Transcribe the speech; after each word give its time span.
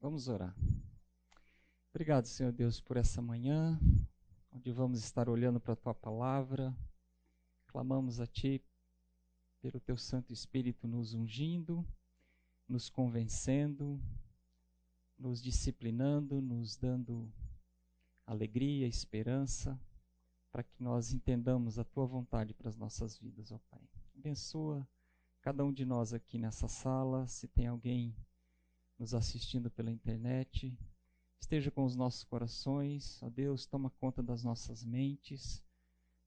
Vamos 0.00 0.28
orar. 0.28 0.54
Obrigado, 1.90 2.26
Senhor 2.26 2.52
Deus, 2.52 2.80
por 2.80 2.96
essa 2.96 3.20
manhã, 3.20 3.76
onde 4.52 4.70
vamos 4.70 5.00
estar 5.00 5.28
olhando 5.28 5.58
para 5.58 5.72
a 5.72 5.76
tua 5.76 5.92
palavra. 5.92 6.72
Clamamos 7.66 8.20
a 8.20 8.26
ti 8.26 8.62
pelo 9.60 9.80
teu 9.80 9.96
Santo 9.96 10.32
Espírito 10.32 10.86
nos 10.86 11.14
ungindo, 11.14 11.84
nos 12.68 12.88
convencendo, 12.88 14.00
nos 15.18 15.42
disciplinando, 15.42 16.40
nos 16.40 16.76
dando 16.76 17.28
alegria, 18.24 18.86
esperança, 18.86 19.76
para 20.52 20.62
que 20.62 20.80
nós 20.80 21.12
entendamos 21.12 21.76
a 21.76 21.82
tua 21.84 22.06
vontade 22.06 22.54
para 22.54 22.68
as 22.68 22.76
nossas 22.76 23.18
vidas, 23.18 23.50
ó 23.50 23.58
Pai. 23.68 23.82
Abençoa 24.14 24.88
cada 25.40 25.64
um 25.64 25.72
de 25.72 25.84
nós 25.84 26.12
aqui 26.12 26.38
nessa 26.38 26.68
sala, 26.68 27.26
se 27.26 27.48
tem 27.48 27.66
alguém 27.66 28.14
nos 28.98 29.14
assistindo 29.14 29.70
pela 29.70 29.90
internet, 29.90 30.76
esteja 31.40 31.70
com 31.70 31.84
os 31.84 31.94
nossos 31.94 32.24
corações, 32.24 33.22
ó 33.22 33.30
Deus, 33.30 33.64
toma 33.64 33.90
conta 33.90 34.22
das 34.22 34.42
nossas 34.42 34.84
mentes, 34.84 35.64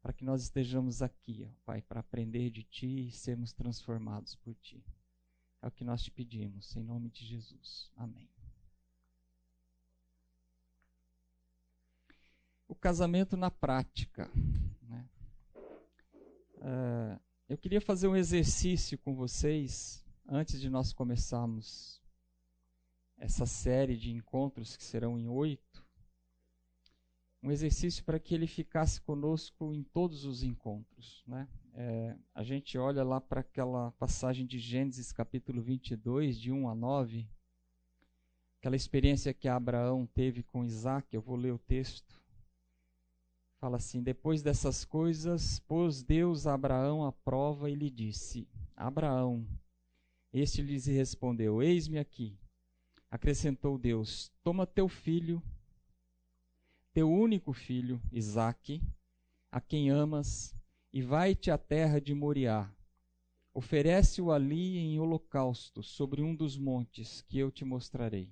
para 0.02 0.14
que 0.14 0.24
nós 0.24 0.42
estejamos 0.42 1.02
aqui, 1.02 1.46
ó 1.48 1.54
Pai, 1.66 1.82
para 1.82 2.00
aprender 2.00 2.50
de 2.50 2.64
Ti 2.64 3.08
e 3.08 3.12
sermos 3.12 3.54
transformados 3.54 4.36
por 4.36 4.56
Ti. 4.56 4.84
É 5.62 5.68
o 5.68 5.72
que 5.72 5.84
nós 5.84 6.02
te 6.02 6.10
pedimos, 6.10 6.76
em 6.76 6.84
nome 6.84 7.10
de 7.10 7.24
Jesus. 7.24 7.92
Amém. 7.96 8.28
O 12.68 12.74
casamento 12.74 13.38
na 13.38 13.52
prática. 13.52 14.32
Né? 14.82 15.08
Uh, 16.56 17.22
eu 17.48 17.58
queria 17.58 17.82
fazer 17.82 18.08
um 18.08 18.16
exercício 18.16 18.98
com 18.98 19.14
vocês 19.14 20.04
antes 20.28 20.60
de 20.60 20.70
nós 20.70 20.94
começarmos 20.94 22.01
essa 23.22 23.46
série 23.46 23.96
de 23.96 24.12
encontros 24.12 24.76
que 24.76 24.84
serão 24.84 25.18
em 25.18 25.30
oito, 25.30 25.86
um 27.44 27.52
exercício 27.52 28.04
para 28.04 28.20
que 28.20 28.34
ele 28.34 28.48
ficasse 28.48 29.00
conosco 29.00 29.74
em 29.76 29.84
todos 29.84 30.26
os 30.26 30.42
encontros. 30.42 31.24
Né? 31.28 31.48
É, 31.76 32.18
a 32.34 32.44
gente 32.44 32.80
olha 32.80 33.04
lá 33.04 33.22
para 33.22 33.42
aquela 33.42 33.92
passagem 33.94 34.46
de 34.46 34.58
Gênesis 34.58 35.12
capítulo 35.12 35.62
22, 35.62 36.40
de 36.40 36.52
1 36.52 36.68
a 36.68 36.74
9, 36.74 37.30
aquela 38.60 38.76
experiência 38.76 39.34
que 39.36 39.48
Abraão 39.48 40.08
teve 40.08 40.42
com 40.42 40.66
Isaac, 40.66 41.08
eu 41.14 41.22
vou 41.22 41.36
ler 41.36 41.54
o 41.54 41.60
texto. 41.60 42.20
Fala 43.60 43.78
assim: 43.78 44.02
Depois 44.02 44.42
dessas 44.42 44.84
coisas, 44.84 45.60
pôs 45.60 46.02
Deus 46.02 46.48
a 46.48 46.56
Abraão 46.56 47.06
à 47.06 47.12
prova 47.12 47.70
e 47.70 47.76
lhe 47.76 47.92
disse: 47.92 48.48
Abraão. 48.76 49.46
Este 50.34 50.64
lhes 50.64 50.88
respondeu: 50.88 51.62
Eis-me 51.62 52.00
aqui. 52.00 52.41
Acrescentou 53.12 53.78
Deus: 53.78 54.32
Toma 54.42 54.66
teu 54.66 54.88
filho, 54.88 55.44
teu 56.94 57.12
único 57.12 57.52
filho, 57.52 58.02
Isaque, 58.10 58.82
a 59.52 59.60
quem 59.60 59.90
amas, 59.90 60.56
e 60.94 61.02
vai-te 61.02 61.52
à 61.52 61.58
terra 61.58 62.00
de 62.00 62.16
Moriá. 62.16 62.74
Oferece-o 63.54 64.32
ali 64.32 64.78
em 64.78 64.98
holocausto 64.98 65.84
sobre 65.84 66.22
um 66.22 66.34
dos 66.34 66.58
montes 66.58 67.22
que 67.24 67.38
eu 67.38 67.52
te 67.52 67.66
mostrarei. 67.66 68.32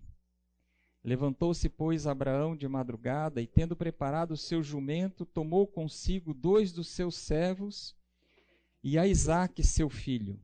Levantou-se, 1.04 1.68
pois, 1.68 2.08
Abraão 2.08 2.56
de 2.56 2.66
madrugada 2.66 3.42
e, 3.42 3.48
tendo 3.48 3.76
preparado 3.76 4.32
o 4.32 4.38
seu 4.38 4.64
jumento, 4.64 5.26
tomou 5.26 5.68
consigo 5.68 6.34
dois 6.34 6.72
dos 6.72 6.88
seus 6.88 7.16
servos 7.16 7.94
e 8.82 8.98
a 8.98 9.06
Isaque, 9.06 9.62
seu 9.62 9.90
filho 9.90 10.40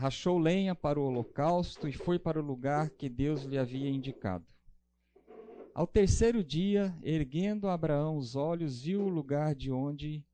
rachou 0.00 0.38
lenha 0.38 0.74
para 0.74 0.98
o 0.98 1.04
holocausto 1.04 1.86
e 1.86 1.92
foi 1.92 2.18
para 2.18 2.40
o 2.40 2.42
lugar 2.42 2.88
que 2.88 3.06
Deus 3.06 3.42
lhe 3.42 3.58
havia 3.58 3.90
indicado. 3.90 4.46
Ao 5.74 5.86
terceiro 5.86 6.42
dia, 6.42 6.96
erguendo 7.02 7.68
Abraão 7.68 8.16
os 8.16 8.34
olhos, 8.34 8.80
viu 8.82 9.02
o 9.02 9.10
lugar 9.10 9.54
de 9.54 9.70
onde, 9.70 10.24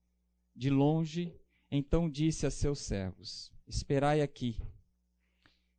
de 0.54 0.70
longe, 0.70 1.34
então 1.68 2.08
disse 2.08 2.46
a 2.46 2.50
seus 2.50 2.78
servos: 2.78 3.52
Esperai 3.66 4.20
aqui. 4.20 4.56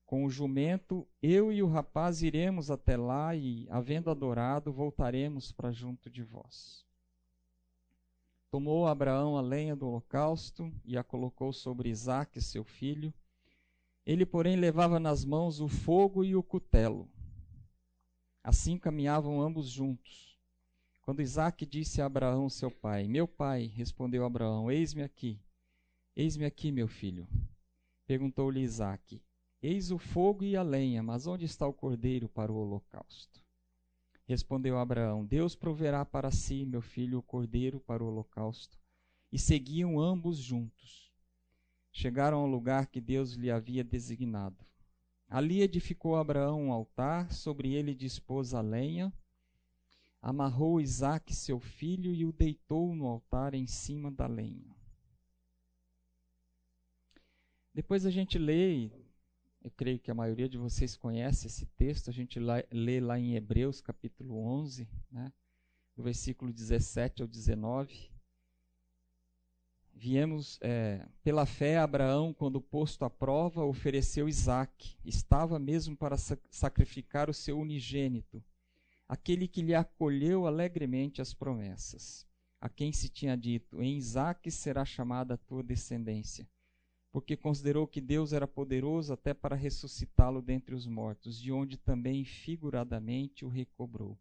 Com 0.06 0.26
o 0.26 0.30
jumento, 0.30 1.08
eu 1.22 1.50
e 1.50 1.64
o 1.64 1.68
rapaz 1.68 2.22
iremos 2.22 2.70
até 2.70 2.98
lá 2.98 3.34
e, 3.38 3.68
havendo 3.70 4.12
adorado, 4.12 4.72
voltaremos 4.72 5.54
para 5.54 5.72
junto 5.72 6.10
de 6.10 6.24
vós. 6.24 6.86
Tomou 8.52 8.86
Abraão 8.86 9.38
a 9.38 9.42
lenha 9.42 9.78
do 9.78 9.88
holocausto 9.88 10.74
e 10.84 10.98
a 10.98 11.04
colocou 11.06 11.54
sobre 11.54 11.90
Isaque, 11.90 12.42
seu 12.42 12.66
filho, 12.66 13.14
ele, 14.08 14.26
porém, 14.26 14.56
levava 14.56 15.02
nas 15.02 15.26
mãos 15.26 15.60
o 15.60 15.68
fogo 15.68 16.24
e 16.24 16.34
o 16.34 16.42
cutelo. 16.42 17.10
Assim 18.42 18.78
caminhavam 18.78 19.42
ambos 19.42 19.68
juntos. 19.68 20.40
Quando 21.02 21.22
Isaac 21.22 21.66
disse 21.66 22.02
a 22.02 22.06
Abraão, 22.06 22.50
seu 22.50 22.72
pai: 22.72 23.06
Meu 23.06 23.28
pai, 23.28 23.66
respondeu 23.66 24.24
Abraão: 24.24 24.72
Eis-me 24.72 25.04
aqui. 25.04 25.42
Eis-me 26.16 26.46
aqui, 26.46 26.72
meu 26.72 26.88
filho. 26.88 27.28
Perguntou-lhe 28.06 28.62
Isaac: 28.62 29.22
Eis 29.62 29.92
o 29.92 29.98
fogo 29.98 30.46
e 30.46 30.56
a 30.56 30.64
lenha, 30.64 31.04
mas 31.04 31.28
onde 31.28 31.44
está 31.44 31.68
o 31.68 31.74
cordeiro 31.74 32.30
para 32.30 32.50
o 32.50 32.56
holocausto? 32.56 33.44
Respondeu 34.26 34.80
Abraão: 34.80 35.26
Deus 35.26 35.54
proverá 35.54 36.06
para 36.06 36.32
si, 36.32 36.66
meu 36.66 36.82
filho, 36.82 37.20
o 37.20 37.24
cordeiro 37.24 37.82
para 37.82 38.02
o 38.02 38.08
holocausto. 38.08 38.80
E 39.34 39.38
seguiam 39.38 40.00
ambos 40.00 40.38
juntos 40.38 41.07
chegaram 41.98 42.38
ao 42.38 42.46
lugar 42.46 42.86
que 42.86 43.02
Deus 43.02 43.34
lhe 43.34 43.50
havia 43.50 43.84
designado. 43.84 44.64
Ali 45.28 45.64
edificou 45.64 46.16
Abraão 46.16 46.66
um 46.66 46.72
altar, 46.72 47.34
sobre 47.34 47.74
ele 47.74 47.96
dispôs 47.96 48.54
a 48.54 48.62
lenha, 48.62 49.12
amarrou 50.22 50.80
Isaque, 50.80 51.34
seu 51.34 51.60
filho, 51.60 52.14
e 52.14 52.24
o 52.24 52.32
deitou 52.32 52.94
no 52.94 53.08
altar 53.08 53.56
em 53.56 53.66
cima 53.66 54.12
da 54.12 54.28
lenha. 54.28 54.78
Depois 57.74 58.06
a 58.06 58.12
gente 58.12 58.38
lê, 58.38 58.92
eu 59.64 59.72
creio 59.72 59.98
que 59.98 60.12
a 60.12 60.16
maioria 60.16 60.48
de 60.48 60.58
vocês 60.58 60.96
conhece 60.96 61.48
esse 61.48 61.66
texto, 61.66 62.12
a 62.12 62.14
gente 62.14 62.40
lê 62.72 63.00
lá 63.00 63.20
em 63.20 63.36
Hebreus 63.36 63.82
capítulo 63.82 64.38
11, 64.38 64.88
né, 65.12 65.34
do 65.96 66.04
versículo 66.04 66.54
17 66.54 67.24
ao 67.24 67.28
19. 67.28 68.17
Viemos 70.00 70.60
é, 70.62 71.04
pela 71.24 71.44
fé, 71.48 71.80
Abraão, 71.80 72.32
quando 72.32 72.62
posto 72.62 73.04
à 73.04 73.10
prova, 73.10 73.66
ofereceu 73.66 74.30
Isaque. 74.30 74.96
Estava 75.04 75.58
mesmo 75.58 75.98
para 75.98 76.16
sacrificar 76.18 77.32
o 77.32 77.34
seu 77.34 77.60
unigênito, 77.60 78.44
aquele 79.10 79.48
que 79.48 79.64
lhe 79.64 79.74
acolheu 79.74 80.46
alegremente 80.46 81.20
as 81.20 81.34
promessas, 81.34 82.28
a 82.62 82.70
quem 82.70 82.94
se 82.94 83.10
tinha 83.10 83.36
dito: 83.36 83.82
Em 83.82 83.98
Isaque 83.98 84.52
será 84.52 84.86
chamada 84.86 85.34
a 85.34 85.38
tua 85.38 85.64
descendência, 85.64 86.48
porque 87.12 87.36
considerou 87.36 87.88
que 87.88 88.00
Deus 88.00 88.34
era 88.34 88.48
poderoso 88.48 89.12
até 89.12 89.34
para 89.34 89.56
ressuscitá-lo 89.56 90.44
dentre 90.44 90.76
os 90.76 90.86
mortos, 90.86 91.42
de 91.42 91.52
onde 91.52 91.76
também 91.76 92.24
figuradamente 92.24 93.44
o 93.44 93.50
recobrou. 93.50 94.16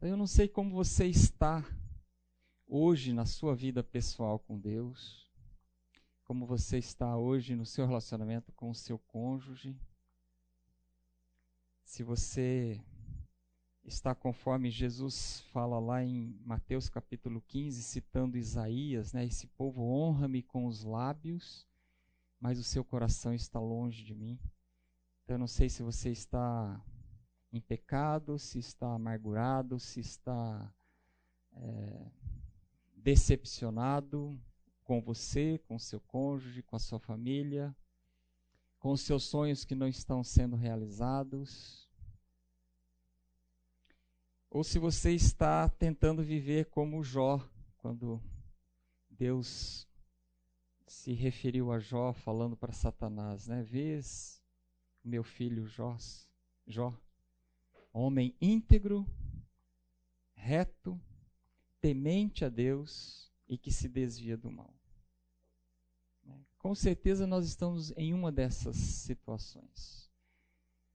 Eu 0.00 0.16
não 0.16 0.26
sei 0.26 0.48
como 0.48 0.70
você 0.70 1.04
está 1.06 1.62
hoje 2.76 3.12
na 3.12 3.24
sua 3.24 3.54
vida 3.54 3.84
pessoal 3.84 4.36
com 4.36 4.58
Deus, 4.58 5.30
como 6.24 6.44
você 6.44 6.76
está 6.76 7.16
hoje 7.16 7.54
no 7.54 7.64
seu 7.64 7.86
relacionamento 7.86 8.50
com 8.50 8.68
o 8.68 8.74
seu 8.74 8.98
cônjuge. 8.98 9.78
Se 11.84 12.02
você 12.02 12.82
está 13.84 14.12
conforme 14.12 14.72
Jesus 14.72 15.42
fala 15.52 15.78
lá 15.78 16.02
em 16.02 16.36
Mateus 16.44 16.88
capítulo 16.88 17.40
15, 17.42 17.80
citando 17.80 18.36
Isaías, 18.36 19.12
né? 19.12 19.24
Esse 19.24 19.46
povo 19.46 19.80
honra-me 19.84 20.42
com 20.42 20.66
os 20.66 20.82
lábios, 20.82 21.68
mas 22.40 22.58
o 22.58 22.64
seu 22.64 22.84
coração 22.84 23.32
está 23.32 23.60
longe 23.60 24.02
de 24.02 24.16
mim. 24.16 24.36
Então 25.22 25.36
eu 25.36 25.38
não 25.38 25.46
sei 25.46 25.68
se 25.68 25.80
você 25.84 26.10
está 26.10 26.84
em 27.52 27.60
pecado, 27.60 28.36
se 28.36 28.58
está 28.58 28.92
amargurado, 28.94 29.78
se 29.78 30.00
está 30.00 30.74
é, 31.52 32.10
decepcionado 33.04 34.40
com 34.82 34.98
você, 34.98 35.58
com 35.68 35.78
seu 35.78 36.00
cônjuge, 36.00 36.62
com 36.62 36.74
a 36.74 36.78
sua 36.78 36.98
família, 36.98 37.76
com 38.78 38.96
seus 38.96 39.24
sonhos 39.24 39.62
que 39.62 39.74
não 39.74 39.86
estão 39.86 40.24
sendo 40.24 40.56
realizados. 40.56 41.86
Ou 44.48 44.64
se 44.64 44.78
você 44.78 45.12
está 45.12 45.68
tentando 45.68 46.22
viver 46.22 46.70
como 46.70 47.04
Jó, 47.04 47.46
quando 47.76 48.22
Deus 49.10 49.86
se 50.86 51.12
referiu 51.12 51.72
a 51.72 51.78
Jó 51.78 52.14
falando 52.14 52.56
para 52.56 52.72
Satanás, 52.72 53.46
né? 53.46 53.62
Vês 53.62 54.42
meu 55.04 55.22
filho 55.22 55.66
Jó, 55.66 55.98
Jó, 56.66 56.98
homem 57.92 58.34
íntegro, 58.40 59.06
reto, 60.34 60.98
temente 61.84 62.46
a 62.46 62.48
Deus 62.48 63.30
e 63.46 63.58
que 63.58 63.70
se 63.70 63.90
desvia 63.90 64.38
do 64.38 64.50
mal. 64.50 64.72
Com 66.56 66.74
certeza 66.74 67.26
nós 67.26 67.46
estamos 67.46 67.92
em 67.94 68.14
uma 68.14 68.32
dessas 68.32 68.74
situações. 68.74 70.10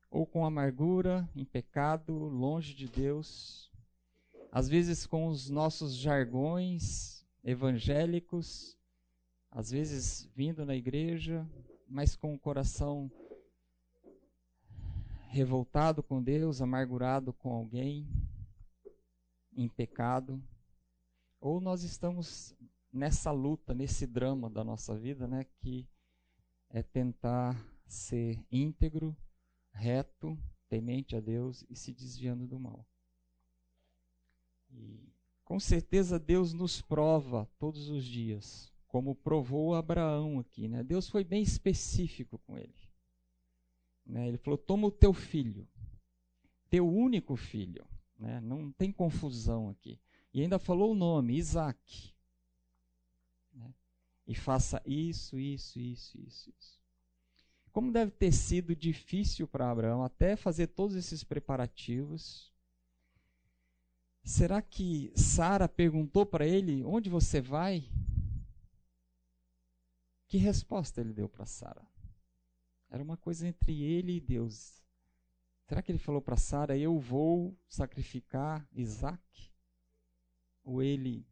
ou 0.09 0.25
com 0.25 0.43
amargura, 0.43 1.29
em 1.35 1.45
pecado, 1.45 2.11
longe 2.11 2.73
de 2.73 2.87
Deus, 2.87 3.71
às 4.51 4.67
vezes 4.67 5.05
com 5.05 5.27
os 5.27 5.47
nossos 5.47 5.95
jargões 5.95 7.23
evangélicos, 7.43 8.75
às 9.51 9.69
vezes 9.69 10.27
vindo 10.35 10.65
na 10.65 10.75
igreja, 10.75 11.47
mas 11.87 12.15
com 12.15 12.33
o 12.33 12.39
coração 12.39 13.11
revoltado 15.27 16.01
com 16.01 16.19
Deus, 16.19 16.63
amargurado 16.63 17.31
com 17.31 17.53
alguém, 17.53 18.07
em 19.55 19.69
pecado, 19.69 20.41
ou 21.39 21.59
nós 21.61 21.83
estamos 21.83 22.55
nessa 22.91 23.31
luta, 23.31 23.73
nesse 23.73 24.05
drama 24.05 24.49
da 24.49 24.63
nossa 24.63 24.95
vida, 24.97 25.27
né, 25.27 25.45
que 25.59 25.87
é 26.69 26.83
tentar 26.83 27.55
ser 27.87 28.43
íntegro, 28.51 29.15
reto, 29.71 30.37
temente 30.67 31.15
a 31.15 31.19
Deus 31.19 31.65
e 31.69 31.75
se 31.75 31.93
desviando 31.93 32.45
do 32.45 32.59
mal. 32.59 32.85
E 34.71 35.09
com 35.43 35.59
certeza 35.59 36.19
Deus 36.19 36.53
nos 36.53 36.81
prova 36.81 37.49
todos 37.57 37.89
os 37.89 38.05
dias, 38.05 38.71
como 38.87 39.15
provou 39.15 39.73
Abraão 39.73 40.39
aqui, 40.39 40.67
né? 40.67 40.83
Deus 40.83 41.09
foi 41.09 41.23
bem 41.23 41.41
específico 41.41 42.37
com 42.39 42.57
ele. 42.57 42.75
Né? 44.05 44.27
Ele 44.27 44.37
falou: 44.37 44.57
"Toma 44.57 44.87
o 44.87 44.91
teu 44.91 45.11
filho, 45.11 45.67
teu 46.69 46.87
único 46.87 47.35
filho", 47.35 47.83
né? 48.17 48.39
Não 48.39 48.71
tem 48.71 48.91
confusão 48.91 49.69
aqui. 49.69 49.99
E 50.39 50.43
ainda 50.43 50.57
falou 50.57 50.93
o 50.93 50.95
nome, 50.95 51.35
Isaac. 51.35 52.13
Né? 53.53 53.73
E 54.25 54.33
faça 54.33 54.81
isso, 54.85 55.37
isso, 55.37 55.77
isso, 55.77 56.17
isso, 56.17 56.49
isso. 56.57 56.79
Como 57.73 57.91
deve 57.91 58.11
ter 58.11 58.31
sido 58.31 58.73
difícil 58.73 59.45
para 59.49 59.69
Abraão 59.69 60.01
até 60.01 60.37
fazer 60.37 60.67
todos 60.67 60.95
esses 60.95 61.25
preparativos. 61.25 62.53
Será 64.23 64.61
que 64.61 65.11
Sara 65.13 65.67
perguntou 65.67 66.25
para 66.25 66.47
ele: 66.47 66.85
Onde 66.85 67.09
você 67.09 67.41
vai? 67.41 67.83
Que 70.25 70.37
resposta 70.37 71.01
ele 71.01 71.11
deu 71.11 71.27
para 71.27 71.45
Sara? 71.45 71.85
Era 72.89 73.03
uma 73.03 73.17
coisa 73.17 73.45
entre 73.45 73.83
ele 73.83 74.15
e 74.15 74.21
Deus. 74.21 74.81
Será 75.65 75.81
que 75.81 75.91
ele 75.91 75.99
falou 75.99 76.21
para 76.21 76.37
Sara: 76.37 76.77
Eu 76.77 76.97
vou 76.97 77.53
sacrificar 77.67 78.65
Isaac? 78.73 79.48
Ou 80.69 80.83
ele 80.83 81.25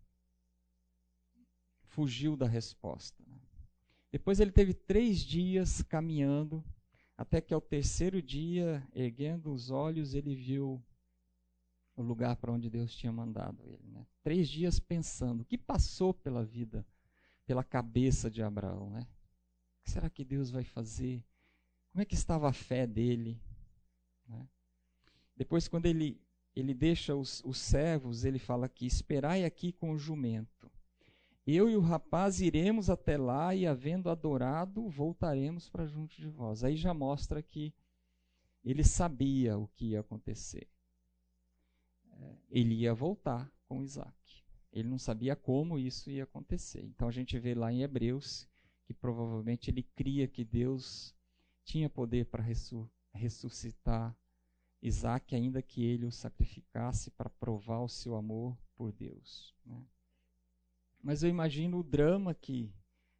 fugiu 1.84 2.36
da 2.36 2.48
resposta? 2.48 3.24
Né? 3.28 3.38
Depois 4.12 4.40
ele 4.40 4.52
teve 4.52 4.74
três 4.74 5.20
dias 5.20 5.84
caminhando, 5.84 6.64
até 7.16 7.40
que 7.40 7.54
ao 7.54 7.62
terceiro 7.62 8.20
dia, 8.20 8.84
erguendo 8.96 9.54
os 9.54 9.70
olhos, 9.70 10.16
ele 10.16 10.34
viu 10.34 10.84
o 11.96 12.02
lugar 12.02 12.36
para 12.38 12.52
onde 12.52 12.68
Deus 12.68 12.96
tinha 12.96 13.12
mandado 13.12 13.64
ele. 13.64 13.88
Né? 13.92 14.08
Três 14.24 14.50
dias 14.50 14.80
pensando, 14.80 15.42
o 15.42 15.46
que 15.46 15.58
passou 15.58 16.16
pela 16.16 16.44
vida, 16.44 16.84
pela 17.46 17.64
cabeça 17.64 18.32
de 18.32 18.42
Abraão? 18.42 18.90
Né? 18.90 19.02
O 19.02 19.84
que 19.84 19.92
será 19.92 20.10
que 20.10 20.26
Deus 20.26 20.50
vai 20.50 20.64
fazer? 20.64 21.24
Como 21.92 22.02
é 22.02 22.06
que 22.06 22.16
estava 22.16 22.50
a 22.50 22.54
fé 22.54 22.88
dele? 22.88 23.40
Né? 24.28 24.48
Depois, 25.36 25.68
quando 25.68 25.86
ele, 25.86 26.20
ele 26.60 26.74
deixa 26.74 27.16
os, 27.16 27.44
os 27.46 27.60
servos, 27.60 28.26
ele 28.26 28.40
fala 28.40 28.68
que 28.68 28.88
esperai 28.88 29.46
aqui 29.46 29.72
com 29.72 29.92
o 29.92 29.98
jumento. 29.98 30.72
Eu 31.46 31.70
e 31.70 31.78
o 31.78 31.82
rapaz 31.82 32.42
iremos 32.42 32.90
até 32.90 33.16
lá 33.16 33.54
e, 33.54 33.68
havendo 33.68 34.10
adorado, 34.10 34.90
voltaremos 34.90 35.70
para 35.70 35.86
junto 35.86 36.20
de 36.20 36.28
vós. 36.28 36.64
Aí 36.64 36.76
já 36.76 36.96
mostra 36.96 37.44
que 37.44 37.74
ele 38.66 38.84
sabia 38.84 39.58
o 39.58 39.68
que 39.68 39.92
ia 39.92 40.00
acontecer. 40.00 40.68
É, 42.12 42.36
ele 42.50 42.74
ia 42.74 42.94
voltar 42.94 43.50
com 43.68 43.84
Isaac. 43.84 44.44
Ele 44.74 44.90
não 44.90 44.98
sabia 44.98 45.36
como 45.36 45.78
isso 45.78 46.10
ia 46.10 46.24
acontecer. 46.24 46.84
Então 46.84 47.08
a 47.08 47.12
gente 47.12 47.38
vê 47.38 47.54
lá 47.54 47.72
em 47.72 47.84
Hebreus 47.84 48.48
que 48.84 48.94
provavelmente 48.94 49.70
ele 49.70 49.84
cria 49.84 50.28
que 50.28 50.44
Deus 50.44 51.16
tinha 51.64 51.88
poder 51.88 52.26
para 52.26 52.44
ressuscitar 53.14 54.18
Isaac, 54.82 55.36
ainda 55.36 55.62
que 55.62 55.84
ele 55.84 56.06
o 56.06 56.12
sacrificasse 56.12 57.12
para 57.12 57.30
provar 57.30 57.80
o 57.82 57.90
seu 57.90 58.16
amor 58.16 58.58
por 58.76 58.92
Deus. 58.92 59.54
Né? 59.66 59.82
Mas 61.02 61.24
eu 61.24 61.30
imagino 61.30 61.80
o 61.80 61.84
drama 61.84 62.34
que 62.34 62.72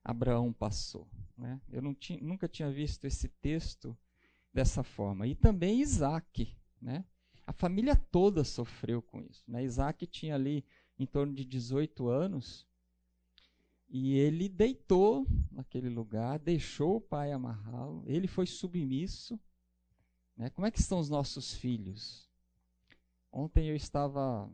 Abraão 0.04 0.54
passou. 0.54 1.08
Né? 1.38 1.60
Eu 1.72 1.82
nunca 1.82 2.48
tinha 2.48 2.72
visto 2.72 3.06
esse 3.06 3.28
texto 3.28 3.98
dessa 4.54 4.84
forma. 4.84 5.28
E 5.28 5.36
também 5.36 5.82
Isaac. 5.82 6.56
Né? 6.82 7.04
A 7.46 7.54
família 7.54 7.96
toda 7.96 8.44
sofreu 8.44 9.02
com 9.02 9.22
isso. 9.22 9.44
Né? 9.48 9.64
Isaac 9.64 10.06
tinha 10.08 10.36
ali 10.36 10.64
em 11.00 11.06
torno 11.06 11.34
de 11.34 11.44
18 11.46 12.08
anos. 12.08 12.68
E 13.90 14.16
ele 14.16 14.50
deitou 14.50 15.26
naquele 15.52 15.90
lugar, 15.90 16.40
deixou 16.40 16.98
o 16.98 17.02
pai 17.02 17.32
amarrá-lo, 17.32 18.04
ele 18.06 18.28
foi 18.28 18.46
submisso. 18.46 19.40
Né? 20.38 20.50
Como 20.52 20.68
é 20.68 20.72
que 20.72 20.80
estão 20.80 21.00
os 21.00 21.10
nossos 21.10 21.54
filhos? 21.54 22.30
Ontem 23.32 23.68
eu 23.68 23.76
estava 23.76 24.50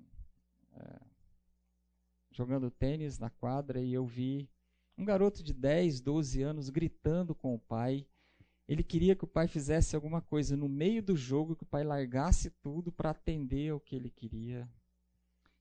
é, 0.74 1.02
jogando 2.32 2.72
tênis 2.72 3.20
na 3.20 3.30
quadra 3.30 3.82
e 3.82 3.94
eu 3.94 4.06
vi 4.06 4.50
um 4.98 5.04
garoto 5.04 5.44
de 5.44 5.54
10, 5.54 6.02
12 6.02 6.42
anos 6.42 6.70
gritando 6.70 7.36
com 7.36 7.54
o 7.54 7.60
pai. 7.60 8.08
Ele 8.68 8.84
queria 8.84 9.16
que 9.16 9.26
o 9.26 9.28
pai 9.28 9.48
fizesse 9.48 9.96
alguma 9.96 10.22
coisa 10.22 10.56
no 10.56 10.70
meio 10.70 11.04
do 11.04 11.18
jogo, 11.18 11.56
que 11.56 11.64
o 11.64 11.68
pai 11.68 11.84
largasse 11.84 12.50
tudo 12.50 12.92
para 12.92 13.10
atender 13.10 13.72
ao 13.72 13.80
que 13.80 13.96
ele 13.96 14.10
queria. 14.10 14.70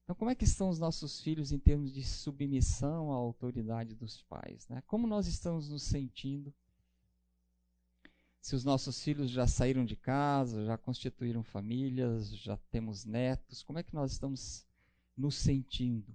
Então, 0.05 0.15
como 0.15 0.31
é 0.31 0.35
que 0.35 0.45
estão 0.45 0.69
os 0.69 0.79
nossos 0.79 1.21
filhos 1.21 1.53
em 1.53 1.59
termos 1.59 1.93
de 1.93 2.05
submissão 2.05 3.13
à 3.13 3.17
autoridade 3.17 3.95
dos 3.95 4.23
pais? 4.23 4.69
Né? 4.69 4.83
Como 4.87 5.07
nós 5.07 5.27
estamos 5.27 5.69
nos 5.69 5.83
sentindo? 5.83 6.55
Se 8.43 8.55
os 8.55 8.63
nossos 8.63 9.03
filhos 9.03 9.31
já 9.31 9.47
saíram 9.47 9.87
de 9.87 9.97
casa, 9.97 10.67
já 10.67 10.77
constituíram 10.77 11.43
famílias, 11.43 12.37
já 12.37 12.59
temos 12.71 13.07
netos, 13.07 13.63
como 13.63 13.79
é 13.79 13.83
que 13.83 13.95
nós 13.95 14.13
estamos 14.13 14.67
nos 15.17 15.37
sentindo? 15.37 16.13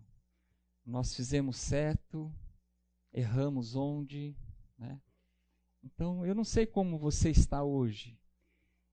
nós 0.88 1.14
fizemos 1.14 1.58
certo, 1.58 2.34
erramos 3.12 3.76
onde, 3.76 4.34
né? 4.78 5.02
Então, 5.84 6.26
eu 6.26 6.34
não 6.34 6.46
sei 6.46 6.66
como 6.66 6.98
você 6.98 7.30
está 7.30 7.62
hoje, 7.62 8.18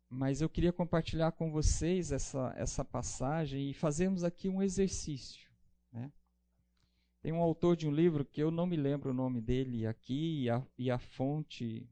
mas 0.08 0.40
eu 0.40 0.48
queria 0.48 0.72
compartilhar 0.72 1.32
com 1.32 1.52
vocês 1.52 2.10
essa, 2.10 2.52
essa 2.56 2.84
passagem 2.84 3.70
e 3.70 3.74
fazermos 3.74 4.24
aqui 4.24 4.48
um 4.48 4.60
exercício. 4.60 5.48
Né? 5.92 6.12
Tem 7.22 7.32
um 7.32 7.40
autor 7.40 7.76
de 7.76 7.86
um 7.86 7.92
livro 7.92 8.24
que 8.24 8.42
eu 8.42 8.50
não 8.50 8.66
me 8.66 8.76
lembro 8.76 9.10
o 9.10 9.14
nome 9.14 9.40
dele 9.40 9.86
aqui 9.86 10.42
e 10.42 10.50
a, 10.50 10.66
e 10.76 10.90
a 10.90 10.98
fonte 10.98 11.88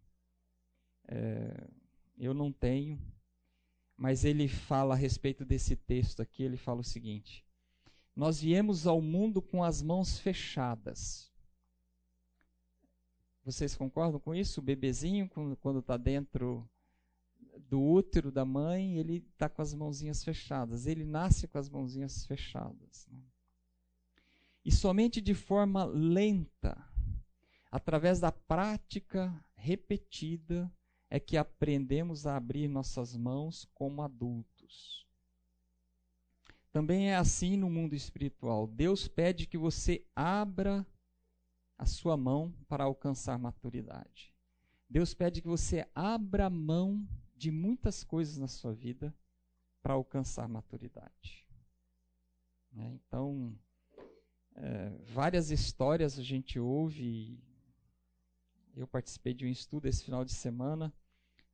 é, 1.14 1.69
eu 2.16 2.33
não 2.33 2.50
tenho, 2.50 2.99
mas 3.97 4.25
ele 4.25 4.49
fala 4.49 4.95
a 4.95 4.97
respeito 4.97 5.45
desse 5.45 5.76
texto 5.76 6.21
aqui. 6.21 6.42
Ele 6.42 6.57
fala 6.57 6.81
o 6.81 6.85
seguinte: 6.85 7.45
nós 8.16 8.40
viemos 8.40 8.87
ao 8.87 9.02
mundo 9.02 9.42
com 9.42 9.62
as 9.62 9.83
mãos 9.83 10.19
fechadas. 10.19 11.31
Vocês 13.45 13.75
concordam 13.75 14.19
com 14.21 14.35
isso? 14.35 14.61
O 14.61 14.62
bebezinho, 14.62 15.28
quando 15.61 15.81
está 15.81 15.97
dentro 15.97 16.69
do 17.69 17.83
útero 17.83 18.31
da 18.31 18.45
mãe, 18.45 18.97
ele 18.97 19.26
está 19.33 19.49
com 19.49 19.61
as 19.61 19.75
mãozinhas 19.75 20.25
fechadas. 20.25 20.87
Ele 20.87 21.04
nasce 21.04 21.47
com 21.47 21.59
as 21.59 21.69
mãozinhas 21.69 22.25
fechadas. 22.25 23.07
Né? 23.11 23.21
E 24.64 24.71
somente 24.71 25.21
de 25.21 25.35
forma 25.35 25.85
lenta, 25.85 26.78
através 27.71 28.21
da 28.21 28.31
prática 28.31 29.35
repetida, 29.57 30.73
é 31.14 31.21
que 31.21 31.37
aprendemos 31.37 32.26
a 32.26 32.38
abrir 32.38 32.69
nossas 32.69 33.14
mãos 33.14 33.69
como 33.75 34.00
adultos. 34.00 35.07
Também 36.73 37.11
é 37.11 37.16
assim 37.16 37.54
no 37.54 37.69
mundo 37.69 37.95
espiritual. 37.95 38.66
Deus 38.66 39.09
pede 39.09 39.47
que 39.47 39.59
você 39.59 40.02
abra 40.16 40.87
a 41.76 41.85
sua 41.85 42.16
mão 42.16 42.50
para 42.66 42.85
alcançar 42.85 43.38
maturidade. 43.38 44.35
Deus 44.88 45.12
pede 45.12 45.42
que 45.42 45.49
você 45.49 45.87
abra 45.95 46.49
mão 46.49 47.07
de 47.37 47.50
muitas 47.50 48.02
coisas 48.02 48.38
na 48.38 48.49
sua 48.49 48.73
vida 48.73 49.14
para 49.83 49.92
alcançar 49.92 50.49
maturidade. 50.49 51.47
É, 52.75 52.88
então, 52.88 53.54
é, 54.54 54.97
várias 55.12 55.50
histórias 55.50 56.19
a 56.19 56.23
gente 56.23 56.59
ouve. 56.59 57.38
Eu 58.75 58.87
participei 58.87 59.35
de 59.35 59.45
um 59.45 59.50
estudo 59.50 59.88
esse 59.88 60.02
final 60.02 60.25
de 60.25 60.33
semana, 60.33 60.90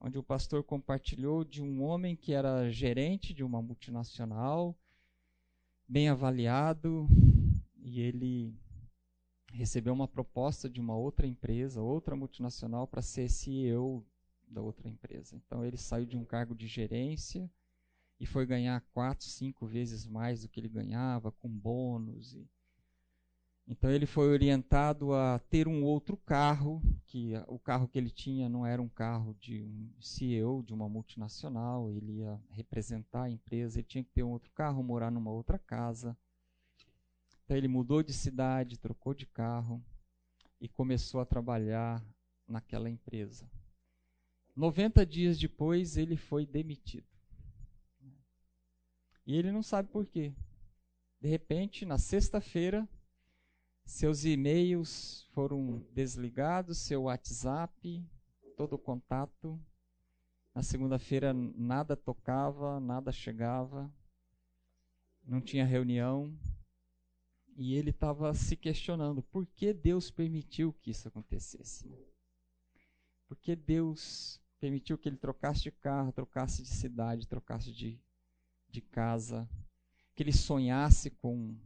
onde 0.00 0.18
o 0.18 0.22
pastor 0.22 0.62
compartilhou 0.62 1.44
de 1.44 1.62
um 1.62 1.82
homem 1.82 2.14
que 2.16 2.32
era 2.32 2.70
gerente 2.70 3.34
de 3.34 3.42
uma 3.42 3.60
multinacional 3.60 4.78
bem 5.88 6.08
avaliado 6.08 7.08
e 7.76 8.00
ele 8.00 8.54
recebeu 9.52 9.92
uma 9.92 10.06
proposta 10.06 10.68
de 10.68 10.80
uma 10.80 10.96
outra 10.96 11.26
empresa, 11.26 11.80
outra 11.80 12.14
multinacional, 12.14 12.86
para 12.86 13.02
ser 13.02 13.30
CEO 13.30 14.06
da 14.46 14.60
outra 14.60 14.88
empresa. 14.88 15.34
Então 15.36 15.64
ele 15.64 15.76
saiu 15.76 16.06
de 16.06 16.16
um 16.16 16.24
cargo 16.24 16.54
de 16.54 16.66
gerência 16.66 17.50
e 18.20 18.26
foi 18.26 18.44
ganhar 18.46 18.80
quatro, 18.92 19.26
cinco 19.26 19.66
vezes 19.66 20.06
mais 20.06 20.42
do 20.42 20.48
que 20.48 20.60
ele 20.60 20.68
ganhava, 20.68 21.32
com 21.32 21.48
bônus. 21.48 22.34
E... 22.34 22.46
Então 23.70 23.90
ele 23.90 24.06
foi 24.06 24.28
orientado 24.28 25.12
a 25.12 25.38
ter 25.38 25.68
um 25.68 25.84
outro 25.84 26.16
carro, 26.16 26.80
que 27.06 27.34
o 27.46 27.58
carro 27.58 27.86
que 27.86 27.98
ele 27.98 28.08
tinha 28.08 28.48
não 28.48 28.64
era 28.64 28.80
um 28.80 28.88
carro 28.88 29.36
de 29.38 29.62
um 29.62 30.00
CEO 30.00 30.62
de 30.62 30.72
uma 30.72 30.88
multinacional, 30.88 31.90
ele 31.90 32.20
ia 32.20 32.40
representar 32.48 33.24
a 33.24 33.30
empresa, 33.30 33.78
ele 33.78 33.86
tinha 33.86 34.02
que 34.02 34.10
ter 34.10 34.22
um 34.22 34.30
outro 34.30 34.50
carro, 34.52 34.82
morar 34.82 35.10
numa 35.10 35.30
outra 35.30 35.58
casa. 35.58 36.16
Então 37.44 37.54
ele 37.54 37.68
mudou 37.68 38.02
de 38.02 38.14
cidade, 38.14 38.78
trocou 38.78 39.12
de 39.12 39.26
carro 39.26 39.84
e 40.58 40.66
começou 40.66 41.20
a 41.20 41.26
trabalhar 41.26 42.02
naquela 42.48 42.88
empresa. 42.88 43.46
90 44.56 45.04
dias 45.04 45.38
depois 45.38 45.98
ele 45.98 46.16
foi 46.16 46.46
demitido. 46.46 47.06
E 49.26 49.36
ele 49.36 49.52
não 49.52 49.62
sabe 49.62 49.90
por 49.90 50.06
quê. 50.06 50.32
De 51.20 51.28
repente, 51.28 51.84
na 51.84 51.98
sexta-feira, 51.98 52.88
seus 53.90 54.24
e-mails 54.24 55.26
foram 55.32 55.84
desligados, 55.92 56.78
seu 56.78 57.04
WhatsApp, 57.04 58.04
todo 58.56 58.74
o 58.74 58.78
contato. 58.78 59.60
Na 60.54 60.62
segunda-feira 60.62 61.32
nada 61.32 61.96
tocava, 61.96 62.78
nada 62.80 63.10
chegava, 63.10 63.90
não 65.24 65.40
tinha 65.40 65.64
reunião. 65.64 66.36
E 67.56 67.74
ele 67.74 67.90
estava 67.90 68.32
se 68.34 68.56
questionando 68.56 69.22
por 69.22 69.46
que 69.46 69.72
Deus 69.72 70.10
permitiu 70.10 70.72
que 70.72 70.90
isso 70.90 71.08
acontecesse. 71.08 71.90
Por 73.26 73.36
que 73.36 73.56
Deus 73.56 74.40
permitiu 74.60 74.96
que 74.96 75.08
ele 75.08 75.16
trocasse 75.16 75.62
de 75.62 75.72
carro, 75.72 76.12
trocasse 76.12 76.62
de 76.62 76.68
cidade, 76.68 77.26
trocasse 77.26 77.72
de 77.72 78.00
de 78.70 78.80
casa, 78.80 79.48
que 80.14 80.22
ele 80.22 80.32
sonhasse 80.32 81.10
com. 81.10 81.56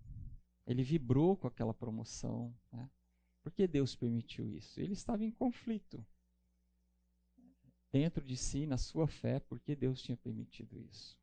Ele 0.66 0.82
vibrou 0.82 1.36
com 1.36 1.46
aquela 1.46 1.74
promoção. 1.74 2.54
Né? 2.72 2.88
Por 3.42 3.52
que 3.52 3.66
Deus 3.66 3.94
permitiu 3.94 4.48
isso? 4.48 4.80
Ele 4.80 4.92
estava 4.92 5.24
em 5.24 5.30
conflito 5.30 6.04
dentro 7.90 8.24
de 8.24 8.36
si, 8.36 8.66
na 8.66 8.78
sua 8.78 9.06
fé, 9.06 9.38
por 9.38 9.60
que 9.60 9.76
Deus 9.76 10.00
tinha 10.00 10.16
permitido 10.16 10.80
isso. 10.80 11.18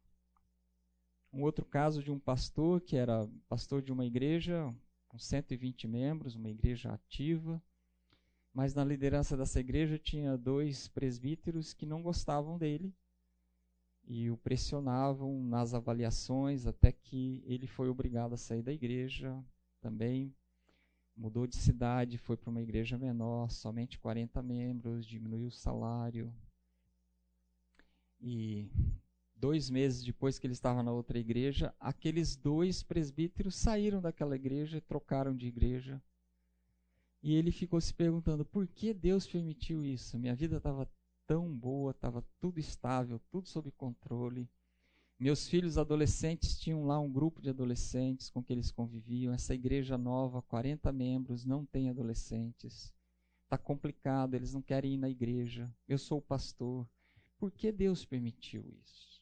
Um 1.33 1.41
outro 1.41 1.65
caso 1.65 2.03
de 2.03 2.11
um 2.11 2.19
pastor 2.19 2.81
que 2.81 2.95
era 2.95 3.27
pastor 3.47 3.81
de 3.81 3.91
uma 3.91 4.05
igreja 4.05 4.73
com 5.07 5.17
120 5.17 5.87
membros, 5.87 6.35
uma 6.35 6.49
igreja 6.49 6.91
ativa, 6.91 7.61
mas 8.53 8.73
na 8.73 8.83
liderança 8.83 9.35
dessa 9.35 9.59
igreja 9.59 9.97
tinha 9.97 10.37
dois 10.37 10.87
presbíteros 10.87 11.73
que 11.73 11.85
não 11.85 12.01
gostavam 12.01 12.57
dele 12.57 12.93
e 14.09 14.31
o 14.31 14.37
pressionavam 14.37 15.43
nas 15.43 15.75
avaliações 15.75 16.65
até 16.65 16.91
que 16.91 17.43
ele 17.45 17.67
foi 17.67 17.89
obrigado 17.89 18.33
a 18.33 18.37
sair 18.37 18.63
da 18.63 18.73
igreja 18.73 19.39
também. 19.79 20.33
Mudou 21.15 21.45
de 21.45 21.55
cidade, 21.55 22.17
foi 22.17 22.35
para 22.35 22.49
uma 22.49 22.61
igreja 22.61 22.97
menor, 22.97 23.51
somente 23.51 23.99
40 23.99 24.41
membros, 24.41 25.05
diminuiu 25.05 25.49
o 25.49 25.51
salário. 25.51 26.33
E 28.19 28.67
dois 29.35 29.69
meses 29.69 30.03
depois 30.03 30.39
que 30.39 30.47
ele 30.47 30.53
estava 30.53 30.81
na 30.81 30.91
outra 30.91 31.19
igreja, 31.19 31.71
aqueles 31.79 32.35
dois 32.35 32.81
presbíteros 32.81 33.55
saíram 33.55 34.01
daquela 34.01 34.35
igreja 34.35 34.77
e 34.77 34.81
trocaram 34.81 35.35
de 35.35 35.45
igreja. 35.45 36.01
E 37.21 37.35
ele 37.35 37.51
ficou 37.51 37.79
se 37.79 37.93
perguntando: 37.93 38.43
por 38.43 38.65
que 38.65 38.91
Deus 38.91 39.27
permitiu 39.27 39.85
isso? 39.85 40.17
Minha 40.17 40.35
vida 40.35 40.57
estava 40.57 40.89
tão 41.29 41.47
boa, 41.47 41.91
estava 41.91 42.25
tudo 42.39 42.59
estável, 42.59 43.21
tudo 43.29 43.47
sob 43.47 43.69
controle. 43.73 44.49
Meus 45.19 45.47
filhos 45.47 45.77
adolescentes 45.77 46.59
tinham 46.59 46.87
lá 46.87 46.99
um 46.99 47.11
grupo 47.11 47.39
de 47.39 47.51
adolescentes 47.51 48.31
com 48.31 48.43
que 48.43 48.51
eles 48.51 48.71
conviviam. 48.71 49.31
Essa 49.31 49.53
igreja 49.53 49.95
nova, 49.95 50.41
40 50.41 50.91
membros, 50.91 51.45
não 51.45 51.63
tem 51.67 51.87
adolescentes. 51.87 52.91
Está 53.43 53.59
complicado, 53.59 54.33
eles 54.33 54.55
não 54.55 54.61
querem 54.63 54.95
ir 54.95 54.97
na 54.97 55.07
igreja. 55.07 55.71
Eu 55.87 55.99
sou 55.99 56.17
o 56.17 56.21
pastor. 56.21 56.89
Por 57.37 57.51
que 57.51 57.71
Deus 57.71 58.03
permitiu 58.03 58.65
isso? 58.83 59.21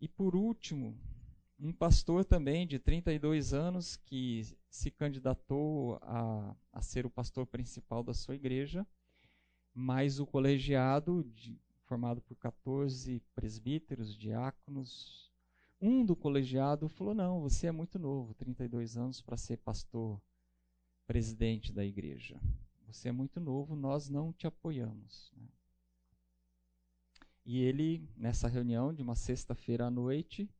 E 0.00 0.06
por 0.06 0.36
último, 0.36 0.96
um 1.58 1.72
pastor 1.72 2.24
também 2.24 2.68
de 2.68 2.78
32 2.78 3.52
anos 3.52 3.96
que 3.96 4.44
se 4.70 4.92
candidatou 4.92 5.98
a, 6.02 6.54
a 6.72 6.80
ser 6.80 7.04
o 7.04 7.10
pastor 7.10 7.48
principal 7.48 8.04
da 8.04 8.14
sua 8.14 8.36
igreja 8.36 8.86
mas 9.80 10.18
o 10.18 10.26
colegiado, 10.26 11.22
de, 11.36 11.56
formado 11.84 12.20
por 12.20 12.36
14 12.36 13.22
presbíteros, 13.32 14.18
diáconos, 14.18 15.30
um 15.80 16.04
do 16.04 16.16
colegiado 16.16 16.88
falou: 16.88 17.14
Não, 17.14 17.40
você 17.40 17.68
é 17.68 17.72
muito 17.72 17.96
novo, 17.96 18.34
32 18.34 18.96
anos, 18.96 19.22
para 19.22 19.36
ser 19.36 19.58
pastor 19.58 20.20
presidente 21.06 21.72
da 21.72 21.84
igreja. 21.84 22.40
Você 22.88 23.08
é 23.08 23.12
muito 23.12 23.38
novo, 23.38 23.76
nós 23.76 24.10
não 24.10 24.32
te 24.32 24.48
apoiamos. 24.48 25.32
E 27.46 27.60
ele, 27.60 28.10
nessa 28.16 28.48
reunião 28.48 28.92
de 28.92 29.00
uma 29.00 29.14
sexta-feira 29.14 29.86
à 29.86 29.90
noite, 29.90 30.50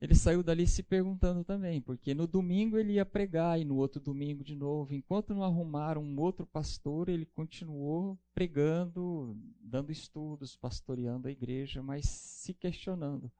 ele 0.00 0.14
saiu 0.14 0.44
dali 0.44 0.64
se 0.66 0.82
perguntando 0.82 1.42
também, 1.42 1.80
porque 1.80 2.14
no 2.14 2.26
domingo 2.26 2.78
ele 2.78 2.94
ia 2.94 3.04
pregar 3.04 3.60
e 3.60 3.64
no 3.64 3.76
outro 3.76 4.00
domingo 4.00 4.44
de 4.44 4.54
novo. 4.54 4.94
Enquanto 4.94 5.34
não 5.34 5.42
arrumaram 5.42 6.02
um 6.02 6.20
outro 6.20 6.46
pastor, 6.46 7.08
ele 7.08 7.26
continuou 7.26 8.16
pregando, 8.32 9.36
dando 9.60 9.90
estudos, 9.90 10.56
pastoreando 10.56 11.26
a 11.26 11.32
igreja, 11.32 11.82
mas 11.82 12.06
se 12.06 12.54
questionando. 12.54 13.30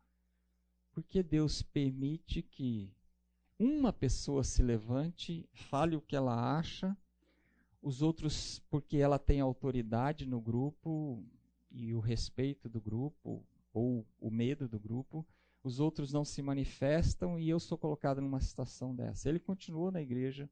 Por 0.93 1.05
que 1.05 1.23
Deus 1.23 1.63
permite 1.63 2.43
que 2.43 2.91
uma 3.57 3.93
pessoa 3.93 4.43
se 4.43 4.61
levante, 4.61 5.49
fale 5.53 5.95
o 5.95 6.01
que 6.01 6.17
ela 6.17 6.59
acha, 6.59 6.97
os 7.81 8.03
outros, 8.03 8.61
porque 8.69 8.97
ela 8.97 9.19
tem 9.19 9.41
autoridade 9.41 10.27
no 10.27 10.41
grupo 10.41 11.25
e 11.71 11.95
o 11.95 12.01
respeito 12.01 12.69
do 12.69 12.81
grupo, 12.81 13.45
ou 13.73 14.05
o 14.21 14.29
medo 14.29 14.67
do 14.67 14.81
grupo, 14.81 15.25
os 15.69 15.81
outros 15.81 16.13
não 16.13 16.25
se 16.25 16.41
manifestam 16.41 17.39
e 17.39 17.49
eu 17.49 17.61
sou 17.61 17.77
colocado 17.77 18.23
numa 18.23 18.41
situação 18.41 18.95
dessa. 18.95 19.29
Ele 19.29 19.39
continuou 19.39 19.91
na 19.91 20.01
igreja, 20.01 20.49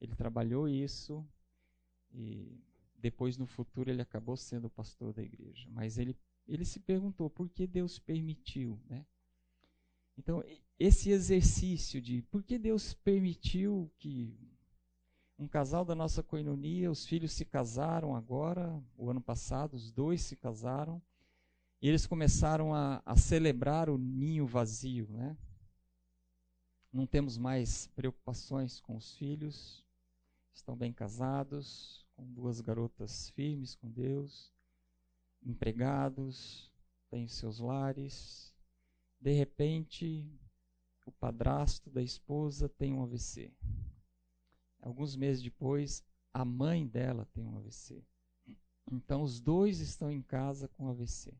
ele 0.00 0.16
trabalhou 0.16 0.66
isso 0.66 1.24
e 2.10 2.58
depois 2.96 3.36
no 3.36 3.46
futuro 3.46 3.90
ele 3.90 4.00
acabou 4.00 4.34
sendo 4.34 4.70
pastor 4.70 5.12
da 5.12 5.22
igreja. 5.22 5.68
Mas 5.70 5.98
ele, 5.98 6.16
ele 6.48 6.64
se 6.64 6.80
perguntou 6.80 7.28
por 7.28 7.50
que 7.50 7.66
Deus 7.66 7.98
permitiu, 7.98 8.80
né? 8.88 9.04
Então, 10.16 10.42
esse 10.78 11.10
exercício 11.10 12.00
de 12.00 12.22
por 12.22 12.42
que 12.42 12.58
Deus 12.58 12.94
permitiu 12.94 13.92
que 13.98 14.34
um 15.38 15.46
casal 15.46 15.84
da 15.84 15.94
nossa 15.94 16.22
coinonia, 16.22 16.90
os 16.90 17.04
filhos 17.04 17.32
se 17.32 17.44
casaram 17.44 18.16
agora, 18.16 18.82
o 18.96 19.10
ano 19.10 19.20
passado, 19.20 19.74
os 19.74 19.90
dois 19.90 20.22
se 20.22 20.36
casaram, 20.36 21.02
e 21.82 21.88
eles 21.88 22.06
começaram 22.06 22.72
a, 22.72 23.02
a 23.04 23.16
celebrar 23.16 23.90
o 23.90 23.98
ninho 23.98 24.46
vazio, 24.46 25.08
né? 25.10 25.36
Não 26.92 27.08
temos 27.08 27.36
mais 27.36 27.88
preocupações 27.88 28.78
com 28.78 28.96
os 28.96 29.16
filhos, 29.16 29.84
estão 30.54 30.76
bem 30.76 30.92
casados, 30.92 32.06
com 32.14 32.24
duas 32.32 32.60
garotas 32.60 33.30
firmes 33.30 33.74
com 33.74 33.90
Deus, 33.90 34.52
empregados, 35.42 36.70
têm 37.10 37.26
seus 37.26 37.58
lares. 37.58 38.54
De 39.20 39.32
repente, 39.32 40.24
o 41.04 41.10
padrasto 41.10 41.90
da 41.90 42.02
esposa 42.02 42.68
tem 42.68 42.92
um 42.92 43.02
AVC. 43.02 43.52
Alguns 44.80 45.16
meses 45.16 45.42
depois, 45.42 46.04
a 46.32 46.44
mãe 46.44 46.86
dela 46.86 47.26
tem 47.34 47.44
um 47.44 47.56
AVC. 47.56 48.04
Então, 48.92 49.22
os 49.22 49.40
dois 49.40 49.80
estão 49.80 50.12
em 50.12 50.22
casa 50.22 50.68
com 50.68 50.88
AVC 50.88 51.34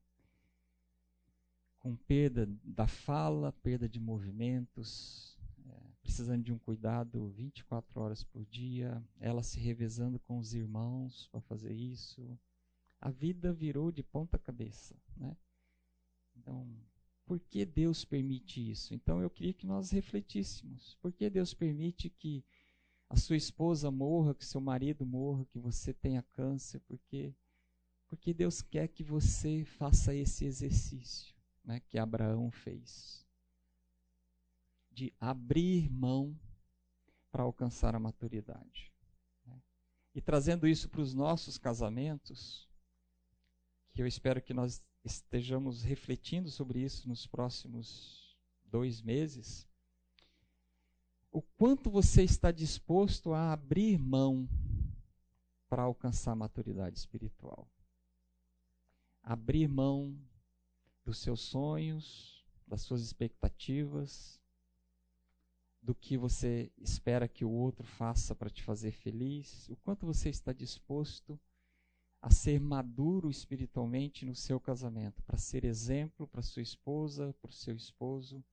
com 1.82 1.96
perda 1.96 2.48
da 2.62 2.86
fala, 2.86 3.52
perda 3.52 3.88
de 3.88 3.98
movimentos, 3.98 5.36
é, 5.68 5.76
precisando 6.00 6.44
de 6.44 6.52
um 6.52 6.58
cuidado 6.58 7.28
24 7.30 8.00
horas 8.00 8.22
por 8.22 8.44
dia, 8.46 9.04
ela 9.18 9.42
se 9.42 9.58
revezando 9.58 10.20
com 10.20 10.38
os 10.38 10.54
irmãos 10.54 11.26
para 11.32 11.40
fazer 11.40 11.74
isso. 11.74 12.38
A 13.00 13.10
vida 13.10 13.52
virou 13.52 13.90
de 13.90 14.00
ponta 14.00 14.38
cabeça, 14.38 14.94
né? 15.16 15.36
Então, 16.36 16.72
por 17.26 17.40
que 17.40 17.64
Deus 17.64 18.04
permite 18.04 18.70
isso? 18.70 18.94
Então, 18.94 19.20
eu 19.20 19.28
queria 19.28 19.52
que 19.52 19.66
nós 19.66 19.90
refletíssemos. 19.90 20.96
Por 21.02 21.12
que 21.12 21.28
Deus 21.28 21.52
permite 21.52 22.08
que 22.08 22.44
a 23.10 23.16
sua 23.16 23.36
esposa 23.36 23.90
morra, 23.90 24.36
que 24.36 24.44
seu 24.44 24.60
marido 24.60 25.04
morra, 25.04 25.44
que 25.46 25.58
você 25.58 25.92
tenha 25.92 26.22
câncer? 26.22 26.80
Porque 26.86 27.34
porque 28.08 28.34
Deus 28.34 28.60
quer 28.60 28.88
que 28.88 29.02
você 29.02 29.64
faça 29.64 30.14
esse 30.14 30.44
exercício 30.44 31.34
né, 31.64 31.81
que 31.81 31.99
Abraão 31.99 32.50
fez 32.50 33.25
de 34.90 35.12
abrir 35.19 35.90
mão 35.90 36.38
para 37.31 37.42
alcançar 37.42 37.95
a 37.95 38.00
maturidade. 38.00 38.92
Né? 39.47 39.61
E 40.14 40.21
trazendo 40.21 40.66
isso 40.66 40.88
para 40.88 41.00
os 41.00 41.14
nossos 41.14 41.57
casamentos, 41.57 42.69
que 43.95 44.02
eu 44.02 44.07
espero 44.07 44.42
que 44.42 44.52
nós 44.52 44.83
estejamos 45.04 45.83
refletindo 45.83 46.50
sobre 46.50 46.81
isso 46.81 47.09
nos 47.09 47.26
próximos 47.26 48.37
dois 48.64 49.02
meses, 49.02 49.66
o 51.31 51.40
quanto 51.40 51.90
você 51.90 52.23
está 52.23 52.50
disposto 52.50 53.33
a 53.33 53.52
abrir 53.52 53.99
mão 53.99 54.47
para 55.69 55.85
alcançar 55.85 56.33
a 56.33 56.37
maturidade 56.37 56.99
espiritual. 56.99 57.66
Abrir 59.23 59.66
mão 59.66 60.14
dos 61.04 61.18
seus 61.18 61.40
sonhos, 61.40 62.44
das 62.66 62.82
suas 62.82 63.02
expectativas, 63.02 64.40
do 65.82 65.94
que 65.94 66.16
você 66.16 66.71
espera 66.78 67.26
que 67.26 67.44
o 67.44 67.50
outro 67.50 67.85
faça 67.85 68.35
para 68.35 68.49
te 68.49 68.62
fazer 68.62 68.92
feliz, 68.92 69.68
o 69.68 69.76
quanto 69.76 70.06
você 70.06 70.28
está 70.28 70.52
disposto 70.52 71.38
a 72.21 72.30
ser 72.30 72.61
maduro 72.61 73.28
espiritualmente 73.28 74.25
no 74.25 74.35
seu 74.35 74.61
casamento, 74.61 75.21
para 75.25 75.37
ser 75.37 75.64
exemplo 75.64 76.28
para 76.28 76.40
sua 76.40 76.62
esposa, 76.62 77.35
para 77.42 77.50
o 77.50 77.52
seu 77.52 77.75
esposo, 77.75 78.44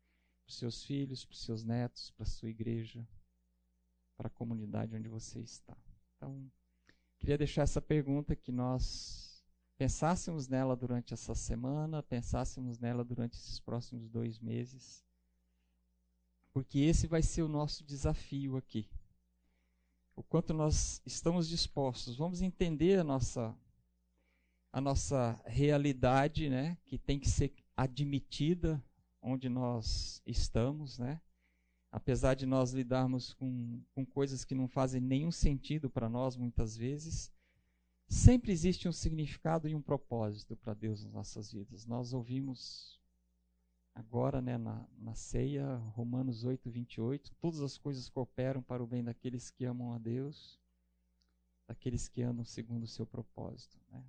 para 0.43 0.55
seus 0.55 0.83
filhos, 0.83 1.23
para 1.23 1.37
seus 1.37 1.63
netos, 1.63 2.09
para 2.09 2.25
sua 2.25 2.49
igreja, 2.49 3.07
para 4.17 4.25
a 4.25 4.31
comunidade 4.31 4.95
onde 4.95 5.07
você 5.07 5.39
está. 5.39 5.77
Então, 6.17 6.51
queria 7.19 7.37
deixar 7.37 7.61
essa 7.61 7.79
pergunta 7.79 8.35
que 8.35 8.51
nós 8.51 9.28
pensássemos 9.79 10.49
nela 10.49 10.75
durante 10.75 11.13
essa 11.13 11.33
semana, 11.33 12.03
pensássemos 12.03 12.77
nela 12.79 13.01
durante 13.01 13.37
esses 13.37 13.61
próximos 13.61 14.09
dois 14.09 14.37
meses, 14.37 15.05
porque 16.51 16.79
esse 16.79 17.07
vai 17.07 17.21
ser 17.23 17.43
o 17.43 17.47
nosso 17.47 17.85
desafio 17.85 18.57
aqui. 18.57 18.89
O 20.17 20.21
quanto 20.21 20.53
nós 20.53 21.01
estamos 21.05 21.47
dispostos, 21.47 22.17
vamos 22.17 22.41
entender 22.41 22.99
a 22.99 23.05
nossa 23.05 23.57
a 24.71 24.81
nossa 24.81 25.41
realidade, 25.45 26.49
né, 26.49 26.77
que 26.85 26.97
tem 26.97 27.17
que 27.17 27.29
ser 27.29 27.51
admitida 27.75 28.83
onde 29.21 29.47
nós 29.47 30.21
estamos, 30.25 30.99
né? 30.99 31.21
Apesar 31.89 32.35
de 32.35 32.45
nós 32.45 32.71
lidarmos 32.73 33.33
com, 33.33 33.81
com 33.95 34.05
coisas 34.05 34.43
que 34.43 34.53
não 34.53 34.67
fazem 34.67 35.01
nenhum 35.01 35.31
sentido 35.31 35.89
para 35.89 36.07
nós 36.07 36.35
muitas 36.35 36.77
vezes, 36.77 37.31
sempre 38.09 38.51
existe 38.51 38.87
um 38.87 38.91
significado 38.91 39.67
e 39.67 39.75
um 39.75 39.81
propósito 39.81 40.55
para 40.55 40.73
Deus 40.73 41.03
nas 41.03 41.13
nossas 41.13 41.51
vidas. 41.51 41.85
Nós 41.85 42.11
ouvimos 42.11 42.99
agora, 43.93 44.41
né, 44.41 44.57
na, 44.57 44.85
na 44.97 45.13
ceia, 45.13 45.75
Romanos 45.93 46.43
8, 46.43 46.69
28, 46.69 47.35
todas 47.35 47.61
as 47.61 47.77
coisas 47.77 48.09
cooperam 48.09 48.61
para 48.61 48.83
o 48.83 48.87
bem 48.87 49.03
daqueles 49.03 49.51
que 49.51 49.63
amam 49.63 49.93
a 49.93 49.99
Deus, 49.99 50.59
daqueles 51.67 52.07
que 52.07 52.21
andam 52.23 52.43
segundo 52.43 52.83
o 52.83 52.87
seu 52.87 53.05
propósito. 53.05 53.77
Né? 53.91 54.03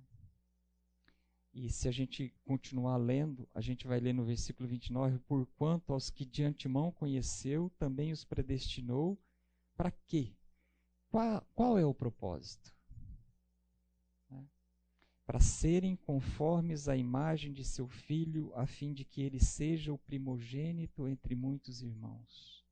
E 1.53 1.69
se 1.69 1.87
a 1.87 1.91
gente 1.91 2.33
continuar 2.45 2.97
lendo, 2.97 3.47
a 3.53 3.61
gente 3.61 3.85
vai 3.85 3.99
ler 3.99 4.13
no 4.13 4.23
versículo 4.23 4.67
29, 4.67 5.19
por 5.19 5.45
quanto 5.57 5.93
aos 5.93 6.09
que 6.09 6.25
de 6.25 6.43
antemão 6.43 6.91
conheceu, 6.91 7.69
também 7.77 8.11
os 8.11 8.23
predestinou, 8.23 9.19
para 9.75 9.91
quê? 9.91 10.33
Qual, 11.09 11.45
qual, 11.53 11.77
é 11.77 11.85
o 11.85 11.93
propósito? 11.93 12.73
Para 15.31 15.39
serem 15.39 15.95
conformes 15.95 16.89
à 16.89 16.97
imagem 16.97 17.53
de 17.53 17.63
seu 17.63 17.87
filho, 17.87 18.51
a 18.53 18.65
fim 18.65 18.93
de 18.93 19.05
que 19.05 19.21
ele 19.21 19.39
seja 19.39 19.93
o 19.93 19.97
primogênito 19.97 21.07
entre 21.07 21.35
muitos 21.35 21.81
irmãos. 21.81 22.65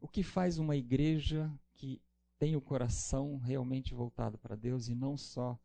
O 0.00 0.08
que 0.08 0.24
faz 0.24 0.58
uma 0.58 0.74
igreja 0.74 1.48
que 1.74 2.02
tem 2.40 2.56
o 2.56 2.60
coração 2.60 3.36
realmente 3.36 3.94
voltado 3.94 4.36
para 4.36 4.56
Deus 4.56 4.88
e 4.88 4.96
não 4.96 5.16
só 5.16 5.56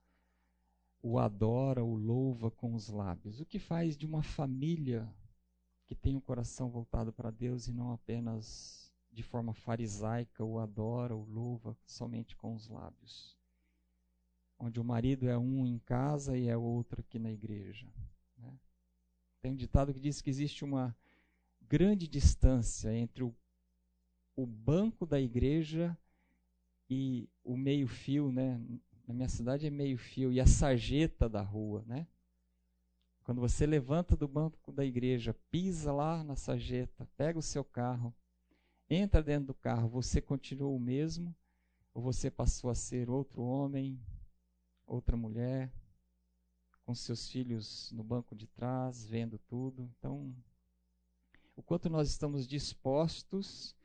o 1.01 1.17
adora, 1.17 1.83
o 1.83 1.95
louva 1.95 2.51
com 2.51 2.75
os 2.75 2.87
lábios. 2.87 3.41
O 3.41 3.47
que 3.47 3.57
faz 3.57 3.97
de 3.97 4.05
uma 4.05 4.21
família 4.21 5.11
que 5.87 5.95
tem 5.95 6.15
o 6.15 6.21
coração 6.21 6.69
voltado 6.69 7.11
para 7.11 7.31
Deus 7.31 7.67
e 7.67 7.73
não 7.73 7.91
apenas 7.91 8.93
de 9.11 9.23
forma 9.23 9.55
farisaica 9.55 10.45
o 10.45 10.59
adora, 10.59 11.15
o 11.15 11.25
louva 11.25 11.75
somente 11.83 12.35
com 12.35 12.53
os 12.53 12.67
lábios. 12.67 13.38
Onde 14.59 14.79
o 14.79 14.83
marido 14.83 15.27
é 15.27 15.37
um 15.37 15.65
em 15.65 15.79
casa 15.79 16.37
e 16.37 16.47
é 16.47 16.57
outro 16.57 16.99
aqui 16.99 17.17
na 17.17 17.31
igreja. 17.31 17.87
Né? 18.37 18.53
Tem 19.41 19.51
um 19.51 19.55
ditado 19.55 19.93
que 19.93 19.99
diz 19.99 20.21
que 20.21 20.29
existe 20.29 20.65
uma 20.65 20.95
grande 21.61 22.07
distância 22.07 22.93
entre 22.93 23.23
o, 23.23 23.33
o 24.35 24.45
banco 24.45 25.05
da 25.05 25.19
igreja 25.19 25.97
e 26.89 27.29
o 27.43 27.55
meio-fio, 27.55 28.31
né? 28.31 28.59
na 29.09 29.15
minha 29.15 29.27
cidade 29.27 29.65
é 29.65 29.71
meio 29.71 29.97
fio, 29.97 30.31
e 30.31 30.39
a 30.39 30.45
sarjeta 30.45 31.27
da 31.27 31.41
rua, 31.41 31.83
né? 31.87 32.05
Quando 33.23 33.41
você 33.41 33.65
levanta 33.65 34.15
do 34.15 34.27
banco 34.27 34.71
da 34.71 34.85
igreja, 34.85 35.35
pisa 35.49 35.91
lá 35.91 36.23
na 36.23 36.35
sarjeta, 36.35 37.07
pega 37.17 37.39
o 37.39 37.41
seu 37.41 37.63
carro, 37.63 38.13
entra 38.87 39.23
dentro 39.23 39.47
do 39.47 39.53
carro, 39.55 39.89
você 39.89 40.21
continua 40.21 40.69
o 40.69 40.79
mesmo 40.79 41.35
ou 41.91 42.03
você 42.03 42.29
passou 42.29 42.69
a 42.69 42.75
ser 42.75 43.09
outro 43.09 43.41
homem, 43.41 43.99
outra 44.93 45.15
mulher, 45.15 45.71
com 46.85 46.93
seus 46.95 47.29
filhos 47.29 47.91
no 47.91 48.03
banco 48.03 48.35
de 48.35 48.47
trás, 48.47 49.05
vendo 49.05 49.37
tudo? 49.37 49.89
Então, 49.97 50.35
o 51.55 51.61
quanto 51.61 51.89
nós 51.89 52.09
estamos 52.09 52.47
dispostos 52.47 53.75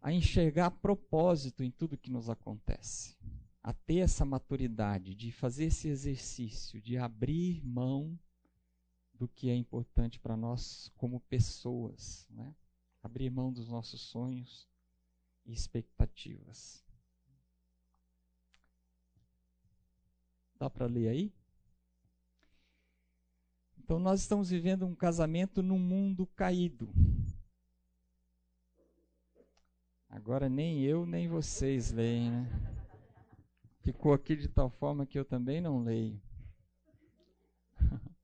a 0.00 0.12
enxergar 0.12 0.70
propósito 0.70 1.62
em 1.62 1.70
tudo 1.70 1.98
que 1.98 2.10
nos 2.10 2.28
acontece 2.28 3.16
a 3.62 3.72
ter 3.72 3.98
essa 3.98 4.24
maturidade 4.24 5.14
de 5.14 5.30
fazer 5.30 5.66
esse 5.66 5.86
exercício, 5.88 6.80
de 6.80 6.98
abrir 6.98 7.64
mão 7.64 8.18
do 9.14 9.28
que 9.28 9.50
é 9.50 9.54
importante 9.54 10.18
para 10.18 10.36
nós 10.36 10.90
como 10.96 11.20
pessoas, 11.20 12.26
né? 12.30 12.52
abrir 13.02 13.30
mão 13.30 13.52
dos 13.52 13.68
nossos 13.68 14.00
sonhos 14.00 14.68
e 15.46 15.52
expectativas. 15.52 16.81
Dá 20.62 20.70
para 20.70 20.86
ler 20.86 21.08
aí? 21.08 21.32
Então, 23.76 23.98
nós 23.98 24.20
estamos 24.20 24.48
vivendo 24.48 24.86
um 24.86 24.94
casamento 24.94 25.60
num 25.60 25.76
mundo 25.76 26.24
caído. 26.24 26.88
Agora, 30.08 30.48
nem 30.48 30.80
eu 30.82 31.04
nem 31.04 31.26
vocês 31.26 31.90
leem, 31.90 32.30
né? 32.30 32.48
ficou 33.80 34.12
aqui 34.12 34.36
de 34.36 34.46
tal 34.46 34.70
forma 34.70 35.04
que 35.04 35.18
eu 35.18 35.24
também 35.24 35.60
não 35.60 35.82
leio. 35.82 36.22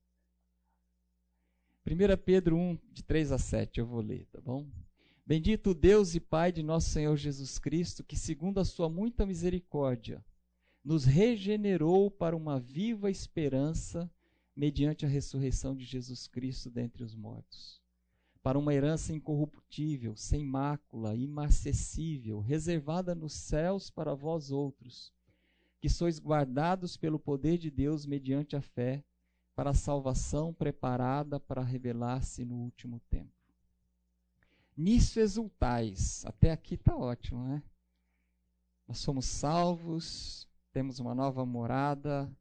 1 1.84 2.22
Pedro 2.24 2.56
1, 2.56 2.78
de 2.92 3.02
3 3.02 3.32
a 3.32 3.38
7, 3.38 3.80
eu 3.80 3.86
vou 3.86 4.00
ler, 4.00 4.26
tá 4.26 4.40
bom? 4.40 4.64
Bendito 5.26 5.74
Deus 5.74 6.14
e 6.14 6.20
Pai 6.20 6.52
de 6.52 6.62
nosso 6.62 6.88
Senhor 6.90 7.16
Jesus 7.16 7.58
Cristo, 7.58 8.04
que, 8.04 8.16
segundo 8.16 8.60
a 8.60 8.64
sua 8.64 8.88
muita 8.88 9.26
misericórdia, 9.26 10.24
nos 10.84 11.04
regenerou 11.04 12.10
para 12.10 12.36
uma 12.36 12.58
viva 12.58 13.10
esperança 13.10 14.10
mediante 14.56 15.04
a 15.04 15.08
ressurreição 15.08 15.76
de 15.76 15.84
Jesus 15.84 16.26
Cristo 16.26 16.70
dentre 16.70 17.04
os 17.04 17.14
mortos, 17.14 17.80
para 18.42 18.58
uma 18.58 18.74
herança 18.74 19.12
incorruptível, 19.12 20.16
sem 20.16 20.44
mácula, 20.44 21.14
imarcessível, 21.14 22.40
reservada 22.40 23.14
nos 23.14 23.32
céus 23.34 23.90
para 23.90 24.14
vós 24.14 24.50
outros 24.50 25.12
que 25.80 25.88
sois 25.88 26.18
guardados 26.18 26.96
pelo 26.96 27.18
poder 27.18 27.56
de 27.56 27.70
Deus 27.70 28.04
mediante 28.04 28.56
a 28.56 28.60
fé, 28.60 29.04
para 29.54 29.70
a 29.70 29.74
salvação 29.74 30.52
preparada 30.52 31.40
para 31.40 31.62
revelar-se 31.62 32.44
no 32.44 32.56
último 32.56 33.00
tempo. 33.10 33.32
Nisso 34.76 35.18
exultais. 35.18 36.24
Até 36.24 36.52
aqui 36.52 36.74
está 36.74 36.96
ótimo, 36.96 37.42
né? 37.42 37.62
Nós 38.86 38.98
somos 38.98 39.26
salvos, 39.26 40.47
temos 40.78 41.00
uma 41.00 41.12
nova 41.12 41.44
morada, 41.44 42.32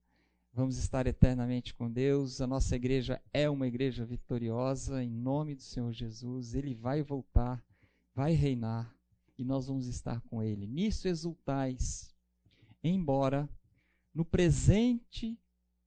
vamos 0.53 0.77
estar 0.77 1.07
eternamente 1.07 1.73
com 1.73 1.91
Deus. 1.91 2.39
A 2.39 2.45
nossa 2.45 2.75
igreja 2.75 3.19
é 3.33 3.49
uma 3.49 3.65
igreja 3.65 4.05
vitoriosa, 4.05 5.03
em 5.03 5.09
nome 5.09 5.55
do 5.55 5.63
Senhor 5.63 5.91
Jesus. 5.91 6.53
Ele 6.53 6.75
vai 6.75 7.01
voltar, 7.01 7.65
vai 8.13 8.33
reinar 8.33 8.95
e 9.39 9.43
nós 9.43 9.65
vamos 9.65 9.87
estar 9.87 10.21
com 10.29 10.43
Ele. 10.43 10.67
Nisso 10.67 11.07
exultais 11.07 12.13
embora 12.83 13.49
no 14.13 14.23
presente, 14.23 15.35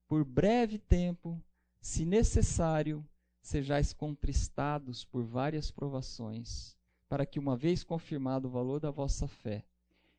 por 0.09 0.25
breve 0.25 0.77
tempo, 0.77 1.41
se 1.81 2.05
necessário, 2.05 3.09
sejais 3.41 3.93
contristados 3.93 5.05
por 5.05 5.23
várias 5.23 5.71
provações, 5.71 6.77
para 7.09 7.25
que, 7.25 7.39
uma 7.39 7.57
vez 7.57 7.85
confirmado 7.85 8.49
o 8.49 8.51
valor 8.51 8.81
da 8.81 8.91
vossa 8.91 9.29
fé, 9.29 9.65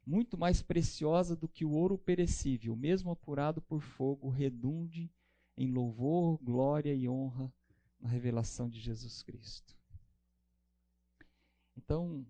muito 0.06 0.38
mais 0.38 0.62
preciosa 0.62 1.36
do 1.36 1.48
que 1.48 1.64
o 1.64 1.72
ouro 1.72 1.98
perecível, 1.98 2.76
mesmo 2.76 3.12
apurado 3.12 3.62
por 3.62 3.82
fogo, 3.82 4.30
redunde 4.30 5.12
em 5.56 5.72
louvor, 5.72 6.40
glória 6.42 6.94
e 6.94 7.08
honra 7.08 7.54
na 8.00 8.10
revelação 8.10 8.70
de 8.70 8.80
Jesus 8.80 9.22
Cristo. 9.22 9.78
Então, 11.78 12.26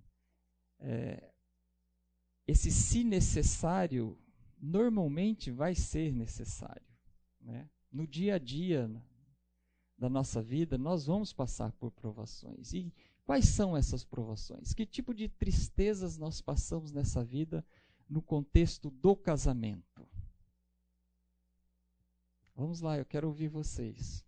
é, 0.80 1.32
esse 2.48 2.72
se 2.72 3.04
necessário 3.04 4.18
normalmente 4.60 5.50
vai 5.50 5.74
ser 5.74 6.14
necessário. 6.14 6.86
Né? 7.40 7.70
No 7.92 8.06
dia 8.06 8.36
a 8.36 8.40
dia 8.40 8.90
da 9.98 10.10
nossa 10.10 10.42
vida, 10.42 10.78
nós 10.78 11.06
vamos 11.06 11.32
passar 11.32 11.72
por 11.74 11.92
provações. 11.92 12.74
E 12.74 12.94
quais 13.26 13.46
são 13.46 13.76
essas 13.76 14.04
provações? 14.04 14.74
Que 14.74 14.86
tipo 14.86 15.14
de 15.14 15.30
tristezas 15.30 16.18
nós 16.18 16.42
passamos 16.42 16.92
nessa 16.92 17.24
vida 17.24 17.66
no 18.10 18.22
contexto 18.22 18.90
do 18.90 19.16
casamento? 19.16 20.08
Vamos 22.56 22.82
lá, 22.82 22.98
eu 22.98 23.06
quero 23.06 23.28
ouvir 23.28 23.48
vocês. 23.48 24.26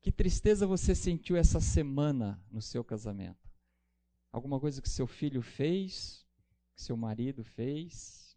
Que 0.00 0.12
tristeza 0.12 0.66
você 0.66 0.94
sentiu 0.94 1.36
essa 1.36 1.60
semana 1.60 2.40
no 2.50 2.62
seu 2.62 2.84
casamento? 2.84 3.50
Alguma 4.30 4.60
coisa 4.60 4.80
que 4.80 4.88
seu 4.88 5.06
filho 5.06 5.42
fez, 5.42 6.24
que 6.74 6.82
seu 6.82 6.96
marido 6.96 7.42
fez? 7.42 8.36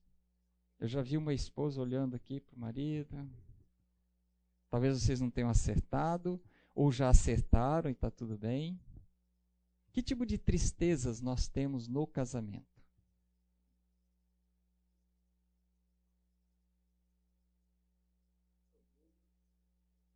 Eu 0.80 0.88
já 0.88 1.02
vi 1.02 1.18
uma 1.18 1.34
esposa 1.34 1.82
olhando 1.82 2.16
aqui 2.16 2.40
para 2.40 2.56
o 2.56 2.60
marido. 2.60 3.30
Talvez 4.70 5.00
vocês 5.00 5.20
não 5.20 5.30
tenham 5.30 5.50
acertado, 5.50 6.42
ou 6.80 6.94
já 6.94 7.10
acertaram 7.10 7.90
e 7.90 7.92
está 7.92 8.10
tudo 8.10 8.38
bem. 8.38 8.80
Que 9.92 10.02
tipo 10.02 10.26
de 10.26 10.38
tristezas 10.38 11.20
nós 11.20 11.46
temos 11.46 11.90
no 11.90 12.08
casamento? 12.08 12.82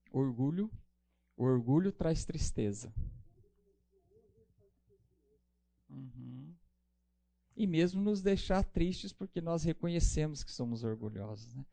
Orgulho. 0.09 0.71
O 1.35 1.43
orgulho 1.43 1.91
traz 1.91 2.23
tristeza. 2.23 2.93
Uhum. 5.89 6.55
E 7.57 7.67
mesmo 7.67 8.01
nos 8.01 8.21
deixar 8.21 8.63
tristes 8.63 9.11
porque 9.11 9.41
nós 9.41 9.65
reconhecemos 9.65 10.45
que 10.45 10.51
somos 10.53 10.85
orgulhosos. 10.85 11.53
Né? 11.55 11.65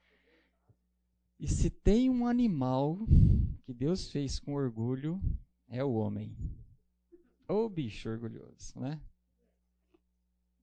E 1.41 1.49
se 1.49 1.71
tem 1.71 2.11
um 2.11 2.27
animal 2.27 2.99
que 3.65 3.73
Deus 3.73 4.13
fez 4.13 4.39
com 4.39 4.53
orgulho, 4.53 5.19
é 5.67 5.83
o 5.83 5.95
homem. 5.95 6.37
Ô 7.49 7.67
bicho 7.67 8.11
orgulhoso, 8.11 8.79
né? 8.79 9.01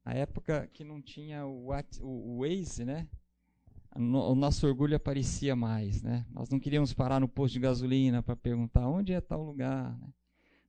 A 0.06 0.14
época 0.14 0.68
que 0.68 0.84
não 0.84 1.02
tinha 1.02 1.48
o, 1.48 1.72
o, 2.00 2.06
o 2.06 2.42
Waze, 2.42 2.86
né? 2.86 3.10
o 3.96 4.36
nosso 4.36 4.68
orgulho 4.68 4.96
aparecia 4.96 5.56
mais, 5.56 6.04
né? 6.04 6.24
Nós 6.30 6.48
não 6.50 6.60
queríamos 6.60 6.94
parar 6.94 7.20
no 7.20 7.28
posto 7.28 7.54
de 7.56 7.60
gasolina 7.60 8.22
para 8.22 8.36
perguntar 8.36 8.88
onde 8.88 9.14
é 9.14 9.20
tal 9.20 9.44
lugar. 9.44 9.98
Né? 10.00 10.14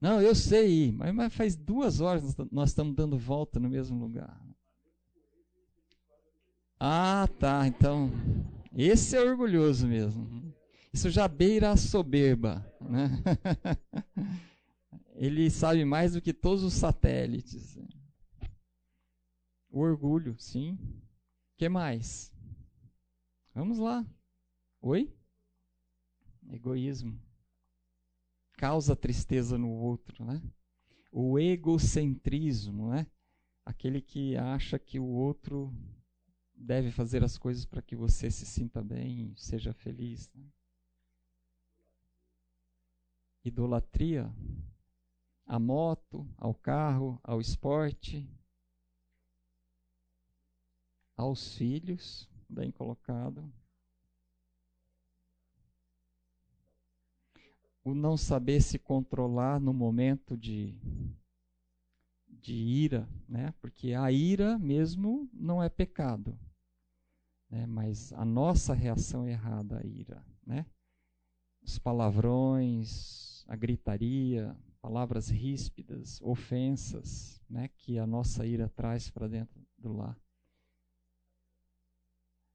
Não, 0.00 0.22
eu 0.22 0.34
sei, 0.34 0.90
mas, 0.90 1.14
mas, 1.14 1.34
faz 1.34 1.54
duas 1.54 2.00
horas 2.00 2.34
nós 2.50 2.70
estamos 2.70 2.94
dando 2.94 3.18
volta 3.18 3.60
no 3.60 3.68
mesmo 3.68 3.98
lugar. 3.98 4.40
Ah, 6.80 7.28
tá. 7.38 7.66
Então, 7.66 8.10
esse 8.84 9.16
é 9.16 9.20
orgulhoso 9.20 9.86
mesmo. 9.86 10.54
Isso 10.92 11.10
já 11.10 11.26
beira 11.26 11.70
a 11.70 11.76
soberba, 11.76 12.64
né? 12.80 13.10
Ele 15.16 15.50
sabe 15.50 15.84
mais 15.84 16.12
do 16.12 16.22
que 16.22 16.32
todos 16.32 16.62
os 16.62 16.74
satélites. 16.74 17.76
O 19.68 19.80
orgulho, 19.80 20.38
sim. 20.38 20.78
Que 21.56 21.68
mais? 21.68 22.32
Vamos 23.52 23.78
lá. 23.78 24.06
Oi? 24.80 25.12
Egoísmo. 26.50 27.20
Causa 28.56 28.94
tristeza 28.94 29.58
no 29.58 29.70
outro, 29.70 30.24
né? 30.24 30.40
O 31.10 31.38
egocentrismo, 31.38 32.90
né? 32.90 33.06
Aquele 33.64 34.00
que 34.00 34.36
acha 34.36 34.78
que 34.78 34.98
o 34.98 35.06
outro 35.06 35.74
deve 36.58 36.90
fazer 36.90 37.22
as 37.22 37.38
coisas 37.38 37.64
para 37.64 37.80
que 37.80 37.94
você 37.94 38.30
se 38.30 38.44
sinta 38.44 38.82
bem, 38.82 39.32
seja 39.36 39.72
feliz. 39.72 40.30
Né? 40.34 40.44
Idolatria 43.44 44.30
à 45.46 45.58
moto, 45.58 46.28
ao 46.36 46.52
carro, 46.52 47.18
ao 47.22 47.40
esporte, 47.40 48.28
aos 51.16 51.56
filhos, 51.56 52.28
bem 52.48 52.70
colocado. 52.70 53.50
O 57.82 57.94
não 57.94 58.18
saber 58.18 58.60
se 58.60 58.78
controlar 58.78 59.58
no 59.58 59.72
momento 59.72 60.36
de, 60.36 60.76
de 62.28 62.54
ira, 62.54 63.08
né? 63.26 63.54
porque 63.60 63.94
a 63.94 64.12
ira 64.12 64.58
mesmo 64.58 65.30
não 65.32 65.62
é 65.62 65.70
pecado, 65.70 66.38
né? 67.50 67.66
mas 67.66 68.12
a 68.12 68.24
nossa 68.24 68.74
reação 68.74 69.26
errada 69.26 69.78
à 69.78 69.86
ira. 69.86 70.24
Né? 70.46 70.66
Os 71.62 71.78
palavrões, 71.78 73.44
a 73.48 73.56
gritaria, 73.56 74.56
palavras 74.80 75.28
ríspidas, 75.28 76.20
ofensas 76.22 77.42
né? 77.48 77.68
que 77.68 77.98
a 77.98 78.06
nossa 78.06 78.46
ira 78.46 78.68
traz 78.68 79.10
para 79.10 79.28
dentro 79.28 79.60
do 79.76 79.92
lar 79.92 80.16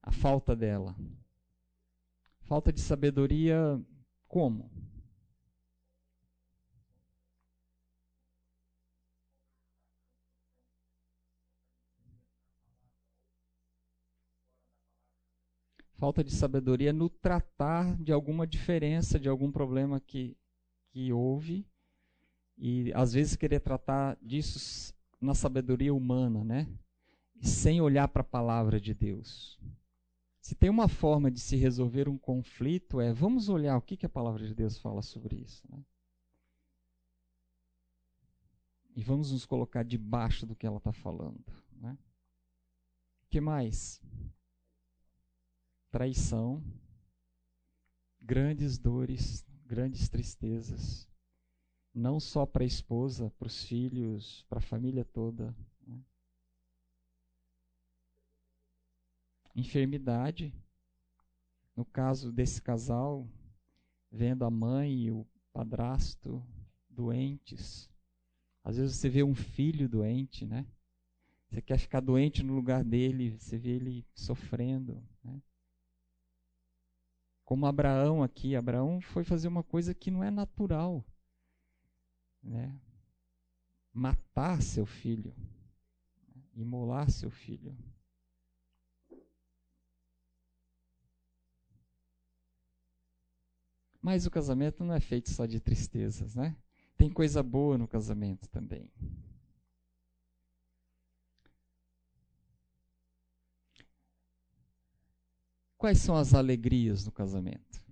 a 0.04 0.12
falta 0.12 0.54
dela. 0.54 0.94
Falta 2.42 2.70
de 2.70 2.80
sabedoria 2.80 3.82
como? 4.28 4.70
Falta 16.04 16.22
de 16.22 16.34
sabedoria 16.34 16.92
no 16.92 17.08
tratar 17.08 17.96
de 17.96 18.12
alguma 18.12 18.46
diferença, 18.46 19.18
de 19.18 19.26
algum 19.26 19.50
problema 19.50 19.98
que, 19.98 20.36
que 20.90 21.10
houve, 21.10 21.66
e 22.58 22.92
às 22.92 23.14
vezes 23.14 23.36
querer 23.36 23.60
tratar 23.60 24.18
disso 24.20 24.94
na 25.18 25.34
sabedoria 25.34 25.94
humana, 25.94 26.44
né? 26.44 26.68
Sem 27.40 27.80
olhar 27.80 28.06
para 28.08 28.20
a 28.20 28.22
palavra 28.22 28.78
de 28.78 28.92
Deus. 28.92 29.58
Se 30.42 30.54
tem 30.54 30.68
uma 30.68 30.88
forma 30.88 31.30
de 31.30 31.40
se 31.40 31.56
resolver 31.56 32.06
um 32.06 32.18
conflito, 32.18 33.00
é 33.00 33.10
vamos 33.10 33.48
olhar 33.48 33.74
o 33.78 33.80
que, 33.80 33.96
que 33.96 34.04
a 34.04 34.10
palavra 34.10 34.46
de 34.46 34.54
Deus 34.54 34.78
fala 34.78 35.00
sobre 35.00 35.36
isso. 35.36 35.64
Né? 35.70 35.82
E 38.94 39.02
vamos 39.02 39.32
nos 39.32 39.46
colocar 39.46 39.82
debaixo 39.82 40.44
do 40.44 40.54
que 40.54 40.66
ela 40.66 40.76
está 40.76 40.92
falando. 40.92 41.42
Né? 41.80 41.96
O 43.24 43.30
que 43.30 43.40
mais? 43.40 44.02
Traição, 45.94 46.60
grandes 48.20 48.78
dores, 48.78 49.46
grandes 49.64 50.08
tristezas, 50.08 51.08
não 51.94 52.18
só 52.18 52.44
para 52.44 52.64
a 52.64 52.66
esposa, 52.66 53.30
para 53.38 53.46
os 53.46 53.62
filhos, 53.62 54.44
para 54.48 54.58
a 54.58 54.60
família 54.60 55.04
toda. 55.04 55.54
enfermidade. 59.54 60.52
No 61.76 61.84
caso 61.84 62.32
desse 62.32 62.60
casal, 62.60 63.28
vendo 64.10 64.44
a 64.44 64.50
mãe 64.50 65.04
e 65.04 65.12
o 65.12 65.24
padrasto 65.52 66.44
doentes. 66.90 67.88
Às 68.64 68.78
vezes 68.78 68.96
você 68.96 69.08
vê 69.08 69.22
um 69.22 69.32
filho 69.32 69.88
doente, 69.88 70.44
né? 70.44 70.66
Você 71.48 71.62
quer 71.62 71.78
ficar 71.78 72.00
doente 72.00 72.42
no 72.42 72.52
lugar 72.52 72.82
dele, 72.82 73.38
você 73.38 73.56
vê 73.56 73.76
ele 73.76 74.04
sofrendo, 74.12 75.00
né? 75.22 75.40
Como 77.44 77.66
Abraão 77.66 78.22
aqui, 78.22 78.56
Abraão 78.56 79.00
foi 79.00 79.22
fazer 79.22 79.48
uma 79.48 79.62
coisa 79.62 79.94
que 79.94 80.10
não 80.10 80.24
é 80.24 80.30
natural, 80.30 81.04
né? 82.42 82.74
Matar 83.92 84.62
seu 84.62 84.86
filho, 84.86 85.34
imolar 86.54 87.10
seu 87.10 87.30
filho. 87.30 87.76
Mas 94.00 94.26
o 94.26 94.30
casamento 94.30 94.84
não 94.84 94.94
é 94.94 95.00
feito 95.00 95.30
só 95.30 95.46
de 95.46 95.60
tristezas, 95.60 96.34
né? 96.34 96.56
Tem 96.96 97.10
coisa 97.10 97.42
boa 97.42 97.78
no 97.78 97.88
casamento 97.88 98.48
também. 98.48 98.90
Quais 105.84 105.98
são 105.98 106.16
as 106.16 106.32
alegrias 106.32 107.04
no 107.04 107.12
casamento? 107.12 107.84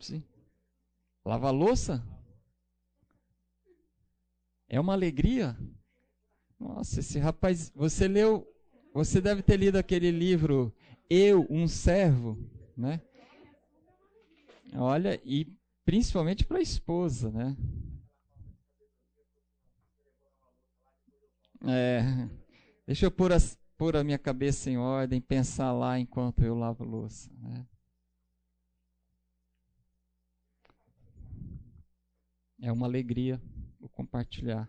Sim. 0.00 0.20
Lavar 1.24 1.54
louça? 1.54 2.04
É 4.68 4.80
uma 4.80 4.94
alegria? 4.94 5.56
Nossa, 6.58 6.98
esse 6.98 7.20
rapaz, 7.20 7.70
você 7.72 8.08
leu, 8.08 8.52
você 8.92 9.20
deve 9.20 9.42
ter 9.42 9.56
lido 9.56 9.76
aquele 9.76 10.10
livro 10.10 10.74
eu, 11.08 11.46
um 11.48 11.68
servo, 11.68 12.36
né? 12.76 13.00
Olha, 14.74 15.22
e 15.24 15.56
principalmente 15.84 16.44
para 16.44 16.58
a 16.58 16.62
esposa, 16.62 17.30
né? 17.30 17.56
É, 21.64 22.28
deixa 22.84 23.06
eu 23.06 23.10
pôr, 23.12 23.32
as, 23.32 23.56
pôr 23.78 23.96
a 23.96 24.02
minha 24.02 24.18
cabeça 24.18 24.68
em 24.68 24.76
ordem, 24.76 25.20
pensar 25.20 25.72
lá 25.72 25.98
enquanto 25.98 26.42
eu 26.42 26.56
lavo 26.56 26.84
louça. 26.84 27.30
Né? 27.40 27.64
É 32.60 32.72
uma 32.72 32.86
alegria 32.86 33.40
o 33.80 33.88
compartilhar. 33.88 34.68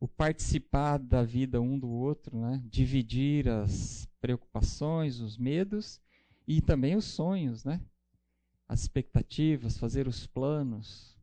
O 0.00 0.08
participar 0.08 0.98
da 0.98 1.22
vida 1.22 1.60
um 1.60 1.78
do 1.78 1.90
outro, 1.90 2.40
né? 2.40 2.62
dividir 2.64 3.46
as 3.46 4.08
preocupações, 4.18 5.20
os 5.20 5.36
medos 5.36 6.00
e 6.48 6.62
também 6.62 6.96
os 6.96 7.04
sonhos, 7.04 7.62
né? 7.62 7.78
as 8.66 8.80
expectativas, 8.80 9.76
fazer 9.76 10.08
os 10.08 10.26
planos. 10.26 11.14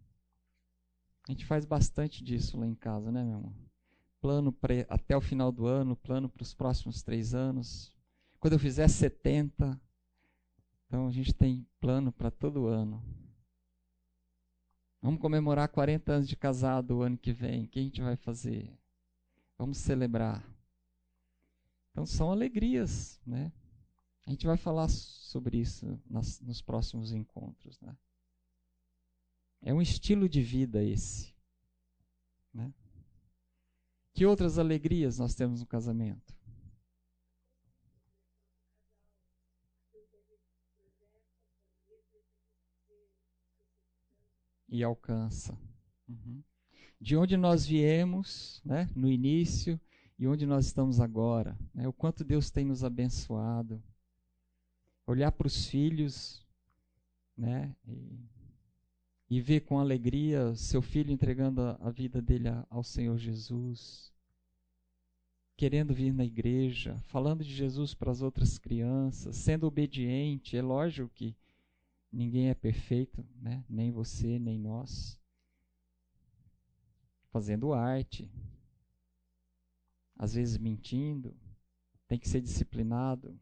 A 1.27 1.32
gente 1.32 1.45
faz 1.45 1.65
bastante 1.65 2.23
disso 2.23 2.60
lá 2.60 2.67
em 2.67 2.75
casa, 2.75 3.12
né, 3.12 3.23
meu 3.23 3.38
irmão? 3.38 3.66
Plano 4.28 4.52
pre, 4.52 4.86
até 4.90 5.16
o 5.16 5.22
final 5.22 5.54
do 5.54 5.66
ano, 5.68 5.96
plano 5.96 6.28
para 6.28 6.44
os 6.44 6.54
próximos 6.54 7.02
três 7.02 7.34
anos. 7.34 7.96
Quando 8.42 8.52
eu 8.52 8.60
fizer 8.60 8.86
70, 8.90 9.80
então 10.86 11.08
a 11.08 11.12
gente 11.12 11.34
tem 11.34 11.66
plano 11.80 12.12
para 12.12 12.30
todo 12.30 12.68
ano. 12.68 13.02
Vamos 15.02 15.22
comemorar 15.22 15.70
40 15.70 16.12
anos 16.12 16.28
de 16.28 16.36
casado 16.36 16.98
o 16.98 17.02
ano 17.04 17.18
que 17.18 17.32
vem. 17.32 17.63
O 17.63 17.68
que 17.70 17.80
a 17.80 17.82
gente 17.82 18.02
vai 18.02 18.18
fazer? 18.18 18.70
Vamos 19.58 19.78
celebrar. 19.78 20.46
Então 21.92 22.06
são 22.06 22.30
alegrias, 22.30 23.22
né? 23.26 23.50
A 24.26 24.32
gente 24.32 24.46
vai 24.46 24.58
falar 24.58 24.90
sobre 24.90 25.58
isso 25.58 25.98
nas, 26.06 26.42
nos 26.42 26.62
próximos 26.62 27.13
encontros, 27.13 27.80
né? 27.80 27.96
É 29.62 29.74
um 29.74 29.82
estilo 29.82 30.28
de 30.28 30.42
vida 30.42 30.84
esse, 30.84 31.34
né? 32.54 32.74
Que 34.17 34.25
outras 34.25 34.58
alegrias 34.58 35.19
nós 35.19 35.36
temos 35.36 35.60
no 35.60 35.67
casamento? 35.67 36.36
e 44.67 44.84
alcança. 44.84 45.56
Uhum. 46.10 46.43
De 46.99 47.15
onde 47.15 47.38
nós 47.38 47.63
viemos, 47.63 48.60
né, 48.65 48.89
no 48.95 49.08
início, 49.08 49.80
e 50.17 50.27
onde 50.27 50.47
nós 50.47 50.65
estamos 50.65 50.99
agora. 50.99 51.56
Né, 51.71 51.88
o 51.88 51.93
quanto 51.93 52.23
Deus 52.23 52.49
tem 52.49 52.65
nos 52.65 52.84
abençoado. 52.84 53.82
Olhar 55.06 55.32
para 55.32 55.45
os 55.45 55.67
filhos 55.67 56.43
né, 57.38 57.73
e, 57.88 58.27
e, 59.30 59.42
ver 59.42 59.62
com 59.62 59.80
alegria 59.80 60.56
seu 60.56 60.82
filho 60.82 61.12
entregando 61.12 61.62
a, 61.62 61.90
vida 61.92 62.22
dele 62.22 62.48
ao 62.70 62.84
Senhor 62.84 63.18
Jesus. 63.18 64.13
Querendo 65.56 65.94
vir 65.94 66.13
na 66.13 66.24
igreja, 66.24 66.98
falando 67.08 67.44
de 67.44 67.54
Jesus 67.54 67.94
para 67.94 68.12
as 68.12 68.22
outras 68.22 68.58
crianças, 68.58 69.36
sendo 69.36 69.66
obediente. 69.66 70.56
É 70.56 70.62
lógico 70.62 71.10
que 71.10 71.36
Ninguém 72.12 72.50
é 72.50 72.56
perfeito, 72.56 73.26
né? 73.36 73.63
nem 73.70 73.92
você, 73.92 74.40
nem 74.40 74.58
nós. 74.58 75.20
Fazendo 77.30 77.74
arte, 77.74 78.32
às 80.16 80.34
vezes 80.34 80.58
mentindo, 80.58 81.36
tem 82.08 82.18
que 82.18 82.28
ser 82.28 82.42
disciplinado. 82.42 83.38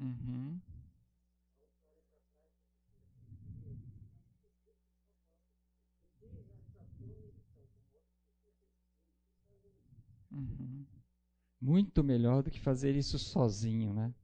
Uhum. 0.00 0.58
Uhum. 10.32 10.86
Muito 11.60 12.02
melhor 12.02 12.42
do 12.42 12.50
que 12.50 12.60
fazer 12.60 12.96
isso 12.96 13.18
sozinho, 13.18 13.92
né? 13.92 14.14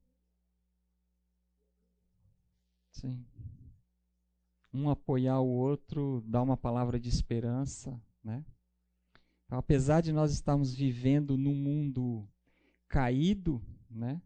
Sim. 2.90 3.24
Um 4.72 4.88
apoiar 4.90 5.40
o 5.40 5.48
outro, 5.48 6.22
dar 6.26 6.42
uma 6.42 6.56
palavra 6.56 6.98
de 6.98 7.08
esperança, 7.08 8.00
né? 8.22 8.44
Então, 9.46 9.58
apesar 9.58 10.00
de 10.00 10.12
nós 10.12 10.32
estarmos 10.32 10.74
vivendo 10.74 11.36
num 11.36 11.54
mundo 11.54 12.28
caído, 12.88 13.62
né? 13.90 14.20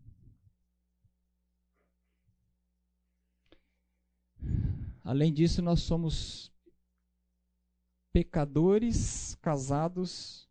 Além 5.03 5.33
disso, 5.33 5.63
nós 5.63 5.81
somos 5.81 6.53
pecadores 8.13 9.35
casados 9.37 10.49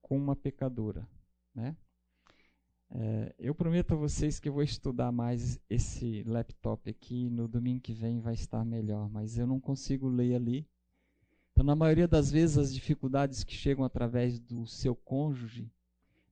com 0.00 0.16
uma 0.16 0.36
pecadora, 0.36 1.08
né? 1.54 1.76
É, 2.90 3.34
eu 3.38 3.54
prometo 3.54 3.94
a 3.94 3.96
vocês 3.96 4.38
que 4.38 4.48
eu 4.48 4.52
vou 4.52 4.62
estudar 4.62 5.10
mais 5.10 5.58
esse 5.68 6.22
laptop 6.24 6.88
aqui. 6.88 7.28
No 7.28 7.48
domingo 7.48 7.80
que 7.80 7.92
vem 7.92 8.20
vai 8.20 8.34
estar 8.34 8.64
melhor, 8.64 9.08
mas 9.10 9.36
eu 9.36 9.46
não 9.46 9.58
consigo 9.58 10.08
ler 10.08 10.36
ali. 10.36 10.68
Então, 11.52 11.64
na 11.64 11.74
maioria 11.74 12.06
das 12.06 12.30
vezes, 12.30 12.58
as 12.58 12.74
dificuldades 12.74 13.42
que 13.42 13.54
chegam 13.54 13.84
através 13.84 14.38
do 14.38 14.66
seu 14.66 14.94
cônjuge 14.94 15.70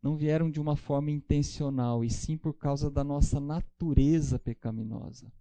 não 0.03 0.17
vieram 0.17 0.51
de 0.51 0.61
uma 0.61 0.77
forma 0.77 1.11
intencional, 1.11 2.05
e 2.05 2.11
sim 2.11 2.37
por 2.37 2.53
causa 2.53 2.91
da 2.91 3.03
nossa 3.03 3.41
natureza 3.41 4.39
pecaminosa. 4.39 5.33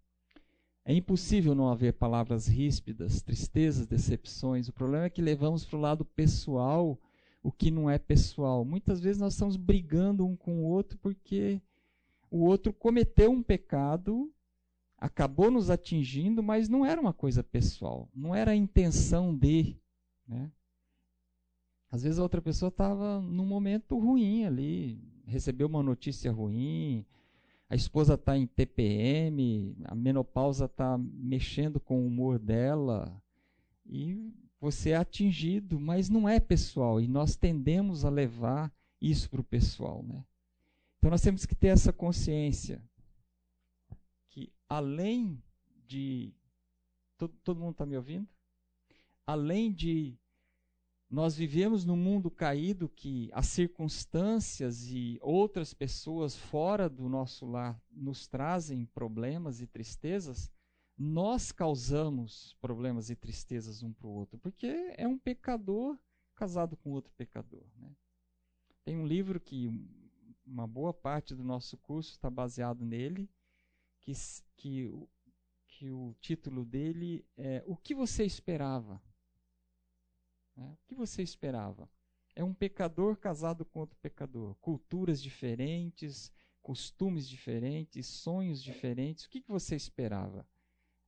É 0.85 0.93
impossível 0.93 1.55
não 1.55 1.69
haver 1.69 1.93
palavras 1.93 2.47
ríspidas, 2.47 3.21
tristezas, 3.21 3.87
decepções. 3.87 4.67
O 4.67 4.73
problema 4.73 5.05
é 5.05 5.09
que 5.09 5.21
levamos 5.21 5.63
para 5.63 5.77
o 5.77 5.81
lado 5.81 6.03
pessoal 6.03 6.99
o 7.41 7.51
que 7.51 7.71
não 7.71 7.89
é 7.89 7.97
pessoal. 7.97 8.65
Muitas 8.65 8.99
vezes 8.99 9.21
nós 9.21 9.33
estamos 9.33 9.55
brigando 9.55 10.25
um 10.25 10.35
com 10.35 10.61
o 10.61 10.65
outro 10.65 10.97
porque 10.97 11.61
o 12.29 12.39
outro 12.39 12.73
cometeu 12.73 13.31
um 13.31 13.43
pecado, 13.43 14.33
acabou 14.97 15.51
nos 15.51 15.69
atingindo, 15.69 16.41
mas 16.41 16.67
não 16.67 16.85
era 16.85 16.99
uma 16.99 17.13
coisa 17.13 17.43
pessoal, 17.43 18.09
não 18.13 18.33
era 18.33 18.51
a 18.51 18.55
intenção 18.55 19.35
de. 19.35 19.77
Né? 20.27 20.51
Às 21.91 22.03
vezes 22.03 22.17
a 22.17 22.23
outra 22.23 22.41
pessoa 22.41 22.69
estava 22.69 23.21
num 23.21 23.45
momento 23.45 23.99
ruim 23.99 24.45
ali, 24.45 24.99
recebeu 25.25 25.67
uma 25.67 25.83
notícia 25.83 26.31
ruim, 26.31 27.05
a 27.73 27.75
esposa 27.75 28.13
está 28.13 28.37
em 28.37 28.45
TPM, 28.45 29.75
a 29.85 29.95
menopausa 29.95 30.65
está 30.65 30.95
mexendo 30.95 31.79
com 31.79 32.03
o 32.03 32.05
humor 32.05 32.37
dela, 32.37 33.19
e 33.83 34.31
você 34.61 34.91
é 34.91 34.95
atingido, 34.95 35.79
mas 35.79 36.07
não 36.07 36.29
é 36.29 36.39
pessoal, 36.39 37.01
e 37.01 37.07
nós 37.07 37.35
tendemos 37.35 38.05
a 38.05 38.11
levar 38.11 38.71
isso 39.01 39.27
para 39.27 39.41
o 39.41 39.43
pessoal. 39.43 40.03
Né? 40.03 40.23
Então 40.99 41.09
nós 41.09 41.23
temos 41.23 41.47
que 41.47 41.55
ter 41.55 41.69
essa 41.69 41.91
consciência 41.91 42.79
que 44.29 44.53
além 44.69 45.41
de. 45.87 46.31
Todo, 47.17 47.33
todo 47.43 47.59
mundo 47.59 47.71
está 47.71 47.87
me 47.87 47.97
ouvindo? 47.97 48.27
Além 49.25 49.73
de 49.73 50.15
nós 51.13 51.35
vivemos 51.35 51.85
num 51.85 51.95
mundo 51.95 52.31
caído 52.31 52.89
que 52.89 53.29
as 53.33 53.45
circunstâncias 53.45 54.87
e 54.89 55.19
outras 55.21 55.71
pessoas 55.71 56.35
fora 56.35 56.89
do 56.89 57.07
nosso 57.07 57.45
lar 57.45 57.79
nos 57.91 58.27
trazem 58.27 58.83
problemas 58.83 59.61
e 59.61 59.67
tristezas, 59.67 60.51
nós 60.97 61.51
causamos 61.51 62.57
problemas 62.59 63.11
e 63.11 63.15
tristezas 63.15 63.83
um 63.83 63.93
para 63.93 64.07
o 64.07 64.09
outro, 64.11 64.39
porque 64.39 64.65
é 64.97 65.07
um 65.07 65.19
pecador 65.19 65.99
casado 66.33 66.75
com 66.75 66.89
outro 66.89 67.13
pecador. 67.15 67.63
Né? 67.77 67.95
Tem 68.83 68.97
um 68.97 69.05
livro 69.05 69.39
que 69.39 69.69
uma 70.43 70.65
boa 70.65 70.95
parte 70.95 71.35
do 71.35 71.43
nosso 71.43 71.77
curso 71.77 72.09
está 72.09 72.27
baseado 72.27 72.83
nele, 72.83 73.29
que, 74.01 74.13
que, 74.57 74.91
que 75.67 75.91
o 75.91 76.15
título 76.19 76.65
dele 76.65 77.23
é 77.37 77.63
O 77.67 77.77
que 77.77 77.93
você 77.93 78.25
esperava? 78.25 78.99
Né? 80.55 80.77
O 80.83 80.87
que 80.87 80.95
você 80.95 81.21
esperava? 81.21 81.89
É 82.35 82.43
um 82.43 82.53
pecador 82.53 83.17
casado 83.17 83.63
com 83.63 83.79
outro 83.79 83.97
pecador, 84.01 84.55
culturas 84.55 85.21
diferentes, 85.21 86.31
costumes 86.61 87.27
diferentes, 87.29 88.07
sonhos 88.07 88.61
diferentes. 88.61 89.25
O 89.25 89.29
que, 89.29 89.41
que 89.41 89.51
você 89.51 89.75
esperava? 89.75 90.47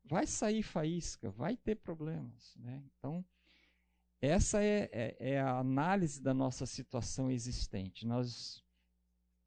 vai 0.06 0.28
sair 0.28 0.64
faísca, 0.64 1.32
vai 1.32 1.58
ter 1.58 1.76
problemas. 1.76 2.56
Né? 2.58 2.84
Então, 2.98 3.26
essa 4.22 4.64
é, 4.64 4.90
é, 4.92 5.18
é, 5.20 5.40
a 5.40 5.58
análise 5.60 6.22
da 6.22 6.34
nossa 6.34 6.66
situação 6.66 7.30
existente. 7.30 8.06
Nós, 8.06 8.64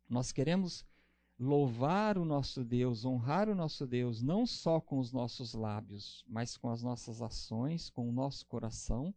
nós 0.09 0.33
queremos 0.33 0.85
louvar 1.39 2.19
o 2.19 2.25
nosso 2.25 2.65
Deus, 2.65 3.05
honrar 3.05 3.49
o 3.49 3.55
nosso 3.55 3.87
Deus, 3.87 4.21
não 4.21 4.45
só 4.45 4.81
com 4.81 4.99
os 4.99 5.13
nossos 5.13 5.55
lábios, 5.55 6.25
mas 6.27 6.57
com 6.57 6.69
as 6.69 6.83
nossas 6.83 7.23
ações, 7.23 7.89
com 7.89 8.09
o 8.09 8.13
nosso 8.13 8.45
coração, 8.47 9.15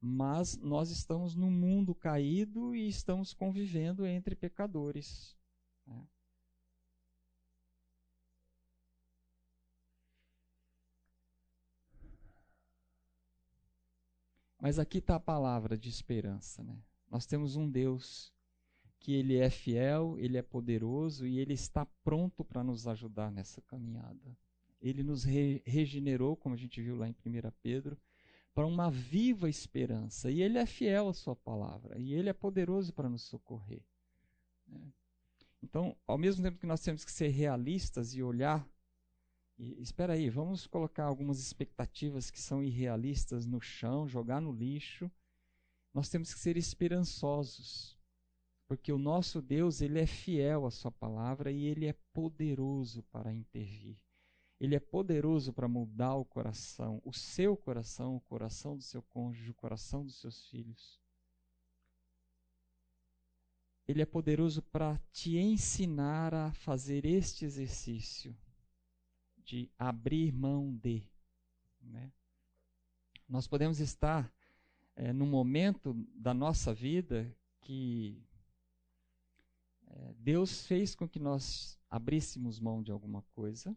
Mas 0.00 0.56
nós 0.58 0.90
estamos 0.90 1.34
num 1.34 1.50
mundo 1.50 1.94
caído 1.94 2.74
e 2.74 2.88
estamos 2.88 3.32
convivendo 3.32 4.06
entre 4.06 4.34
pecadores. 4.36 5.36
Né? 5.86 6.06
Mas 14.60 14.78
aqui 14.78 14.98
está 14.98 15.16
a 15.16 15.20
palavra 15.20 15.76
de 15.76 15.88
esperança. 15.88 16.62
Né? 16.62 16.76
Nós 17.10 17.26
temos 17.26 17.56
um 17.56 17.70
Deus 17.70 18.32
que 18.98 19.12
ele 19.12 19.36
é 19.36 19.48
fiel, 19.48 20.18
ele 20.18 20.36
é 20.36 20.42
poderoso 20.42 21.26
e 21.26 21.38
ele 21.38 21.54
está 21.54 21.86
pronto 22.02 22.44
para 22.44 22.64
nos 22.64 22.88
ajudar 22.88 23.30
nessa 23.30 23.62
caminhada. 23.62 24.36
Ele 24.80 25.02
nos 25.02 25.24
re 25.24 25.62
regenerou, 25.64 26.36
como 26.36 26.54
a 26.54 26.58
gente 26.58 26.82
viu 26.82 26.96
lá 26.96 27.08
em 27.08 27.12
1 27.12 27.52
Pedro, 27.62 27.96
para 28.56 28.66
uma 28.66 28.90
viva 28.90 29.50
esperança. 29.50 30.30
E 30.30 30.40
ele 30.40 30.56
é 30.56 30.64
fiel 30.64 31.10
à 31.10 31.12
sua 31.12 31.36
palavra. 31.36 32.00
E 32.00 32.14
ele 32.14 32.30
é 32.30 32.32
poderoso 32.32 32.90
para 32.90 33.06
nos 33.06 33.20
socorrer. 33.24 33.82
Né? 34.66 34.80
Então, 35.62 35.94
ao 36.06 36.16
mesmo 36.16 36.42
tempo 36.42 36.58
que 36.58 36.66
nós 36.66 36.80
temos 36.80 37.04
que 37.04 37.12
ser 37.12 37.28
realistas 37.28 38.14
e 38.14 38.22
olhar 38.22 38.66
e, 39.58 39.78
espera 39.82 40.14
aí, 40.14 40.30
vamos 40.30 40.66
colocar 40.66 41.04
algumas 41.04 41.38
expectativas 41.38 42.30
que 42.30 42.40
são 42.40 42.62
irrealistas 42.62 43.46
no 43.46 43.60
chão, 43.60 44.08
jogar 44.08 44.40
no 44.40 44.52
lixo. 44.52 45.10
Nós 45.92 46.08
temos 46.08 46.32
que 46.32 46.40
ser 46.40 46.56
esperançosos, 46.56 47.94
porque 48.66 48.90
o 48.90 48.98
nosso 48.98 49.42
Deus, 49.42 49.82
ele 49.82 49.98
é 49.98 50.06
fiel 50.06 50.64
à 50.64 50.70
sua 50.70 50.90
palavra 50.90 51.50
e 51.50 51.64
ele 51.64 51.84
é 51.84 51.94
poderoso 52.14 53.02
para 53.04 53.32
intervir. 53.34 53.98
Ele 54.58 54.74
é 54.74 54.80
poderoso 54.80 55.52
para 55.52 55.68
mudar 55.68 56.14
o 56.14 56.24
coração, 56.24 57.02
o 57.04 57.12
seu 57.12 57.56
coração, 57.56 58.16
o 58.16 58.20
coração 58.20 58.76
do 58.76 58.82
seu 58.82 59.02
cônjuge, 59.02 59.50
o 59.50 59.54
coração 59.54 60.04
dos 60.04 60.18
seus 60.18 60.46
filhos. 60.48 60.98
Ele 63.86 64.02
é 64.02 64.06
poderoso 64.06 64.62
para 64.62 64.98
te 65.12 65.36
ensinar 65.36 66.34
a 66.34 66.52
fazer 66.52 67.04
este 67.04 67.44
exercício 67.44 68.36
de 69.44 69.70
abrir 69.78 70.32
mão 70.32 70.74
de. 70.74 71.06
Né? 71.80 72.10
Nós 73.28 73.46
podemos 73.46 73.78
estar 73.78 74.32
é, 74.96 75.12
num 75.12 75.28
momento 75.28 75.94
da 76.14 76.32
nossa 76.32 76.72
vida 76.72 77.30
que 77.60 78.26
é, 79.86 80.14
Deus 80.14 80.66
fez 80.66 80.94
com 80.94 81.06
que 81.06 81.20
nós 81.20 81.78
abríssemos 81.90 82.58
mão 82.58 82.82
de 82.82 82.90
alguma 82.90 83.22
coisa 83.34 83.76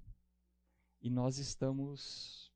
e 1.02 1.10
nós 1.10 1.38
estamos 1.38 2.52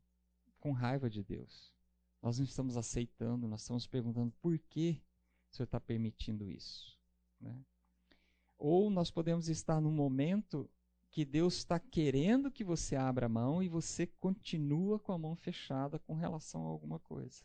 com 0.59 0.71
raiva 0.71 1.09
de 1.09 1.23
Deus. 1.23 1.73
Nós 2.21 2.37
não 2.37 2.45
estamos 2.45 2.77
aceitando, 2.77 3.47
nós 3.47 3.61
estamos 3.61 3.85
perguntando 3.85 4.33
por 4.41 4.57
que 4.57 5.01
o 5.51 5.55
Senhor 5.55 5.65
está 5.65 5.79
permitindo 5.79 6.49
isso. 6.49 6.97
Né? 7.39 7.63
Ou 8.57 8.89
nós 8.89 9.11
podemos 9.11 9.49
estar 9.49 9.81
num 9.81 9.91
momento 9.91 10.69
que 11.11 11.23
Deus 11.23 11.55
está 11.57 11.79
querendo 11.79 12.49
que 12.49 12.63
você 12.63 12.95
abra 12.95 13.27
a 13.27 13.29
mão 13.29 13.61
e 13.61 13.67
você 13.67 14.07
continua 14.07 14.97
com 14.97 15.11
a 15.11 15.17
mão 15.17 15.35
fechada 15.35 15.99
com 15.99 16.15
relação 16.15 16.65
a 16.65 16.69
alguma 16.69 16.97
coisa. 16.97 17.43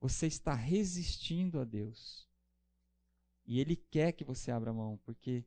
Você 0.00 0.26
está 0.26 0.54
resistindo 0.54 1.58
a 1.58 1.64
Deus. 1.64 2.28
E 3.44 3.58
Ele 3.58 3.74
quer 3.74 4.12
que 4.12 4.22
você 4.22 4.50
abra 4.52 4.70
a 4.70 4.74
mão, 4.74 5.00
porque 5.04 5.44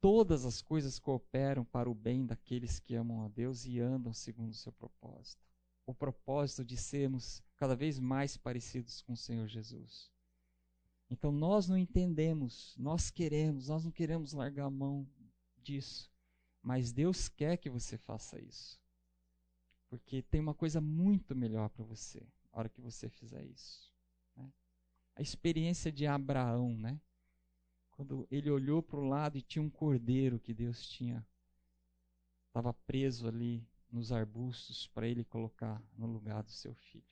todas 0.00 0.44
as 0.44 0.62
coisas 0.62 0.98
cooperam 0.98 1.64
para 1.64 1.90
o 1.90 1.94
bem 1.94 2.24
daqueles 2.24 2.80
que 2.80 2.94
amam 2.94 3.22
a 3.22 3.28
Deus 3.28 3.66
e 3.66 3.78
andam 3.78 4.12
segundo 4.12 4.52
o 4.52 4.56
seu 4.56 4.72
propósito. 4.72 5.42
O 5.86 5.94
propósito 5.94 6.64
de 6.64 6.76
sermos 6.76 7.42
cada 7.56 7.76
vez 7.76 7.98
mais 7.98 8.36
parecidos 8.36 9.02
com 9.02 9.12
o 9.12 9.16
Senhor 9.16 9.46
Jesus. 9.46 10.10
Então 11.10 11.32
nós 11.32 11.68
não 11.68 11.76
entendemos, 11.76 12.74
nós 12.78 13.10
queremos, 13.10 13.68
nós 13.68 13.84
não 13.84 13.90
queremos 13.90 14.32
largar 14.32 14.66
a 14.66 14.70
mão 14.70 15.06
disso. 15.56 16.10
Mas 16.62 16.92
Deus 16.92 17.28
quer 17.28 17.56
que 17.56 17.68
você 17.68 17.98
faça 17.98 18.40
isso. 18.40 18.80
Porque 19.88 20.22
tem 20.22 20.40
uma 20.40 20.54
coisa 20.54 20.80
muito 20.80 21.34
melhor 21.34 21.68
para 21.68 21.84
você 21.84 22.20
na 22.20 22.58
hora 22.58 22.68
que 22.68 22.80
você 22.80 23.08
fizer 23.08 23.44
isso. 23.44 23.92
Né? 24.36 24.52
A 25.16 25.22
experiência 25.22 25.90
de 25.90 26.06
Abraão, 26.06 26.76
né? 26.76 27.00
Quando 28.00 28.26
ele 28.30 28.50
olhou 28.50 28.82
para 28.82 28.98
o 28.98 29.06
lado 29.06 29.36
e 29.36 29.42
tinha 29.42 29.62
um 29.62 29.68
cordeiro 29.68 30.40
que 30.40 30.54
Deus 30.54 30.88
tinha, 30.88 31.22
estava 32.46 32.72
preso 32.72 33.28
ali 33.28 33.62
nos 33.92 34.10
arbustos 34.10 34.86
para 34.86 35.06
ele 35.06 35.22
colocar 35.22 35.82
no 35.98 36.06
lugar 36.06 36.42
do 36.42 36.50
seu 36.50 36.74
filho. 36.74 37.04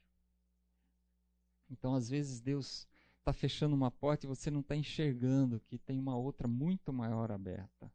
Então, 1.69 1.95
às 1.95 2.09
vezes, 2.09 2.41
Deus 2.41 2.89
está 3.19 3.35
fechando 3.35 3.77
uma 3.77 3.91
porta 3.91 4.25
e 4.25 4.29
você 4.31 4.51
não 4.51 4.61
está 4.61 4.75
enxergando 4.75 5.61
que 5.61 5.77
tem 5.77 5.99
uma 5.99 6.17
outra 6.17 6.49
muito 6.49 6.91
maior 6.91 7.31
aberta. 7.31 7.93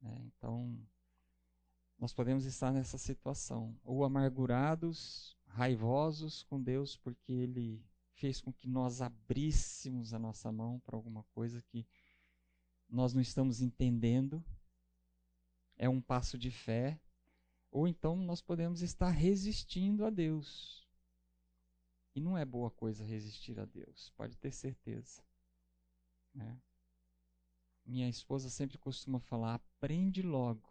Né? 0.00 0.18
Então, 0.28 0.80
nós 1.98 2.14
podemos 2.14 2.46
estar 2.46 2.72
nessa 2.72 2.96
situação, 2.96 3.78
ou 3.84 4.02
amargurados, 4.02 5.36
raivosos 5.46 6.42
com 6.44 6.58
Deus, 6.58 6.96
porque 6.96 7.32
Ele 7.32 7.84
fez 8.18 8.40
com 8.40 8.52
que 8.52 8.68
nós 8.68 9.00
abríssemos 9.00 10.12
a 10.12 10.18
nossa 10.18 10.50
mão 10.52 10.80
para 10.80 10.96
alguma 10.96 11.22
coisa 11.34 11.62
que 11.62 11.86
nós 12.88 13.14
não 13.14 13.20
estamos 13.20 13.60
entendendo, 13.60 14.44
é 15.76 15.88
um 15.88 16.00
passo 16.00 16.36
de 16.36 16.50
fé, 16.50 17.00
ou 17.70 17.86
então 17.86 18.16
nós 18.16 18.40
podemos 18.40 18.82
estar 18.82 19.10
resistindo 19.10 20.04
a 20.04 20.10
Deus. 20.10 20.86
E 22.14 22.20
não 22.20 22.36
é 22.36 22.44
boa 22.44 22.70
coisa 22.70 23.04
resistir 23.04 23.60
a 23.60 23.64
Deus, 23.64 24.10
pode 24.16 24.36
ter 24.36 24.52
certeza. 24.52 25.22
Né? 26.34 26.60
minha 27.88 28.08
esposa 28.08 28.50
sempre 28.50 28.76
costuma 28.76 29.18
falar: 29.18 29.54
aprende 29.54 30.20
logo, 30.22 30.68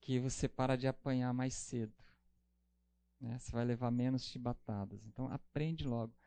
que 0.00 0.18
você 0.18 0.48
para 0.48 0.76
de 0.76 0.88
apanhar 0.88 1.32
mais 1.32 1.54
cedo. 1.54 1.94
Né? 3.20 3.38
Você 3.38 3.52
vai 3.52 3.64
levar 3.64 3.90
menos 3.90 4.24
chibatadas. 4.24 5.04
Então, 5.06 5.28
aprende 5.28 5.86
logo. 5.86 6.17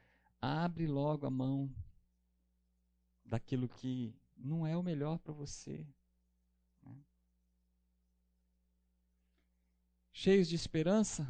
Abre 0.42 0.88
logo 0.88 1.28
a 1.28 1.30
mão 1.30 1.70
daquilo 3.24 3.70
que 3.70 4.14
não 4.36 4.66
é 4.66 4.76
o 4.76 4.82
melhor 4.82 5.20
para 5.20 5.32
você. 5.32 5.88
Né? 6.82 6.96
Cheios 10.12 10.50
de 10.50 10.56
esperança? 10.56 11.28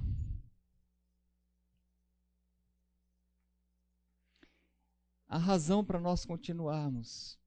A 5.27 5.37
razão 5.37 5.83
para 5.83 5.99
nós 5.99 6.25
continuarmos 6.25 7.39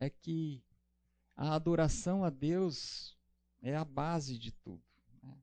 é 0.00 0.08
que 0.08 0.62
a 1.36 1.54
adoração 1.54 2.24
a 2.24 2.30
Deus 2.30 3.16
é 3.60 3.76
a 3.76 3.84
base 3.84 4.38
de 4.38 4.50
tudo. 4.50 4.82
Né? 5.22 5.36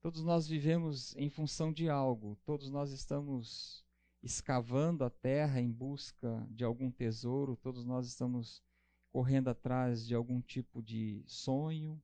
Todos 0.00 0.22
nós 0.22 0.46
vivemos 0.46 1.16
em 1.16 1.30
função 1.30 1.72
de 1.72 1.88
algo, 1.88 2.36
todos 2.44 2.68
nós 2.68 2.90
estamos 2.90 3.81
escavando 4.22 5.04
a 5.04 5.10
terra 5.10 5.60
em 5.60 5.70
busca 5.70 6.46
de 6.50 6.64
algum 6.64 6.90
tesouro, 6.90 7.56
todos 7.56 7.84
nós 7.84 8.06
estamos 8.06 8.62
correndo 9.10 9.48
atrás 9.48 10.06
de 10.06 10.14
algum 10.14 10.40
tipo 10.40 10.82
de 10.82 11.22
sonho, 11.26 12.00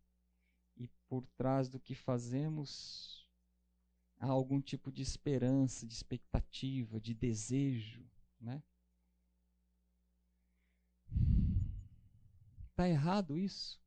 e 0.76 0.88
por 1.08 1.26
trás 1.36 1.68
do 1.68 1.80
que 1.80 1.94
fazemos 1.94 3.28
há 4.18 4.26
algum 4.26 4.60
tipo 4.60 4.90
de 4.92 5.02
esperança, 5.02 5.86
de 5.86 5.92
expectativa, 5.92 7.00
de 7.00 7.14
desejo, 7.14 8.04
né? 8.40 8.62
Está 12.70 12.88
errado 12.88 13.36
isso? 13.36 13.80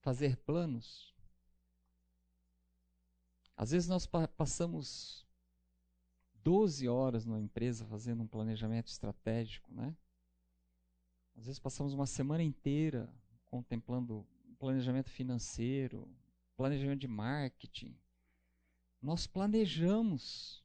Fazer 0.00 0.36
planos. 0.38 1.14
Às 3.60 3.72
vezes 3.72 3.86
nós 3.90 4.08
passamos 4.38 5.26
12 6.42 6.88
horas 6.88 7.26
numa 7.26 7.38
empresa 7.38 7.84
fazendo 7.84 8.22
um 8.22 8.26
planejamento 8.26 8.86
estratégico, 8.88 9.70
né? 9.70 9.94
Às 11.36 11.44
vezes 11.44 11.58
passamos 11.58 11.92
uma 11.92 12.06
semana 12.06 12.42
inteira 12.42 13.06
contemplando 13.44 14.26
planejamento 14.58 15.10
financeiro, 15.10 16.08
planejamento 16.56 17.00
de 17.00 17.06
marketing. 17.06 17.94
Nós 19.02 19.26
planejamos 19.26 20.64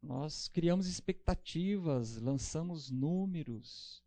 nós 0.00 0.46
criamos 0.46 0.86
expectativas, 0.86 2.16
lançamos 2.18 2.92
números. 2.92 4.04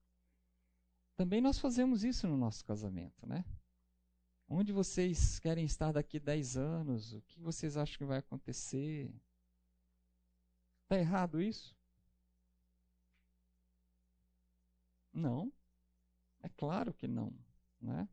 Também 1.17 1.41
nós 1.41 1.59
fazemos 1.59 2.05
isso 2.05 2.25
no 2.25 2.37
nosso 2.37 2.63
casamento, 2.63 3.27
né? 3.27 3.43
Onde 4.49 4.71
vocês 4.71 5.39
querem 5.39 5.65
estar 5.65 5.91
daqui 5.91 6.19
10 6.19 6.55
anos? 6.55 7.13
O 7.13 7.21
que 7.21 7.39
vocês 7.39 7.75
acham 7.75 7.97
que 7.97 8.05
vai 8.05 8.19
acontecer? 8.19 9.13
Está 10.83 10.97
errado 10.97 11.41
isso? 11.41 11.75
Não. 15.11 15.51
É 16.41 16.47
claro 16.47 16.93
que 16.93 17.07
não, 17.07 17.33
né? 17.81 18.07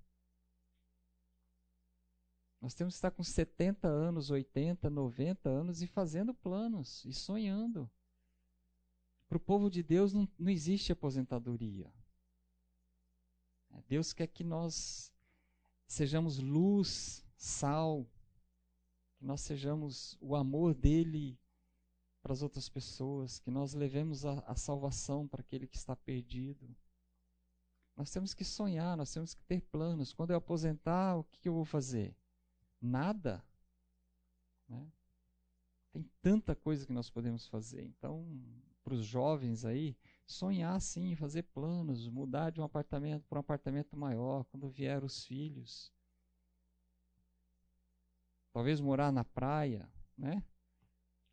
Nós 2.61 2.75
temos 2.75 2.95
que 2.95 2.97
estar 2.97 3.11
com 3.11 3.23
70 3.23 3.87
anos, 3.87 4.31
80, 4.31 4.89
90 4.91 5.49
anos 5.49 5.83
e 5.83 5.87
fazendo 5.87 6.35
planos 6.35 7.05
e 7.05 7.13
sonhando. 7.13 7.89
Para 9.29 9.37
o 9.37 9.41
povo 9.41 9.71
de 9.71 9.83
Deus 9.83 10.13
não, 10.13 10.27
não 10.39 10.51
existe 10.51 10.91
aposentadoria. 10.91 11.93
É, 13.71 13.83
Deus 13.83 14.13
quer 14.13 14.27
que 14.27 14.43
nós 14.43 15.13
sejamos 15.95 16.39
luz, 16.39 17.25
sal, 17.37 18.05
que 19.17 19.25
nós 19.25 19.41
sejamos 19.41 20.19
o 20.21 20.35
amor 20.35 20.75
dele 20.75 21.39
para 22.21 22.33
as 22.33 22.43
outras 22.43 22.69
pessoas, 22.69 23.39
que 23.39 23.51
nós 23.51 23.75
levemos 23.75 24.25
a, 24.25 24.41
a 24.41 24.57
salvação 24.57 25.29
para 25.29 25.41
aquele 25.41 25.67
que 25.67 25.77
está 25.77 25.95
perdido. 25.95 26.75
Nós 27.97 28.11
temos 28.11 28.35
que 28.35 28.45
sonhar, 28.45 28.97
nós 28.97 29.13
temos 29.13 29.35
que 29.35 29.45
ter 29.45 29.61
planos. 29.61 30.13
Quando 30.13 30.31
eu 30.31 30.37
aposentar, 30.37 31.17
o 31.17 31.25
que, 31.25 31.49
eu 31.49 31.55
vou 31.55 31.65
fazer? 31.65 32.17
Nada. 32.81 33.45
Né? 34.69 34.91
Tem 35.93 36.11
tanta 36.21 36.57
coisa 36.57 36.85
que 36.85 36.93
nós 36.93 37.09
podemos 37.09 37.47
fazer. 37.47 37.85
Então, 37.85 38.27
para 38.83 38.95
os 38.95 39.07
jovens 39.07 39.65
aí, 39.65 39.97
sonhar 40.27 40.81
sim, 40.81 41.15
fazer 41.15 41.43
planos, 41.43 42.09
mudar 42.09 42.51
de 42.51 42.61
um 42.61 42.65
apartamento 42.65 43.27
para 43.29 43.39
um 43.39 43.41
apartamento 43.41 43.97
maior, 43.97 44.45
quando 44.45 44.71
vier 44.71 45.05
os 45.05 45.25
filhos. 45.25 45.93
Talvez 48.53 48.81
morar 48.81 49.13
na 49.13 49.25
praia, 49.25 49.89
né? 50.17 50.43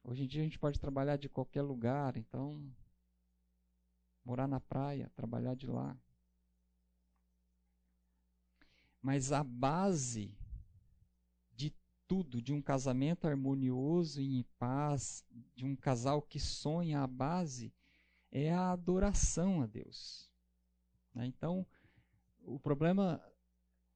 Hoje 0.03 0.23
em 0.23 0.27
dia 0.27 0.41
a 0.41 0.43
gente 0.43 0.59
pode 0.59 0.79
trabalhar 0.79 1.17
de 1.17 1.29
qualquer 1.29 1.61
lugar, 1.61 2.17
então 2.17 2.73
morar 4.25 4.47
na 4.47 4.59
praia, 4.59 5.11
trabalhar 5.15 5.55
de 5.55 5.67
lá. 5.67 5.97
Mas 9.01 9.31
a 9.31 9.43
base 9.43 10.35
tudo 12.11 12.41
de 12.41 12.51
um 12.51 12.61
casamento 12.61 13.25
harmonioso 13.25 14.19
e 14.19 14.39
em 14.39 14.43
paz, 14.59 15.23
de 15.55 15.63
um 15.63 15.77
casal 15.77 16.21
que 16.21 16.41
sonha 16.41 16.99
a 16.99 17.07
base, 17.07 17.73
é 18.31 18.51
a 18.51 18.71
adoração 18.71 19.61
a 19.61 19.65
Deus. 19.65 20.29
Né? 21.13 21.25
Então, 21.25 21.65
o 22.43 22.59
problema 22.59 23.21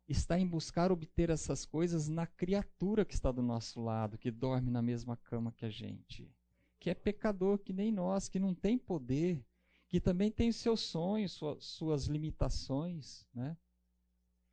está 0.07 0.37
em 0.39 0.47
buscar 0.47 0.91
obter 0.91 1.29
essas 1.29 1.65
coisas 1.65 2.07
na 2.07 2.27
criatura 2.27 3.05
que 3.05 3.13
está 3.13 3.31
do 3.31 3.41
nosso 3.41 3.81
lado, 3.81 4.17
que 4.17 4.29
dorme 4.29 4.69
na 4.69 4.81
mesma 4.81 5.17
cama 5.17 5.51
que 5.51 5.65
a 5.65 5.69
gente, 5.69 6.31
que 6.79 6.89
é 6.89 6.93
pecador 6.93 7.57
que 7.57 7.73
nem 7.73 7.91
nós, 7.91 8.29
que 8.29 8.39
não 8.39 8.53
tem 8.53 8.77
poder, 8.77 9.43
que 9.87 9.99
também 9.99 10.29
tem 10.29 10.51
seus 10.51 10.81
sonhos, 10.81 11.31
suas, 11.31 11.63
suas 11.63 12.05
limitações, 12.05 13.25
né? 13.33 13.57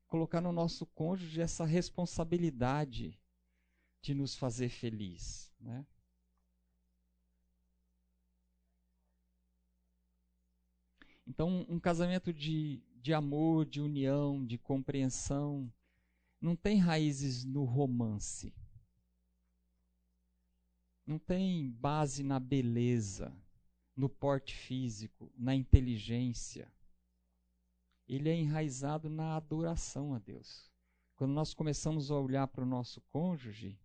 Colocar 0.07 0.41
no 0.41 0.53
nosso 0.53 0.85
cônjuge 0.87 1.41
essa 1.41 1.65
responsabilidade 1.65 3.19
de 4.03 4.15
nos 4.15 4.37
fazer 4.37 4.69
feliz. 4.69 5.51
Né? 5.59 5.87
Então, 11.27 11.65
um 11.69 11.79
casamento 11.79 12.33
de, 12.33 12.83
de 13.01 13.15
amor, 13.15 13.65
de 13.65 13.81
união, 13.81 14.45
de 14.45 14.59
compreensão, 14.59 15.73
não 16.41 16.57
tem 16.57 16.79
raízes 16.79 17.45
no 17.45 17.65
romance. 17.65 18.53
Não 21.07 21.19
tem 21.19 21.71
base 21.71 22.23
na 22.23 22.39
beleza, 22.39 23.37
no 23.97 24.09
porte 24.09 24.55
físico, 24.55 25.33
na 25.37 25.55
inteligência. 25.55 26.73
Ele 28.09 28.29
é 28.29 28.35
enraizado 28.35 29.09
na 29.09 29.37
adoração 29.37 30.15
a 30.15 30.19
Deus. 30.19 30.71
Quando 31.17 31.33
nós 31.33 31.55
começamos 31.55 32.11
a 32.11 32.17
olhar 32.17 32.49
para 32.49 32.65
o 32.65 32.67
nosso 32.67 33.01
cônjuge, 33.03 33.79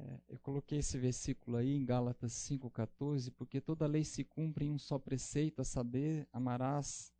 É, 0.00 0.20
eu 0.28 0.38
coloquei 0.50 0.80
esse 0.80 0.98
versículo 0.98 1.58
aí 1.58 1.76
em 1.76 1.84
Gálatas 1.84 2.32
5,14, 2.32 3.32
porque 3.36 3.60
toda 3.60 3.86
lei 3.86 4.02
se 4.02 4.24
cumpre 4.24 4.64
em 4.64 4.72
um 4.72 4.78
só 4.80 4.98
preceito, 4.98 5.60
a 5.60 5.64
saber, 5.64 6.28
amarás 6.32 7.14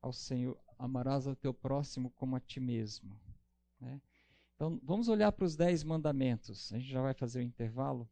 ao 0.00 0.12
Senhor, 0.12 0.56
amarás 0.78 1.26
ao 1.26 1.34
teu 1.34 1.52
próximo 1.52 2.10
como 2.10 2.36
a 2.36 2.40
ti 2.40 2.60
mesmo. 2.60 3.20
Né? 3.80 4.00
Então, 4.54 4.80
vamos 4.84 5.08
olhar 5.08 5.32
para 5.32 5.44
os 5.44 5.56
dez 5.56 5.82
mandamentos. 5.82 6.72
A 6.72 6.78
gente 6.78 6.88
já 6.88 7.02
vai 7.02 7.12
fazer 7.12 7.40
o 7.40 7.42
intervalo. 7.42 8.08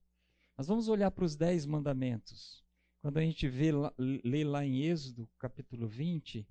Mas 0.57 0.67
vamos 0.67 0.89
olhar 0.89 1.13
para 1.13 1.25
os 1.25 1.37
dez 1.37 1.65
mandamentos. 1.65 2.65
Quando 3.01 3.19
a 3.19 3.23
gente 3.23 3.49
vê, 3.49 3.71
lê 3.97 4.43
lá 4.43 4.67
em 4.67 4.83
Êxodo, 4.83 5.31
capítulo 5.39 5.87
20, 5.87 6.45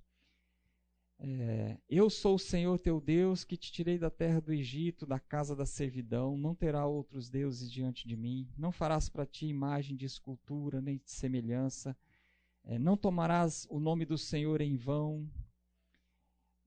é, 1.17 1.77
eu 1.89 2.09
sou 2.09 2.35
o 2.35 2.39
Senhor 2.39 2.77
teu 2.77 2.99
Deus 2.99 3.43
que 3.43 3.55
te 3.55 3.71
tirei 3.71 3.97
da 3.97 4.09
terra 4.09 4.41
do 4.41 4.51
Egito, 4.51 5.05
da 5.05 5.19
casa 5.19 5.55
da 5.55 5.65
servidão. 5.65 6.37
Não 6.37 6.53
terá 6.53 6.85
outros 6.85 7.29
deuses 7.29 7.71
diante 7.71 8.07
de 8.07 8.15
mim. 8.15 8.49
Não 8.57 8.71
farás 8.71 9.07
para 9.07 9.25
ti 9.25 9.47
imagem 9.47 9.95
de 9.95 10.05
escultura 10.05 10.81
nem 10.81 10.97
de 10.97 11.09
semelhança. 11.09 11.97
É, 12.63 12.77
não 12.77 12.97
tomarás 12.97 13.65
o 13.69 13.79
nome 13.79 14.05
do 14.05 14.17
Senhor 14.17 14.59
em 14.59 14.75
vão. 14.75 15.29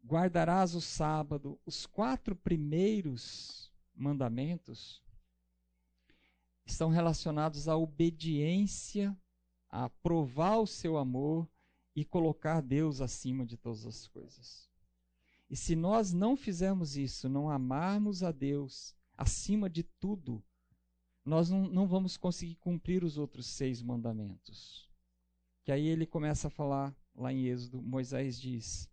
Guardarás 0.05 0.75
o 0.75 0.81
sábado. 0.81 1.61
Os 1.67 1.85
quatro 1.85 2.35
primeiros 2.35 3.71
mandamentos 3.95 5.03
estão 6.65 6.89
relacionados 6.89 7.69
à 7.69 7.77
obediência, 7.77 9.17
a 9.69 9.91
provar 9.91 10.59
o 10.59 10.67
seu 10.67 10.97
amor 10.97 11.49
e 12.01 12.05
colocar 12.05 12.61
Deus 12.61 13.01
acima 13.01 13.45
de 13.45 13.57
todas 13.57 13.85
as 13.85 14.07
coisas. 14.07 14.71
E 15.51 15.57
se 15.57 15.75
nós 15.75 16.13
não 16.13 16.37
fizermos 16.37 16.97
isso, 16.97 17.29
não 17.29 17.51
amarmos 17.51 18.23
a 18.23 18.31
Deus 18.31 18.95
acima 19.17 19.69
de 19.69 19.83
tudo, 19.83 20.41
nós 21.25 21.51
não, 21.51 21.69
não 21.69 21.89
vamos 21.89 22.17
conseguir 22.17 22.55
cumprir 22.55 23.03
os 23.03 23.19
outros 23.19 23.47
seis 23.47 23.83
mandamentos. 23.83 24.89
Que 25.65 25.73
aí 25.73 25.89
ele 25.89 26.07
começa 26.07 26.47
a 26.47 26.51
falar 26.51 26.97
lá 27.17 27.33
em 27.33 27.47
Êxodo, 27.47 27.83
Moisés 27.83 28.41
diz: 28.41 28.89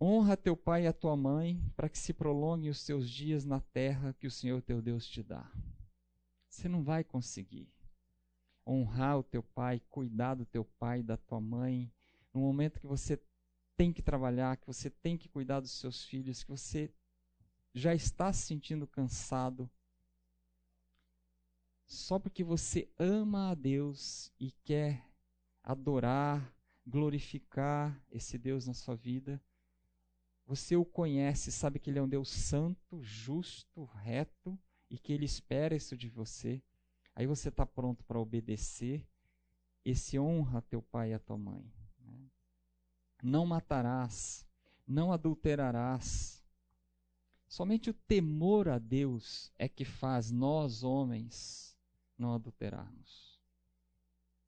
Honra 0.00 0.36
teu 0.36 0.56
pai 0.56 0.84
e 0.84 0.86
a 0.86 0.92
tua 0.92 1.16
mãe, 1.16 1.60
para 1.74 1.88
que 1.88 1.98
se 1.98 2.12
prolonguem 2.12 2.70
os 2.70 2.84
teus 2.84 3.10
dias 3.10 3.44
na 3.44 3.58
terra 3.58 4.14
que 4.14 4.28
o 4.28 4.30
Senhor 4.30 4.62
teu 4.62 4.80
Deus 4.80 5.04
te 5.04 5.20
dá. 5.20 5.50
Você 6.48 6.68
não 6.68 6.84
vai 6.84 7.02
conseguir 7.02 7.68
honrar 8.68 9.18
o 9.18 9.22
teu 9.22 9.42
pai, 9.42 9.80
cuidar 9.88 10.34
do 10.34 10.44
teu 10.44 10.64
pai, 10.64 11.02
da 11.02 11.16
tua 11.16 11.40
mãe, 11.40 11.90
no 12.34 12.40
momento 12.40 12.78
que 12.78 12.86
você 12.86 13.18
tem 13.76 13.92
que 13.92 14.02
trabalhar, 14.02 14.56
que 14.56 14.66
você 14.66 14.90
tem 14.90 15.16
que 15.16 15.28
cuidar 15.28 15.60
dos 15.60 15.70
seus 15.70 16.04
filhos, 16.04 16.42
que 16.42 16.50
você 16.50 16.92
já 17.72 17.94
está 17.94 18.32
se 18.32 18.46
sentindo 18.46 18.86
cansado, 18.86 19.70
só 21.86 22.18
porque 22.18 22.44
você 22.44 22.90
ama 22.98 23.50
a 23.50 23.54
Deus 23.54 24.30
e 24.38 24.50
quer 24.50 25.02
adorar, 25.62 26.54
glorificar 26.86 27.98
esse 28.10 28.36
Deus 28.36 28.66
na 28.66 28.74
sua 28.74 28.94
vida, 28.94 29.40
você 30.44 30.76
o 30.76 30.84
conhece, 30.84 31.52
sabe 31.52 31.78
que 31.78 31.90
ele 31.90 31.98
é 31.98 32.02
um 32.02 32.08
Deus 32.08 32.30
santo, 32.30 33.02
justo, 33.02 33.84
reto 33.84 34.58
e 34.90 34.98
que 34.98 35.12
ele 35.12 35.24
espera 35.24 35.76
isso 35.76 35.96
de 35.96 36.08
você. 36.08 36.62
Aí 37.18 37.26
você 37.26 37.48
está 37.48 37.66
pronto 37.66 38.04
para 38.04 38.20
obedecer. 38.20 39.04
Esse 39.84 40.16
honra 40.20 40.62
teu 40.62 40.80
pai 40.80 41.10
e 41.10 41.14
a 41.14 41.18
tua 41.18 41.36
mãe. 41.36 41.68
Né? 41.98 42.30
Não 43.20 43.44
matarás, 43.44 44.46
não 44.86 45.12
adulterarás. 45.12 46.46
Somente 47.48 47.90
o 47.90 47.94
temor 47.94 48.68
a 48.68 48.78
Deus 48.78 49.52
é 49.58 49.68
que 49.68 49.84
faz 49.84 50.30
nós, 50.30 50.84
homens, 50.84 51.76
não 52.16 52.34
adulterarmos. 52.34 53.40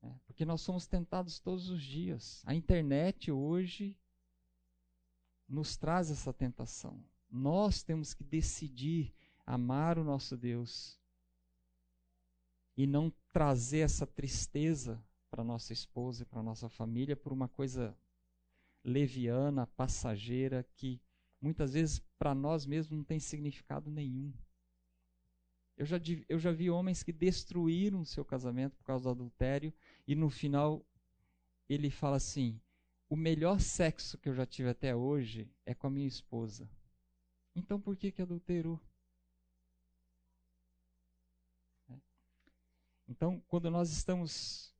É, 0.01 0.09
porque 0.25 0.45
nós 0.45 0.61
somos 0.61 0.87
tentados 0.87 1.41
todos 1.41 1.69
os 1.69 1.83
dias. 1.83 2.41
A 2.45 2.55
internet 2.55 3.29
hoje 3.29 3.99
nos 5.45 5.75
traz 5.75 6.09
essa 6.09 6.31
tentação. 6.31 7.03
Nós 7.29 7.83
temos 7.83 8.13
que 8.13 8.23
decidir 8.23 9.13
amar 9.45 9.97
o 9.97 10.05
nosso 10.05 10.37
Deus 10.37 11.00
e 12.75 12.87
não 12.87 13.11
trazer 13.31 13.79
essa 13.79 14.05
tristeza 14.07 15.03
para 15.29 15.43
nossa 15.43 15.71
esposa 15.73 16.23
e 16.23 16.25
para 16.25 16.43
nossa 16.43 16.69
família 16.69 17.15
por 17.15 17.31
uma 17.31 17.47
coisa 17.47 17.97
leviana, 18.83 19.67
passageira, 19.67 20.67
que 20.75 21.01
muitas 21.39 21.73
vezes 21.73 21.99
para 22.17 22.35
nós 22.35 22.65
mesmos 22.65 22.97
não 22.97 23.03
tem 23.03 23.19
significado 23.19 23.89
nenhum. 23.89 24.33
Eu 25.77 25.85
já, 25.85 25.97
eu 26.29 26.37
já 26.37 26.51
vi 26.51 26.69
homens 26.69 27.01
que 27.01 27.11
destruíram 27.11 28.05
seu 28.05 28.23
casamento 28.23 28.75
por 28.75 28.83
causa 28.83 29.05
do 29.05 29.09
adultério 29.11 29.73
e 30.07 30.15
no 30.15 30.29
final 30.29 30.85
ele 31.67 31.89
fala 31.89 32.17
assim: 32.17 32.59
o 33.09 33.15
melhor 33.15 33.59
sexo 33.59 34.17
que 34.17 34.29
eu 34.29 34.33
já 34.33 34.45
tive 34.45 34.69
até 34.69 34.95
hoje 34.95 35.49
é 35.65 35.73
com 35.73 35.87
a 35.87 35.89
minha 35.89 36.07
esposa. 36.07 36.69
Então 37.55 37.79
por 37.79 37.95
que 37.97 38.11
que 38.11 38.21
adulterou? 38.21 38.79
Então, 43.11 43.43
quando 43.49 43.69
nós 43.69 43.91
estamos 43.91 44.73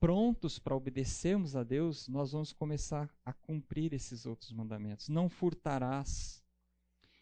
prontos 0.00 0.58
para 0.58 0.74
obedecermos 0.74 1.54
a 1.54 1.62
Deus, 1.62 2.08
nós 2.08 2.32
vamos 2.32 2.52
começar 2.52 3.08
a 3.24 3.32
cumprir 3.32 3.92
esses 3.92 4.26
outros 4.26 4.50
mandamentos. 4.50 5.08
Não 5.08 5.28
furtarás. 5.28 6.44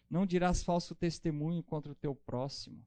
Não 0.09 0.25
dirás 0.25 0.63
falso 0.63 0.95
testemunho 0.95 1.61
contra 1.61 1.91
o 1.91 1.95
teu 1.95 2.15
próximo. 2.15 2.83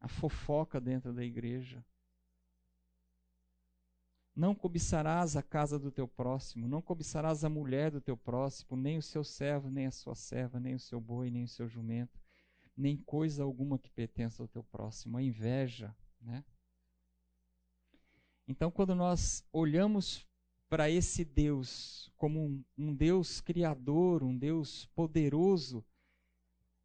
A 0.00 0.08
fofoca 0.08 0.80
dentro 0.80 1.12
da 1.12 1.22
igreja. 1.22 1.84
Não 4.34 4.54
cobiçarás 4.54 5.36
a 5.36 5.42
casa 5.42 5.78
do 5.78 5.90
teu 5.90 6.08
próximo, 6.08 6.66
não 6.66 6.80
cobiçarás 6.80 7.44
a 7.44 7.50
mulher 7.50 7.90
do 7.90 8.00
teu 8.00 8.16
próximo, 8.16 8.76
nem 8.76 8.96
o 8.96 9.02
seu 9.02 9.24
servo, 9.24 9.68
nem 9.68 9.86
a 9.86 9.90
sua 9.90 10.14
serva, 10.14 10.58
nem 10.58 10.74
o 10.74 10.80
seu 10.80 11.00
boi, 11.00 11.28
nem 11.28 11.42
o 11.42 11.48
seu 11.48 11.68
jumento, 11.68 12.18
nem 12.74 12.96
coisa 12.96 13.42
alguma 13.42 13.78
que 13.78 13.90
pertença 13.90 14.42
ao 14.42 14.48
teu 14.48 14.62
próximo. 14.62 15.18
A 15.18 15.22
inveja, 15.22 15.94
né? 16.20 16.44
Então, 18.48 18.70
quando 18.70 18.94
nós 18.94 19.44
olhamos 19.52 20.26
para 20.70 20.90
esse 20.90 21.22
Deus 21.22 22.10
como 22.16 22.46
um, 22.46 22.64
um, 22.78 22.94
Deus 22.94 23.42
criador, 23.42 24.22
um 24.22 24.36
Deus 24.36 24.86
poderoso, 24.94 25.84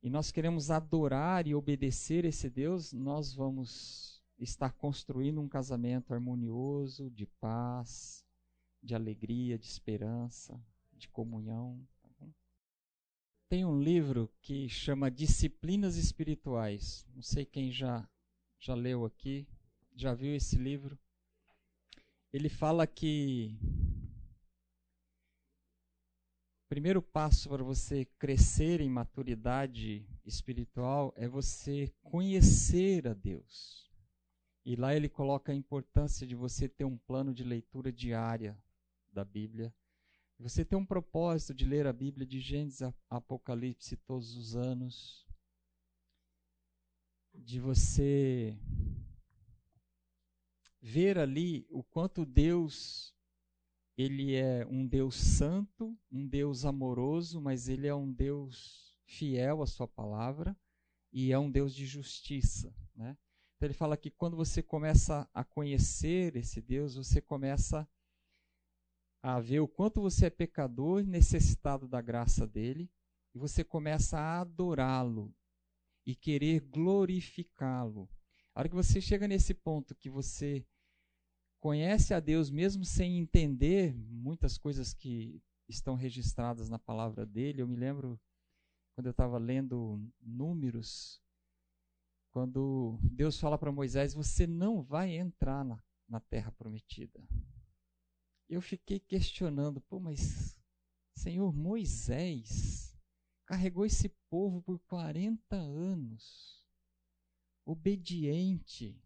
e 0.01 0.09
nós 0.09 0.29
queremos 0.29 0.69
adorar 0.69 1.47
e 1.47 1.55
obedecer 1.55 2.25
esse 2.25 2.49
Deus, 2.49 2.91
nós 2.91 3.33
vamos 3.33 4.21
estar 4.37 4.73
construindo 4.73 5.39
um 5.39 5.47
casamento 5.47 6.13
harmonioso, 6.13 7.09
de 7.09 7.25
paz, 7.25 8.25
de 8.81 8.93
alegria, 8.93 9.57
de 9.57 9.65
esperança, 9.65 10.61
de 10.91 11.07
comunhão. 11.07 11.81
Tá 12.01 12.27
Tem 13.47 13.63
um 13.63 13.79
livro 13.79 14.29
que 14.41 14.67
chama 14.67 15.09
Disciplinas 15.09 15.95
Espirituais. 15.95 17.07
Não 17.15 17.21
sei 17.21 17.45
quem 17.45 17.71
já 17.71 18.05
já 18.59 18.75
leu 18.75 19.05
aqui, 19.05 19.47
já 19.95 20.13
viu 20.13 20.33
esse 20.35 20.57
livro 20.57 20.97
ele 22.33 22.49
fala 22.49 22.87
que 22.87 23.55
o 26.65 26.67
primeiro 26.67 26.99
passo 26.99 27.47
para 27.47 27.63
você 27.63 28.05
crescer 28.17 28.81
em 28.81 28.89
maturidade 28.89 30.03
espiritual 30.25 31.13
é 31.15 31.27
você 31.27 31.93
conhecer 32.01 33.07
a 33.07 33.13
Deus. 33.13 33.87
E 34.65 34.75
lá 34.75 34.95
ele 34.95 35.07
coloca 35.07 35.51
a 35.51 35.55
importância 35.55 36.25
de 36.25 36.33
você 36.33 36.67
ter 36.67 36.85
um 36.85 36.97
plano 36.97 37.35
de 37.35 37.43
leitura 37.43 37.91
diária 37.91 38.57
da 39.11 39.23
Bíblia. 39.23 39.71
Você 40.39 40.65
ter 40.65 40.75
um 40.75 40.85
propósito 40.85 41.53
de 41.53 41.65
ler 41.65 41.85
a 41.85 41.93
Bíblia 41.93 42.25
de 42.25 42.39
Gênesis 42.39 42.81
a 42.81 42.91
Apocalipse 43.11 43.95
todos 43.97 44.35
os 44.35 44.55
anos. 44.55 45.27
De 47.35 47.59
você 47.59 48.57
ver 50.85 51.17
ali 51.17 51.65
o 51.69 51.81
quanto 51.81 52.25
Deus 52.25 53.15
ele 53.97 54.35
é 54.35 54.67
um 54.69 54.85
Deus 54.85 55.15
santo, 55.15 55.97
um 56.11 56.27
Deus 56.27 56.65
amoroso, 56.65 57.39
mas 57.39 57.69
ele 57.69 57.87
é 57.87 57.95
um 57.95 58.11
Deus 58.11 58.93
fiel 59.05 59.61
à 59.61 59.65
sua 59.65 59.87
palavra 59.87 60.57
e 61.13 61.31
é 61.31 61.39
um 61.39 61.49
Deus 61.49 61.73
de 61.73 61.85
justiça, 61.85 62.75
né? 62.93 63.17
Então 63.55 63.67
ele 63.67 63.73
fala 63.73 63.95
que 63.95 64.11
quando 64.11 64.35
você 64.35 64.61
começa 64.61 65.29
a 65.33 65.43
conhecer 65.43 66.35
esse 66.35 66.61
Deus, 66.61 66.95
você 66.95 67.21
começa 67.21 67.87
a 69.21 69.39
ver 69.39 69.61
o 69.61 69.67
quanto 69.69 70.01
você 70.01 70.25
é 70.25 70.29
pecador 70.29 71.01
e 71.01 71.07
necessitado 71.07 71.87
da 71.87 72.01
graça 72.01 72.45
dele, 72.45 72.91
e 73.33 73.39
você 73.39 73.63
começa 73.63 74.19
a 74.19 74.41
adorá-lo 74.41 75.33
e 76.05 76.13
querer 76.13 76.59
glorificá-lo. 76.59 78.09
A 78.53 78.59
hora 78.59 78.69
que 78.69 78.75
você 78.75 78.99
chega 78.99 79.29
nesse 79.29 79.53
ponto 79.53 79.95
que 79.95 80.09
você 80.09 80.65
conhece 81.63 82.13
a 82.13 82.19
Deus 82.19 82.49
mesmo 82.49 82.83
sem 82.83 83.17
entender 83.19 83.95
muitas 83.95 84.57
coisas 84.57 84.93
que 84.93 85.41
estão 85.65 85.95
registradas 85.95 86.67
na 86.67 86.77
palavra 86.77 87.25
dele. 87.25 87.61
Eu 87.61 87.67
me 87.69 87.77
lembro 87.77 88.19
quando 88.93 89.07
eu 89.07 89.11
estava 89.11 89.37
lendo 89.37 90.05
Números, 90.19 91.23
quando 92.31 92.99
Deus 93.01 93.39
fala 93.39 93.57
para 93.57 93.71
Moisés: 93.71 94.13
Você 94.13 94.45
não 94.45 94.83
vai 94.83 95.15
entrar 95.15 95.63
na, 95.63 95.81
na 96.05 96.19
terra 96.19 96.51
prometida. 96.51 97.25
Eu 98.49 98.61
fiquei 98.61 98.99
questionando, 98.99 99.79
pô, 99.79 100.01
mas 100.01 100.61
Senhor, 101.15 101.53
Moisés 101.53 102.93
carregou 103.45 103.85
esse 103.85 104.09
povo 104.29 104.61
por 104.61 104.79
40 104.79 105.55
anos, 105.55 106.61
obediente, 107.65 109.01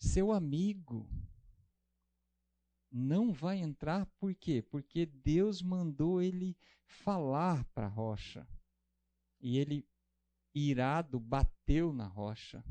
seu 0.00 0.32
amigo 0.32 1.08
não 2.92 3.32
vai 3.32 3.58
entrar, 3.58 4.04
por 4.18 4.34
quê? 4.34 4.62
Porque 4.62 5.06
Deus 5.06 5.62
mandou 5.62 6.20
ele 6.20 6.56
falar 6.84 7.64
para 7.66 7.86
a 7.86 7.88
rocha. 7.88 8.46
E 9.40 9.56
ele, 9.56 9.88
irado, 10.54 11.18
bateu 11.18 11.92
na 11.92 12.06
rocha. 12.06 12.62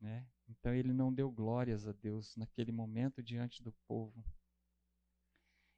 Né? 0.00 0.26
Então 0.48 0.74
ele 0.74 0.92
não 0.92 1.14
deu 1.14 1.30
glórias 1.30 1.86
a 1.86 1.92
Deus 1.92 2.36
naquele 2.36 2.72
momento 2.72 3.22
diante 3.22 3.62
do 3.62 3.72
povo. 3.86 4.24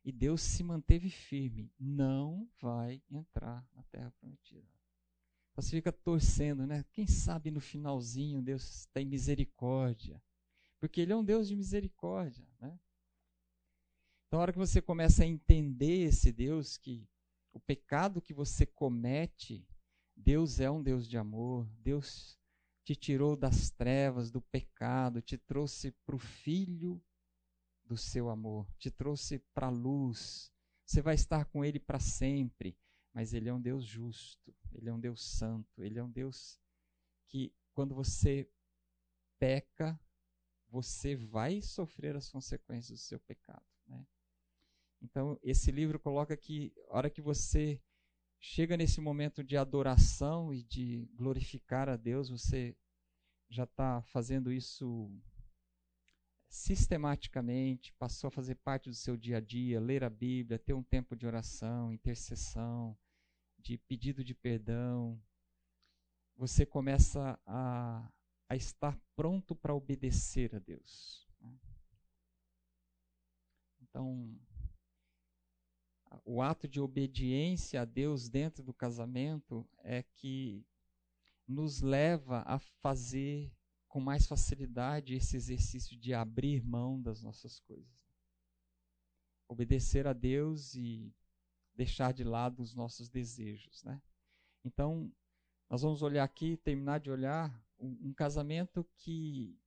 E 0.02 0.10
Deus 0.10 0.40
se 0.40 0.62
manteve 0.62 1.10
firme. 1.10 1.70
Não 1.78 2.48
vai 2.60 3.02
entrar 3.10 3.66
na 3.74 3.82
terra 3.84 4.10
prometida. 4.12 4.66
Você 5.54 5.70
fica 5.70 5.92
torcendo, 5.92 6.66
né? 6.66 6.84
Quem 6.92 7.06
sabe 7.06 7.50
no 7.50 7.60
finalzinho 7.60 8.40
Deus 8.40 8.86
tem 8.86 9.04
misericórdia 9.04 10.22
porque 10.78 11.00
Ele 11.00 11.12
é 11.12 11.16
um 11.16 11.24
Deus 11.24 11.48
de 11.48 11.56
misericórdia. 11.56 12.46
Né? 12.60 12.78
Então, 14.26 14.40
a 14.40 14.42
hora 14.42 14.52
que 14.52 14.58
você 14.58 14.80
começa 14.80 15.22
a 15.22 15.26
entender 15.26 16.02
esse 16.02 16.32
Deus, 16.32 16.76
que 16.76 17.08
o 17.52 17.60
pecado 17.60 18.20
que 18.20 18.34
você 18.34 18.66
comete, 18.66 19.66
Deus 20.14 20.60
é 20.60 20.70
um 20.70 20.82
Deus 20.82 21.08
de 21.08 21.16
amor, 21.16 21.66
Deus 21.80 22.38
te 22.84 22.94
tirou 22.94 23.36
das 23.36 23.70
trevas, 23.70 24.30
do 24.30 24.40
pecado, 24.40 25.20
te 25.20 25.36
trouxe 25.36 25.90
para 26.06 26.16
o 26.16 26.18
Filho 26.18 27.02
do 27.84 27.96
seu 27.96 28.28
amor, 28.28 28.66
te 28.78 28.90
trouxe 28.90 29.38
para 29.52 29.66
a 29.66 29.70
luz. 29.70 30.52
Você 30.86 31.02
vai 31.02 31.14
estar 31.14 31.44
com 31.46 31.64
Ele 31.64 31.78
para 31.78 31.98
sempre, 32.00 32.76
mas 33.12 33.32
Ele 33.32 33.48
é 33.48 33.52
um 33.52 33.60
Deus 33.60 33.84
justo, 33.84 34.54
Ele 34.72 34.88
é 34.88 34.92
um 34.92 35.00
Deus 35.00 35.22
santo, 35.22 35.82
Ele 35.82 35.98
é 35.98 36.02
um 36.02 36.10
Deus 36.10 36.60
que, 37.26 37.54
quando 37.72 37.94
você 37.94 38.50
peca, 39.38 39.98
você 40.70 41.16
vai 41.16 41.62
sofrer 41.62 42.16
as 42.16 42.30
consequências 42.30 42.98
do 42.98 43.02
seu 43.02 43.18
pecado. 43.20 43.64
Né? 43.86 44.06
Então, 45.00 45.38
esse 45.42 45.70
livro 45.70 45.98
coloca 45.98 46.36
que, 46.36 46.72
a 46.88 46.96
hora 46.96 47.10
que 47.10 47.22
você 47.22 47.80
chega 48.40 48.76
nesse 48.76 49.00
momento 49.00 49.42
de 49.42 49.56
adoração 49.56 50.52
e 50.52 50.62
de 50.62 51.08
glorificar 51.14 51.88
a 51.88 51.96
Deus, 51.96 52.28
você 52.28 52.76
já 53.48 53.64
está 53.64 54.02
fazendo 54.02 54.52
isso 54.52 55.10
sistematicamente, 56.48 57.92
passou 57.94 58.28
a 58.28 58.30
fazer 58.30 58.54
parte 58.56 58.88
do 58.88 58.94
seu 58.94 59.16
dia 59.16 59.36
a 59.36 59.40
dia, 59.40 59.80
ler 59.80 60.02
a 60.02 60.10
Bíblia, 60.10 60.58
ter 60.58 60.72
um 60.72 60.82
tempo 60.82 61.14
de 61.14 61.26
oração, 61.26 61.92
intercessão, 61.92 62.96
de 63.58 63.76
pedido 63.76 64.24
de 64.24 64.34
perdão. 64.34 65.20
Você 66.36 66.64
começa 66.64 67.38
a 67.46 68.10
a 68.48 68.56
estar 68.56 68.98
pronto 69.14 69.54
para 69.54 69.74
obedecer 69.74 70.54
a 70.54 70.58
Deus. 70.58 71.28
Né? 71.40 71.58
Então, 73.82 74.38
o 76.24 76.40
ato 76.40 76.66
de 76.66 76.80
obediência 76.80 77.82
a 77.82 77.84
Deus 77.84 78.28
dentro 78.28 78.62
do 78.62 78.72
casamento 78.72 79.68
é 79.82 80.02
que 80.02 80.64
nos 81.46 81.80
leva 81.80 82.42
a 82.46 82.58
fazer 82.58 83.52
com 83.86 84.00
mais 84.00 84.26
facilidade 84.26 85.14
esse 85.14 85.36
exercício 85.36 85.96
de 85.96 86.12
abrir 86.12 86.62
mão 86.62 87.00
das 87.00 87.22
nossas 87.22 87.58
coisas. 87.60 87.98
Obedecer 89.48 90.06
a 90.06 90.12
Deus 90.12 90.74
e 90.74 91.12
deixar 91.74 92.12
de 92.12 92.22
lado 92.22 92.60
os 92.60 92.74
nossos 92.74 93.08
desejos, 93.08 93.82
né? 93.82 94.02
Então, 94.64 95.10
nós 95.70 95.82
vamos 95.82 96.02
olhar 96.02 96.24
aqui, 96.24 96.56
terminar 96.58 96.98
de 96.98 97.10
olhar 97.10 97.64
um, 97.78 98.08
um 98.08 98.12
casamento 98.12 98.86
que, 98.96 99.58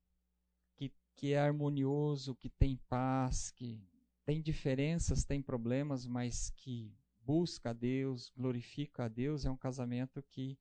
que, 0.76 0.94
que 1.16 1.34
é 1.34 1.40
harmonioso, 1.40 2.36
que 2.36 2.50
tem 2.50 2.78
paz, 2.90 3.52
que 3.52 3.82
tem 4.26 4.42
diferenças, 4.42 5.26
tem 5.26 5.42
problemas, 5.42 6.06
mas 6.06 6.50
que 6.52 6.94
busca 7.26 7.72
a 7.72 7.74
Deus, 7.74 8.32
glorifica 8.36 9.06
a 9.06 9.08
Deus, 9.08 9.46
é 9.46 9.52
um 9.52 9.58
casamento 9.58 10.24
que 10.24 10.58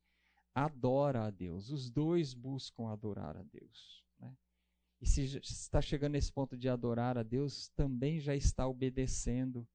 adora 0.55 1.25
a 1.27 1.31
Deus. 1.31 1.71
Os 1.71 1.91
dois 1.91 2.35
buscam 2.35 2.89
adorar 2.89 3.37
a 3.37 3.43
Deus. 3.43 4.05
Né? 4.19 4.37
E 5.01 5.07
se 5.07 5.39
está 5.39 5.81
chegando 5.81 6.13
nesse 6.13 6.33
ponto 6.33 6.57
de 6.57 6.69
adorar 6.69 7.17
a 7.17 7.23
Deus, 7.23 7.69
também 7.71 8.21
já 8.21 8.35
está 8.35 8.67
obedecendo 8.67 9.67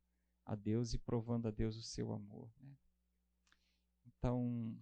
a 0.46 0.56
Deus 0.56 0.94
e 0.94 1.00
provando 1.00 1.48
a 1.48 1.52
Deus 1.52 1.76
o 1.76 1.84
seu 1.84 2.14
amor. 2.14 2.50
Né? 2.62 2.76
Então, 4.06 4.78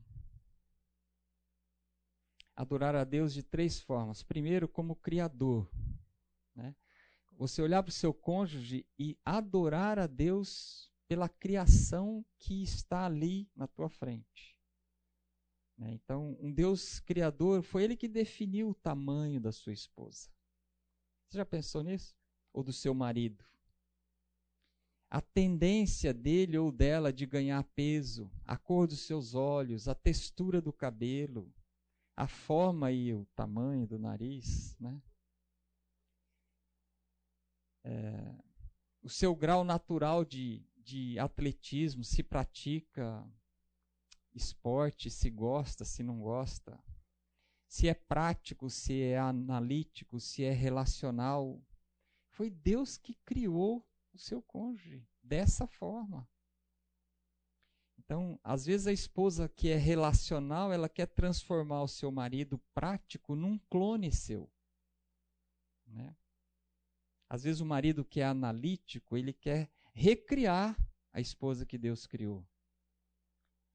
adorar 2.55 2.95
a 2.95 3.03
Deus 3.03 3.33
de 3.33 3.43
três 3.43 3.79
formas. 3.79 4.23
Primeiro, 4.23 4.67
como 4.67 4.95
Criador. 4.95 5.69
Né? 6.55 6.75
você 7.37 7.61
olhar 7.61 7.83
para 7.83 7.89
o 7.89 7.93
seu 7.93 8.13
cônjuge 8.13 8.85
e 8.97 9.17
adorar 9.25 9.99
a 9.99 10.07
Deus 10.07 10.91
pela 11.07 11.27
criação 11.27 12.25
que 12.37 12.63
está 12.63 13.05
ali 13.05 13.49
na 13.55 13.67
tua 13.67 13.89
frente. 13.89 14.57
Né? 15.77 15.93
Então, 15.93 16.37
um 16.39 16.51
Deus 16.51 16.99
criador, 16.99 17.61
foi 17.61 17.83
ele 17.83 17.97
que 17.97 18.07
definiu 18.07 18.69
o 18.69 18.75
tamanho 18.75 19.41
da 19.41 19.51
sua 19.51 19.73
esposa. 19.73 20.29
Você 21.27 21.37
já 21.37 21.45
pensou 21.45 21.83
nisso? 21.83 22.15
Ou 22.53 22.63
do 22.63 22.71
seu 22.71 22.93
marido? 22.93 23.43
A 25.09 25.21
tendência 25.21 26.13
dele 26.13 26.57
ou 26.57 26.71
dela 26.71 27.13
de 27.13 27.25
ganhar 27.25 27.63
peso, 27.75 28.31
a 28.45 28.57
cor 28.57 28.87
dos 28.87 29.01
seus 29.01 29.35
olhos, 29.35 29.87
a 29.87 29.93
textura 29.93 30.59
do 30.59 30.73
cabelo, 30.73 31.53
a 32.15 32.27
forma 32.27 32.91
e 32.91 33.13
o 33.13 33.25
tamanho 33.35 33.87
do 33.87 33.97
nariz, 33.97 34.77
né? 34.79 35.01
É, 37.83 38.35
o 39.01 39.09
seu 39.09 39.35
grau 39.35 39.63
natural 39.63 40.23
de, 40.23 40.65
de 40.77 41.19
atletismo, 41.19 42.03
se 42.03 42.23
pratica 42.23 43.27
esporte, 44.33 45.09
se 45.09 45.29
gosta, 45.29 45.85
se 45.85 46.01
não 46.01 46.19
gosta, 46.19 46.81
se 47.67 47.87
é 47.87 47.93
prático, 47.93 48.69
se 48.69 49.01
é 49.01 49.17
analítico, 49.17 50.19
se 50.19 50.43
é 50.43 50.51
relacional. 50.51 51.61
Foi 52.29 52.49
Deus 52.49 52.97
que 52.97 53.15
criou 53.25 53.87
o 54.13 54.17
seu 54.17 54.41
cônjuge 54.41 55.05
dessa 55.21 55.67
forma. 55.67 56.27
Então, 58.05 58.39
às 58.43 58.65
vezes 58.65 58.87
a 58.87 58.91
esposa 58.91 59.47
que 59.47 59.69
é 59.69 59.77
relacional, 59.77 60.73
ela 60.73 60.89
quer 60.89 61.07
transformar 61.07 61.83
o 61.83 61.87
seu 61.87 62.11
marido 62.11 62.59
prático 62.73 63.35
num 63.35 63.57
clone 63.69 64.11
seu. 64.11 64.51
Né? 65.87 66.15
Às 67.29 67.43
vezes 67.43 67.61
o 67.61 67.65
marido 67.65 68.03
que 68.03 68.19
é 68.19 68.25
analítico, 68.25 69.17
ele 69.17 69.33
quer 69.33 69.71
recriar 69.93 70.77
a 71.11 71.21
esposa 71.21 71.65
que 71.65 71.77
Deus 71.77 72.05
criou. 72.05 72.45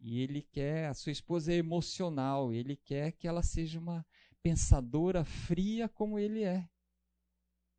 E 0.00 0.20
ele 0.20 0.42
quer, 0.42 0.88
a 0.88 0.94
sua 0.94 1.10
esposa 1.10 1.52
é 1.52 1.56
emocional, 1.56 2.52
ele 2.52 2.76
quer 2.76 3.12
que 3.12 3.26
ela 3.26 3.42
seja 3.42 3.78
uma 3.78 4.06
pensadora 4.42 5.24
fria 5.24 5.88
como 5.88 6.18
ele 6.18 6.44
é. 6.44 6.68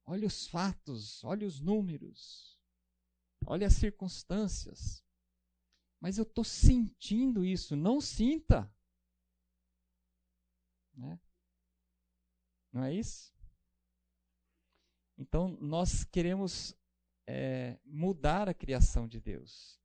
Olha 0.06 0.28
os 0.28 0.47
fatos, 0.47 1.24
olha 1.24 1.47
os 1.47 1.62
números, 1.62 2.60
olha 3.45 3.68
as 3.68 3.74
circunstâncias. 3.74 5.04
Mas 6.00 6.18
eu 6.18 6.24
estou 6.24 6.43
sentindo 6.43 7.43
isso, 7.43 7.76
não 7.76 8.00
sinta. 8.00 8.72
Né? 10.93 11.20
Não 12.72 12.84
é 12.84 12.93
isso? 12.93 13.34
Então, 15.18 15.50
nós 15.60 16.04
queremos 16.06 16.76
é, 17.28 17.78
mudar 17.84 18.47
a 18.47 18.54
criação 18.54 19.08
de 19.08 19.20
Deus. 19.20 19.80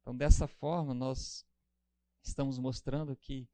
Então, 0.00 0.16
dessa 0.16 0.46
forma, 0.46 0.94
nós 0.94 1.44
estamos 2.22 2.58
mostrando 2.58 3.16
que 3.16 3.48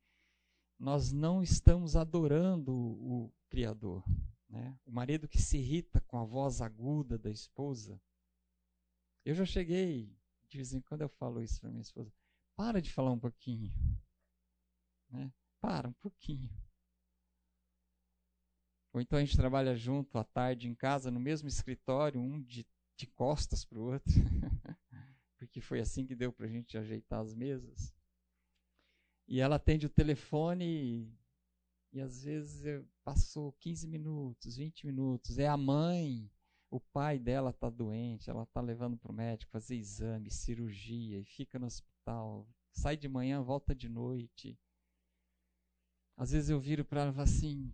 nós 0.79 1.13
não 1.13 1.43
estamos 1.43 1.97
adorando 1.97 2.73
o, 2.75 3.33
Criador. 3.49 4.03
Né? 4.49 4.77
O 4.85 4.91
marido 4.91 5.29
que 5.29 5.41
se 5.41 5.59
irrita 5.59 6.01
com 6.01 6.19
a 6.19 6.25
voz 6.25 6.61
aguda 6.61 7.17
da 7.17 7.31
esposa. 7.31 8.01
Eu 9.25 9.33
já 9.33 9.47
cheguei, 9.47 10.13
de 10.49 10.57
vez 10.57 10.73
em 10.73 10.81
quando 10.81 11.03
eu 11.03 11.09
falo 11.09 11.43
isso 11.43 11.61
para 11.61 11.71
minha 11.71 11.83
esposa: 11.83 12.13
para 12.57 12.81
de 12.81 12.93
falar 12.93 13.11
um 13.11 13.19
pouquinho. 13.19 13.73
Né? 15.11 15.33
Para 15.61 15.89
um 15.89 15.93
pouquinho. 15.95 16.51
Ou 18.93 19.01
então 19.01 19.19
a 19.19 19.25
gente 19.25 19.37
trabalha 19.37 19.75
junto 19.75 20.17
à 20.19 20.25
tarde 20.25 20.69
em 20.69 20.75
casa, 20.75 21.11
no 21.11 21.19
mesmo 21.19 21.49
escritório, 21.49 22.21
um 22.21 22.41
de, 22.41 22.65
de 22.97 23.07
costas 23.09 23.65
para 23.65 23.79
o 23.79 23.93
outro. 23.93 24.13
Porque 25.37 25.61
foi 25.61 25.81
assim 25.81 26.07
que 26.07 26.15
deu 26.15 26.33
para 26.33 26.47
a 26.47 26.49
gente 26.49 26.79
ajeitar 26.79 27.21
as 27.21 27.35
mesas. 27.35 27.93
E 29.27 29.41
ela 29.41 29.57
atende 29.57 29.87
o 29.87 29.91
telefone 29.91 30.65
e, 30.65 31.19
e 31.93 32.01
às 32.01 32.23
vezes 32.23 32.65
eu, 32.65 32.87
passou 33.03 33.53
15 33.55 33.89
minutos, 33.89 34.57
20 34.57 34.87
minutos. 34.87 35.39
É 35.39 35.49
a 35.49 35.57
mãe, 35.57 36.31
o 36.75 36.81
pai 36.81 37.21
dela 37.21 37.51
está 37.51 37.71
doente, 37.71 38.29
ela 38.29 38.43
está 38.43 38.61
levando 38.61 38.97
para 38.97 39.13
o 39.13 39.15
médico 39.15 39.53
fazer 39.53 39.77
exame, 39.77 40.29
cirurgia 40.29 41.21
e 41.21 41.25
fica 41.25 41.57
no 41.57 41.67
hospital. 41.67 42.49
Sai 42.73 42.97
de 42.97 43.09
manhã, 43.09 43.41
volta 43.41 43.73
de 43.73 43.89
noite. 43.89 44.59
Às 46.17 46.33
vezes 46.33 46.51
eu 46.51 46.59
viro 46.59 46.85
para 46.85 47.03
ela 47.03 47.11
e 47.13 47.15
falo 47.15 47.23
assim: 47.23 47.73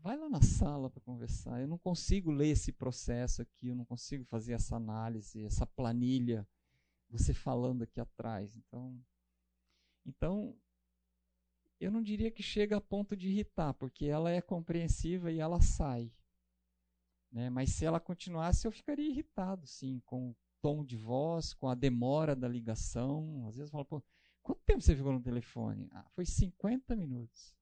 vai 0.00 0.16
lá 0.16 0.28
na 0.28 0.40
sala 0.40 0.88
para 0.88 1.00
conversar. 1.00 1.60
Eu 1.60 1.66
não 1.66 1.76
consigo 1.76 2.30
ler 2.30 2.50
esse 2.50 2.70
processo 2.70 3.42
aqui, 3.42 3.66
eu 3.66 3.74
não 3.74 3.84
consigo 3.84 4.24
fazer 4.26 4.52
essa 4.52 4.76
análise, 4.76 5.44
essa 5.44 5.66
planilha, 5.66 6.46
você 7.10 7.34
falando 7.34 7.82
aqui 7.82 7.98
atrás. 7.98 8.56
Então, 8.56 9.04
então, 10.06 10.56
eu 11.80 11.90
não 11.90 12.00
diria 12.00 12.30
que 12.30 12.42
chega 12.42 12.76
a 12.76 12.80
ponto 12.80 13.16
de 13.16 13.30
irritar, 13.30 13.74
porque 13.74 14.06
ela 14.06 14.30
é 14.30 14.40
compreensiva 14.40 15.32
e 15.32 15.40
ela 15.40 15.60
sai. 15.60 16.12
Né? 17.32 17.48
Mas 17.48 17.70
se 17.70 17.84
ela 17.84 17.98
continuasse, 17.98 18.66
eu 18.66 18.70
ficaria 18.70 19.08
irritado, 19.08 19.66
sim, 19.66 20.00
com 20.04 20.30
o 20.30 20.36
tom 20.60 20.84
de 20.84 20.96
voz, 20.96 21.54
com 21.54 21.68
a 21.68 21.74
demora 21.74 22.36
da 22.36 22.46
ligação. 22.46 23.46
Às 23.48 23.56
vezes 23.56 23.70
eu 23.70 23.72
falo, 23.72 23.84
pô, 23.84 24.02
quanto 24.42 24.62
tempo 24.64 24.82
você 24.82 24.94
ficou 24.94 25.12
no 25.12 25.22
telefone? 25.22 25.88
Ah, 25.92 26.06
foi 26.14 26.26
50 26.26 26.94
minutos. 26.94 27.56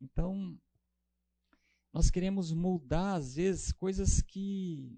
Então, 0.00 0.56
nós 1.92 2.10
queremos 2.10 2.52
mudar, 2.52 3.14
às 3.14 3.34
vezes, 3.34 3.72
coisas 3.72 4.22
que 4.22 4.96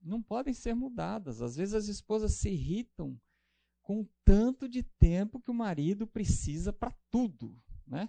não 0.00 0.22
podem 0.22 0.54
ser 0.54 0.74
mudadas. 0.74 1.42
Às 1.42 1.56
vezes 1.56 1.74
as 1.74 1.88
esposas 1.88 2.32
se 2.32 2.48
irritam 2.48 3.20
com 3.82 4.00
o 4.00 4.08
tanto 4.24 4.68
de 4.68 4.82
tempo 4.82 5.40
que 5.40 5.50
o 5.50 5.54
marido 5.54 6.06
precisa 6.06 6.72
para 6.72 6.94
tudo, 7.10 7.60
né? 7.86 8.08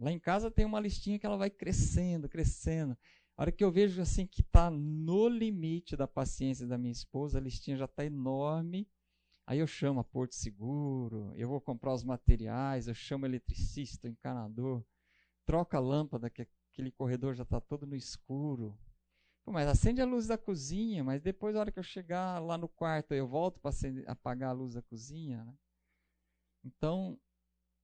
Lá 0.00 0.10
em 0.10 0.18
casa 0.18 0.50
tem 0.50 0.64
uma 0.64 0.80
listinha 0.80 1.18
que 1.18 1.26
ela 1.26 1.36
vai 1.36 1.50
crescendo, 1.50 2.26
crescendo. 2.26 2.96
A 3.36 3.42
hora 3.42 3.52
que 3.52 3.62
eu 3.62 3.70
vejo 3.70 4.00
assim 4.00 4.26
que 4.26 4.40
está 4.40 4.70
no 4.70 5.28
limite 5.28 5.94
da 5.94 6.08
paciência 6.08 6.66
da 6.66 6.78
minha 6.78 6.92
esposa, 6.92 7.38
a 7.38 7.40
listinha 7.40 7.76
já 7.76 7.84
está 7.84 8.04
enorme. 8.04 8.88
Aí 9.46 9.58
eu 9.58 9.66
chamo 9.66 10.00
a 10.00 10.04
Porto 10.04 10.34
Seguro, 10.34 11.32
eu 11.36 11.48
vou 11.48 11.60
comprar 11.60 11.92
os 11.92 12.02
materiais, 12.02 12.88
eu 12.88 12.94
chamo 12.94 13.24
o 13.24 13.28
eletricista, 13.28 14.08
o 14.08 14.10
encanador, 14.10 14.82
troca 15.44 15.76
a 15.76 15.80
lâmpada, 15.80 16.30
que 16.30 16.46
aquele 16.72 16.90
corredor 16.92 17.34
já 17.34 17.42
está 17.42 17.60
todo 17.60 17.86
no 17.86 17.96
escuro. 17.96 18.78
Pô, 19.44 19.52
mas 19.52 19.68
acende 19.68 20.00
a 20.00 20.06
luz 20.06 20.26
da 20.26 20.38
cozinha, 20.38 21.02
mas 21.04 21.20
depois, 21.20 21.54
na 21.54 21.60
hora 21.60 21.72
que 21.72 21.78
eu 21.78 21.82
chegar 21.82 22.38
lá 22.38 22.56
no 22.56 22.68
quarto, 22.68 23.12
eu 23.12 23.26
volto 23.26 23.60
para 23.60 23.72
apagar 24.06 24.50
a 24.50 24.54
luz 24.54 24.74
da 24.74 24.82
cozinha. 24.82 25.44
Né? 25.44 25.54
Então, 26.64 27.18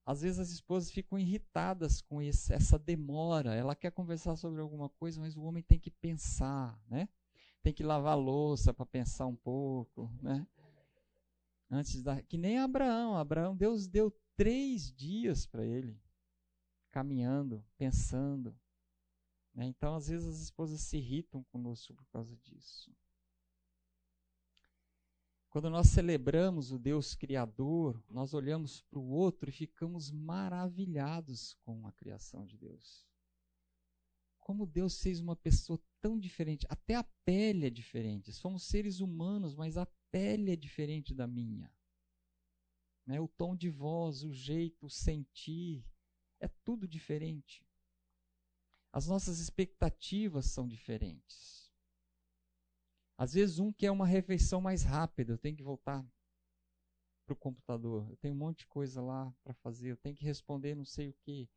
às 0.06 0.22
vezes 0.22 0.38
as 0.38 0.50
esposas 0.50 0.92
ficam 0.92 1.18
irritadas 1.18 2.00
com 2.00 2.22
esse, 2.22 2.52
essa 2.54 2.78
demora. 2.78 3.56
Ela 3.56 3.74
quer 3.74 3.90
conversar 3.90 4.36
sobre 4.36 4.60
alguma 4.60 4.88
coisa, 4.88 5.20
mas 5.20 5.36
o 5.36 5.42
homem 5.42 5.64
tem 5.64 5.80
que 5.80 5.90
pensar, 5.90 6.80
né? 6.88 7.08
Tem 7.60 7.72
que 7.72 7.82
lavar 7.82 8.16
louça 8.16 8.72
para 8.72 8.86
pensar 8.86 9.26
um 9.26 9.34
pouco, 9.34 10.08
né? 10.22 10.46
Antes 11.68 12.04
da, 12.04 12.22
que 12.22 12.38
nem 12.38 12.58
Abraão. 12.58 13.16
Abraão, 13.16 13.56
Deus 13.56 13.88
deu 13.88 14.16
três 14.36 14.92
dias 14.92 15.44
para 15.44 15.66
ele, 15.66 16.00
caminhando, 16.92 17.64
pensando. 17.76 18.56
Né? 19.52 19.66
Então, 19.66 19.96
às 19.96 20.06
vezes, 20.06 20.28
as 20.28 20.40
esposas 20.40 20.80
se 20.82 20.98
irritam 20.98 21.42
conosco 21.50 21.92
por 21.94 22.06
causa 22.06 22.36
disso. 22.36 22.94
Quando 25.56 25.70
nós 25.70 25.86
celebramos 25.86 26.70
o 26.70 26.78
Deus 26.78 27.14
Criador, 27.14 28.04
nós 28.10 28.34
olhamos 28.34 28.82
para 28.82 28.98
o 28.98 29.08
outro 29.08 29.48
e 29.48 29.52
ficamos 29.54 30.10
maravilhados 30.10 31.54
com 31.62 31.86
a 31.86 31.92
criação 31.92 32.44
de 32.44 32.58
Deus. 32.58 33.08
Como 34.38 34.66
Deus 34.66 35.00
fez 35.00 35.18
uma 35.18 35.34
pessoa 35.34 35.80
tão 35.98 36.18
diferente, 36.18 36.66
até 36.68 36.94
a 36.94 37.02
pele 37.02 37.68
é 37.68 37.70
diferente. 37.70 38.34
Somos 38.34 38.64
seres 38.64 39.00
humanos, 39.00 39.54
mas 39.54 39.78
a 39.78 39.86
pele 40.10 40.52
é 40.52 40.56
diferente 40.56 41.14
da 41.14 41.26
minha. 41.26 41.72
Né? 43.06 43.18
O 43.18 43.26
tom 43.26 43.56
de 43.56 43.70
voz, 43.70 44.24
o 44.24 44.34
jeito, 44.34 44.84
o 44.84 44.90
sentir, 44.90 45.82
é 46.38 46.48
tudo 46.66 46.86
diferente. 46.86 47.66
As 48.92 49.06
nossas 49.06 49.38
expectativas 49.38 50.44
são 50.44 50.68
diferentes. 50.68 51.65
Às 53.18 53.32
vezes 53.32 53.58
um 53.58 53.72
quer 53.72 53.90
uma 53.90 54.06
refeição 54.06 54.60
mais 54.60 54.82
rápida, 54.82 55.32
eu 55.32 55.38
tenho 55.38 55.56
que 55.56 55.62
voltar 55.62 56.04
para 57.24 57.32
o 57.32 57.36
computador, 57.36 58.06
eu 58.10 58.16
tenho 58.16 58.34
um 58.34 58.38
monte 58.38 58.60
de 58.60 58.66
coisa 58.66 59.00
lá 59.00 59.34
para 59.42 59.54
fazer, 59.54 59.90
eu 59.90 59.96
tenho 59.96 60.14
que 60.14 60.24
responder 60.24 60.74
não 60.74 60.84
sei 60.84 61.08
o 61.08 61.14
que. 61.14 61.48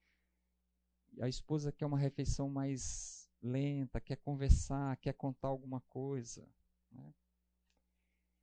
A 1.20 1.28
esposa 1.28 1.72
quer 1.72 1.86
uma 1.86 1.98
refeição 1.98 2.50
mais 2.50 3.30
lenta, 3.42 4.00
quer 4.00 4.16
conversar, 4.18 4.96
quer 4.98 5.14
contar 5.14 5.50
alguma 5.50 5.82
coisa. 5.82 6.48
Né? 6.92 7.14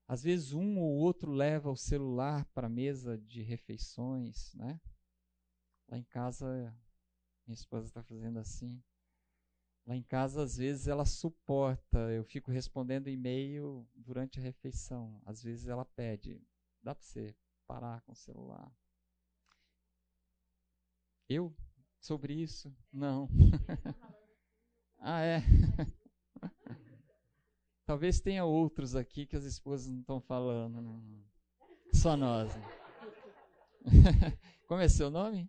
Às 0.06 0.22
vezes 0.22 0.52
um 0.52 0.78
ou 0.78 0.96
outro 0.96 1.32
leva 1.32 1.70
o 1.70 1.76
celular 1.76 2.44
para 2.46 2.66
a 2.66 2.70
mesa 2.70 3.18
de 3.18 3.42
refeições, 3.42 4.52
né? 4.54 4.80
Lá 5.88 5.98
em 5.98 6.04
casa 6.04 6.76
minha 7.46 7.54
esposa 7.54 7.86
está 7.86 8.02
fazendo 8.02 8.38
assim. 8.38 8.82
Lá 9.86 9.94
em 9.94 10.02
casa, 10.02 10.42
às 10.42 10.56
vezes, 10.56 10.88
ela 10.88 11.04
suporta. 11.04 11.98
Eu 12.10 12.24
fico 12.24 12.50
respondendo 12.50 13.08
e-mail 13.08 13.86
durante 13.94 14.40
a 14.40 14.42
refeição. 14.42 15.22
Às 15.24 15.40
vezes 15.40 15.68
ela 15.68 15.84
pede. 15.84 16.42
Dá 16.82 16.92
para 16.92 17.04
você 17.04 17.36
parar 17.68 18.00
com 18.02 18.10
o 18.10 18.16
celular? 18.16 18.72
Eu? 21.28 21.54
Sobre 22.00 22.34
isso? 22.34 22.76
Não. 22.92 23.28
ah, 24.98 25.20
é? 25.20 25.40
Talvez 27.86 28.20
tenha 28.20 28.44
outros 28.44 28.96
aqui 28.96 29.24
que 29.24 29.36
as 29.36 29.44
esposas 29.44 29.88
não 29.88 30.00
estão 30.00 30.20
falando. 30.20 30.82
Né? 30.82 31.22
Só 31.92 32.16
nós. 32.16 32.52
Como 34.66 34.80
é 34.80 34.88
seu 34.88 35.10
nome? 35.10 35.48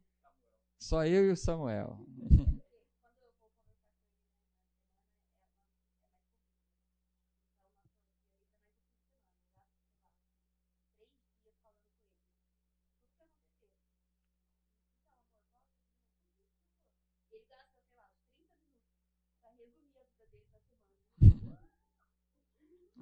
Só 0.80 1.04
eu 1.08 1.26
e 1.26 1.32
o 1.32 1.36
Samuel. 1.36 2.00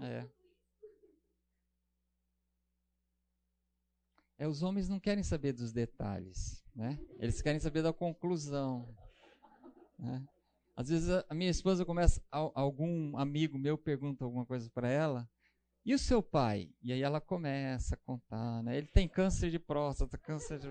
É. 0.08 0.30
É, 4.38 4.48
os 4.48 4.62
homens 4.62 4.90
não 4.90 5.00
querem 5.00 5.24
saber 5.24 5.54
dos 5.54 5.72
detalhes, 5.72 6.62
né? 6.76 7.00
Eles 7.20 7.42
querem 7.42 7.60
saber 7.60 7.82
da 7.82 7.94
conclusão. 7.94 8.94
Né? 9.98 10.28
Às 10.76 10.90
vezes 10.90 11.10
a, 11.10 11.34
minha 11.34 11.50
esposa 11.50 11.86
começa, 11.86 12.22
algum 12.30 13.18
amigo 13.18 13.58
meu 13.58 13.78
pergunta 13.78 14.26
alguma 14.26 14.46
coisa 14.46 14.70
para 14.70 14.90
ela, 14.90 15.30
e 15.86 15.94
o 15.94 16.00
seu 16.00 16.22
pai? 16.22 16.70
E 16.84 16.92
aí 16.92 17.02
ela 17.02 17.22
começa 17.22 17.96
a 17.96 17.98
contar, 18.00 18.62
né? 18.64 18.78
Ele 18.78 18.88
tem 18.88 19.08
câncer 19.08 19.50
de 19.50 19.60
próstata, 19.60 20.18
câncer 20.18 20.60
de... 20.60 20.68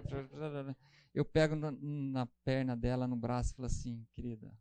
Eu 1.14 1.24
pego 1.24 1.54
na, 1.54 1.70
na 1.70 2.26
perna 2.44 2.76
dela, 2.76 3.06
no 3.06 3.16
braço, 3.16 3.52
e 3.52 3.56
falo 3.56 3.66
assim, 3.66 4.04
querida, 4.12 4.52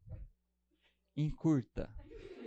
encurta. 1.17 1.89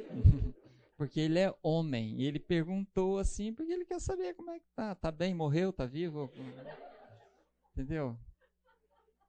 porque 0.97 1.21
ele 1.21 1.39
é 1.39 1.55
homem. 1.63 2.21
E 2.21 2.25
ele 2.25 2.39
perguntou 2.39 3.19
assim, 3.19 3.53
porque 3.53 3.73
ele 3.73 3.85
quer 3.85 4.01
saber 4.01 4.35
como 4.35 4.51
é 4.51 4.59
que 4.59 4.69
tá. 4.75 4.95
Tá 4.95 5.13
bem? 5.13 5.35
Morreu? 5.35 5.73
Tá 5.73 5.85
vivo? 5.85 6.31
Entendeu? 7.73 8.19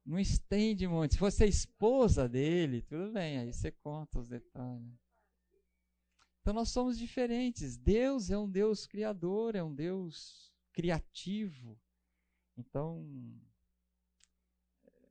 Não 0.05 0.17
estende 0.17 0.87
muito. 0.87 1.13
Se 1.13 1.19
fosse 1.19 1.43
a 1.43 1.47
esposa 1.47 2.29
dele, 2.29 2.81
tudo 2.81 3.11
bem, 3.11 3.39
aí 3.39 3.51
você 3.51 3.71
conta 3.71 4.19
os 4.19 4.29
detalhes. 4.29 4.97
Então 6.39 6.53
nós 6.53 6.69
somos 6.69 6.97
diferentes. 6.97 7.75
Deus 7.75 8.29
é 8.29 8.37
um 8.37 8.49
Deus 8.49 8.87
criador, 8.87 9.53
é 9.53 9.61
um 9.61 9.75
Deus 9.75 10.53
criativo. 10.71 11.77
Então, 12.55 13.05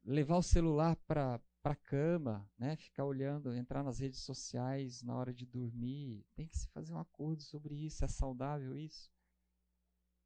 levar 0.02 0.38
o 0.38 0.42
celular 0.42 0.96
para 1.06 1.38
para 1.66 1.72
a 1.72 1.76
cama, 1.76 2.48
né? 2.56 2.76
Ficar 2.76 3.04
olhando, 3.04 3.52
entrar 3.52 3.82
nas 3.82 3.98
redes 3.98 4.20
sociais 4.20 5.02
na 5.02 5.16
hora 5.16 5.34
de 5.34 5.44
dormir. 5.44 6.24
Tem 6.36 6.46
que 6.46 6.56
se 6.56 6.68
fazer 6.68 6.92
um 6.92 6.98
acordo 7.00 7.42
sobre 7.42 7.74
isso. 7.74 8.04
É 8.04 8.08
saudável 8.08 8.78
isso? 8.78 9.10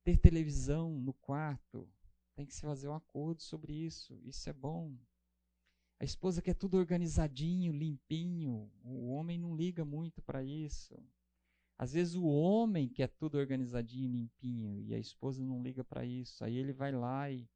Ter 0.04 0.18
televisão 0.18 1.00
no 1.00 1.14
quarto. 1.14 1.88
Tem 2.36 2.44
que 2.44 2.52
se 2.52 2.60
fazer 2.60 2.88
um 2.88 2.94
acordo 2.94 3.40
sobre 3.40 3.72
isso. 3.72 4.20
Isso 4.22 4.50
é 4.50 4.52
bom. 4.52 4.94
A 5.98 6.04
esposa 6.04 6.42
quer 6.42 6.52
tudo 6.52 6.76
organizadinho, 6.76 7.72
limpinho. 7.72 8.70
O 8.84 9.08
homem 9.08 9.38
não 9.38 9.56
liga 9.56 9.82
muito 9.82 10.20
para 10.20 10.44
isso. 10.44 11.02
Às 11.78 11.94
vezes 11.94 12.16
o 12.16 12.26
homem 12.26 12.86
quer 12.86 13.08
tudo 13.08 13.38
organizadinho, 13.38 14.12
limpinho, 14.12 14.78
e 14.82 14.92
a 14.92 14.98
esposa 14.98 15.42
não 15.42 15.62
liga 15.62 15.82
para 15.82 16.04
isso. 16.04 16.44
Aí 16.44 16.54
ele 16.54 16.74
vai 16.74 16.92
lá 16.92 17.30
e 17.30 17.48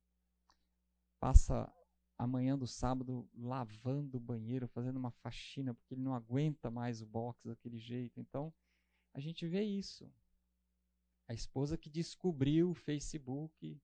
passa 1.20 1.70
amanhã 2.16 2.56
do 2.56 2.66
sábado 2.66 3.28
lavando 3.34 4.16
o 4.18 4.20
banheiro, 4.20 4.68
fazendo 4.68 4.96
uma 4.96 5.10
faxina, 5.10 5.74
porque 5.74 5.94
ele 5.94 6.02
não 6.02 6.14
aguenta 6.14 6.70
mais 6.70 7.02
o 7.02 7.06
box 7.06 7.46
daquele 7.46 7.78
jeito. 7.78 8.20
Então, 8.20 8.52
a 9.12 9.20
gente 9.20 9.46
vê 9.46 9.62
isso. 9.62 10.10
A 11.26 11.34
esposa 11.34 11.76
que 11.76 11.88
descobriu 11.90 12.70
o 12.70 12.74
Facebook, 12.74 13.80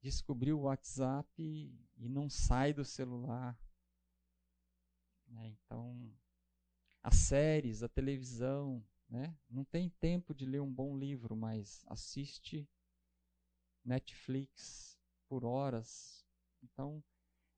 descobriu 0.00 0.58
o 0.58 0.62
WhatsApp 0.62 1.32
e 1.38 2.08
não 2.08 2.28
sai 2.28 2.72
do 2.72 2.84
celular. 2.84 3.58
Né? 5.26 5.48
Então, 5.48 6.12
as 7.02 7.16
séries, 7.16 7.82
a 7.82 7.88
televisão, 7.88 8.84
né? 9.08 9.36
não 9.48 9.64
tem 9.64 9.88
tempo 9.88 10.34
de 10.34 10.44
ler 10.44 10.60
um 10.60 10.72
bom 10.72 10.96
livro, 10.96 11.36
mas 11.36 11.84
assiste 11.86 12.68
Netflix 13.84 14.98
por 15.28 15.44
horas. 15.44 16.26
Então, 16.62 17.02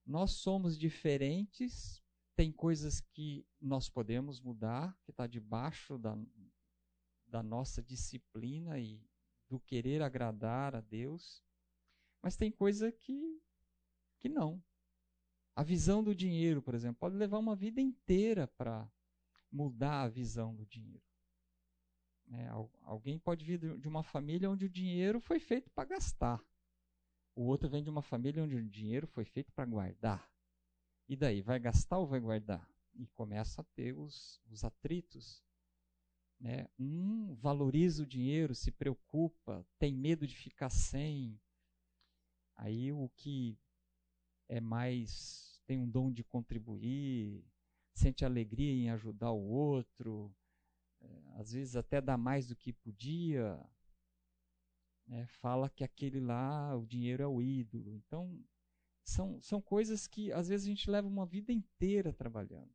nós 0.06 0.32
somos 0.32 0.78
diferentes, 0.78 2.02
tem 2.36 2.52
coisas 2.52 3.00
que 3.00 3.44
nós 3.60 3.88
podemos 3.88 4.40
mudar, 4.40 4.96
que 5.02 5.10
está 5.10 5.26
debaixo 5.26 5.98
da, 5.98 6.16
da 7.26 7.42
nossa 7.42 7.82
disciplina 7.82 8.78
e 8.78 9.04
do 9.48 9.58
querer 9.58 10.02
agradar 10.02 10.76
a 10.76 10.80
Deus, 10.80 11.42
mas 12.22 12.36
tem 12.36 12.50
coisa 12.50 12.92
que, 12.92 13.40
que 14.18 14.28
não. 14.28 14.62
A 15.54 15.62
visão 15.62 16.04
do 16.04 16.14
dinheiro, 16.14 16.62
por 16.62 16.74
exemplo, 16.74 16.98
pode 17.00 17.16
levar 17.16 17.38
uma 17.38 17.56
vida 17.56 17.80
inteira 17.80 18.46
para 18.46 18.90
mudar 19.50 20.02
a 20.02 20.08
visão 20.08 20.54
do 20.54 20.66
dinheiro. 20.66 21.02
É, 22.28 22.48
alguém 22.82 23.18
pode 23.18 23.44
vir 23.44 23.78
de 23.78 23.88
uma 23.88 24.02
família 24.02 24.50
onde 24.50 24.66
o 24.66 24.70
dinheiro 24.70 25.20
foi 25.20 25.38
feito 25.38 25.70
para 25.70 25.88
gastar. 25.88 26.44
O 27.36 27.42
outro 27.42 27.68
vem 27.68 27.84
de 27.84 27.90
uma 27.90 28.00
família 28.00 28.42
onde 28.42 28.56
o 28.56 28.68
dinheiro 28.68 29.06
foi 29.06 29.26
feito 29.26 29.52
para 29.52 29.66
guardar. 29.66 30.26
E 31.06 31.14
daí, 31.14 31.42
vai 31.42 31.60
gastar 31.60 31.98
ou 31.98 32.06
vai 32.06 32.18
guardar? 32.18 32.66
E 32.94 33.06
começa 33.08 33.60
a 33.60 33.64
ter 33.76 33.92
os, 33.92 34.40
os 34.50 34.64
atritos. 34.64 35.44
Né? 36.40 36.66
Um 36.78 37.34
valoriza 37.34 38.02
o 38.02 38.06
dinheiro, 38.06 38.54
se 38.54 38.72
preocupa, 38.72 39.66
tem 39.78 39.94
medo 39.94 40.26
de 40.26 40.34
ficar 40.34 40.70
sem. 40.70 41.38
Aí 42.56 42.90
o 42.90 43.10
que 43.14 43.58
é 44.48 44.58
mais 44.58 45.60
tem 45.66 45.78
um 45.78 45.88
dom 45.88 46.10
de 46.10 46.24
contribuir, 46.24 47.44
sente 47.92 48.24
alegria 48.24 48.72
em 48.72 48.88
ajudar 48.90 49.32
o 49.32 49.46
outro, 49.46 50.34
é, 51.02 51.22
às 51.34 51.52
vezes 51.52 51.76
até 51.76 52.00
dá 52.00 52.16
mais 52.16 52.46
do 52.46 52.56
que 52.56 52.72
podia, 52.72 53.60
né, 55.06 55.26
fala 55.26 55.70
que 55.70 55.84
aquele 55.84 56.20
lá, 56.20 56.76
o 56.76 56.86
dinheiro 56.86 57.22
é 57.22 57.26
o 57.26 57.40
ídolo. 57.40 57.94
Então, 57.94 58.44
são, 59.04 59.40
são 59.40 59.60
coisas 59.60 60.06
que 60.06 60.32
às 60.32 60.48
vezes 60.48 60.66
a 60.66 60.70
gente 60.70 60.90
leva 60.90 61.06
uma 61.06 61.26
vida 61.26 61.52
inteira 61.52 62.12
trabalhando 62.12 62.74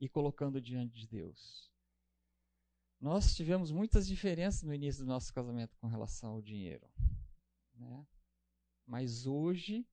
e 0.00 0.08
colocando 0.08 0.60
diante 0.60 0.98
de 0.98 1.06
Deus. 1.06 1.70
Nós 3.00 3.34
tivemos 3.34 3.70
muitas 3.70 4.06
diferenças 4.06 4.62
no 4.62 4.74
início 4.74 5.04
do 5.04 5.08
nosso 5.08 5.32
casamento 5.32 5.76
com 5.76 5.86
relação 5.86 6.32
ao 6.32 6.42
dinheiro. 6.42 6.90
Né? 7.74 8.06
Mas 8.86 9.26
hoje, 9.26 9.86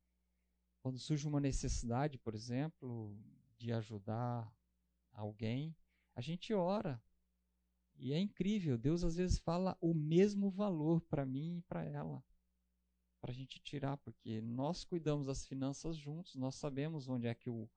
quando 0.81 0.97
surge 0.97 1.27
uma 1.27 1.39
necessidade, 1.39 2.17
por 2.17 2.33
exemplo, 2.33 3.15
de 3.57 3.71
ajudar 3.71 4.51
alguém, 5.11 5.75
a 6.15 6.21
gente 6.21 6.53
ora 6.53 7.01
e 8.01 8.13
é 8.13 8.19
incrível, 8.19 8.79
Deus 8.79 9.03
às 9.03 9.15
vezes 9.15 9.37
fala 9.37 9.77
o 9.79 9.93
mesmo 9.93 10.49
valor 10.49 11.01
para 11.01 11.23
mim 11.23 11.57
e 11.57 11.61
para 11.61 11.85
ela, 11.85 12.25
para 13.21 13.29
a 13.29 13.33
gente 13.33 13.59
tirar, 13.59 13.95
porque 13.97 14.41
nós 14.41 14.83
cuidamos 14.83 15.27
das 15.27 15.45
finanças 15.45 15.95
juntos, 15.97 16.33
nós 16.33 16.55
sabemos 16.55 17.07
onde 17.07 17.27
é 17.27 17.35
que 17.35 17.47
o, 17.47 17.69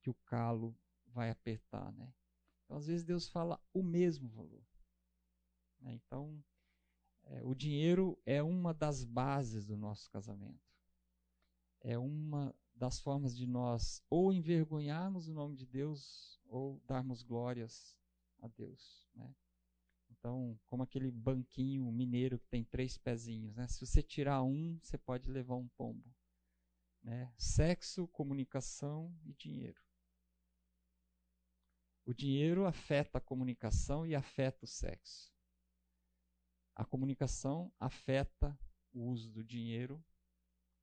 que 0.00 0.08
o 0.08 0.14
calo 0.14 0.78
vai 1.08 1.30
apertar, 1.30 1.92
né? 1.94 2.14
Então 2.64 2.76
às 2.76 2.86
vezes 2.86 3.04
Deus 3.04 3.28
fala 3.28 3.60
o 3.74 3.82
mesmo 3.82 4.28
valor. 4.28 4.64
Né? 5.80 5.94
Então 5.94 6.40
é, 7.24 7.42
o 7.42 7.52
dinheiro 7.52 8.16
é 8.24 8.40
uma 8.40 8.72
das 8.72 9.02
bases 9.02 9.66
do 9.66 9.76
nosso 9.76 10.08
casamento. 10.12 10.62
É 11.80 11.98
uma 11.98 12.54
das 12.72 13.00
formas 13.00 13.36
de 13.36 13.48
nós 13.48 14.00
ou 14.08 14.32
envergonharmos 14.32 15.26
o 15.26 15.32
nome 15.32 15.56
de 15.56 15.66
Deus 15.66 16.40
ou 16.46 16.80
darmos 16.86 17.24
glórias 17.24 17.96
a 18.38 18.46
Deus, 18.46 19.08
né? 19.12 19.34
Então, 20.22 20.56
como 20.66 20.84
aquele 20.84 21.10
banquinho 21.10 21.90
mineiro 21.90 22.38
que 22.38 22.46
tem 22.46 22.62
três 22.62 22.96
pezinhos, 22.96 23.56
né? 23.56 23.66
Se 23.66 23.84
você 23.84 24.00
tirar 24.00 24.40
um, 24.44 24.78
você 24.80 24.96
pode 24.96 25.28
levar 25.28 25.56
um 25.56 25.66
pombo. 25.70 26.14
Né? 27.02 27.34
Sexo, 27.36 28.06
comunicação 28.06 29.12
e 29.24 29.34
dinheiro. 29.34 29.82
O 32.06 32.14
dinheiro 32.14 32.66
afeta 32.66 33.18
a 33.18 33.20
comunicação 33.20 34.06
e 34.06 34.14
afeta 34.14 34.64
o 34.64 34.68
sexo. 34.68 35.34
A 36.76 36.84
comunicação 36.84 37.72
afeta 37.76 38.56
o 38.92 39.08
uso 39.10 39.28
do 39.28 39.42
dinheiro 39.42 40.00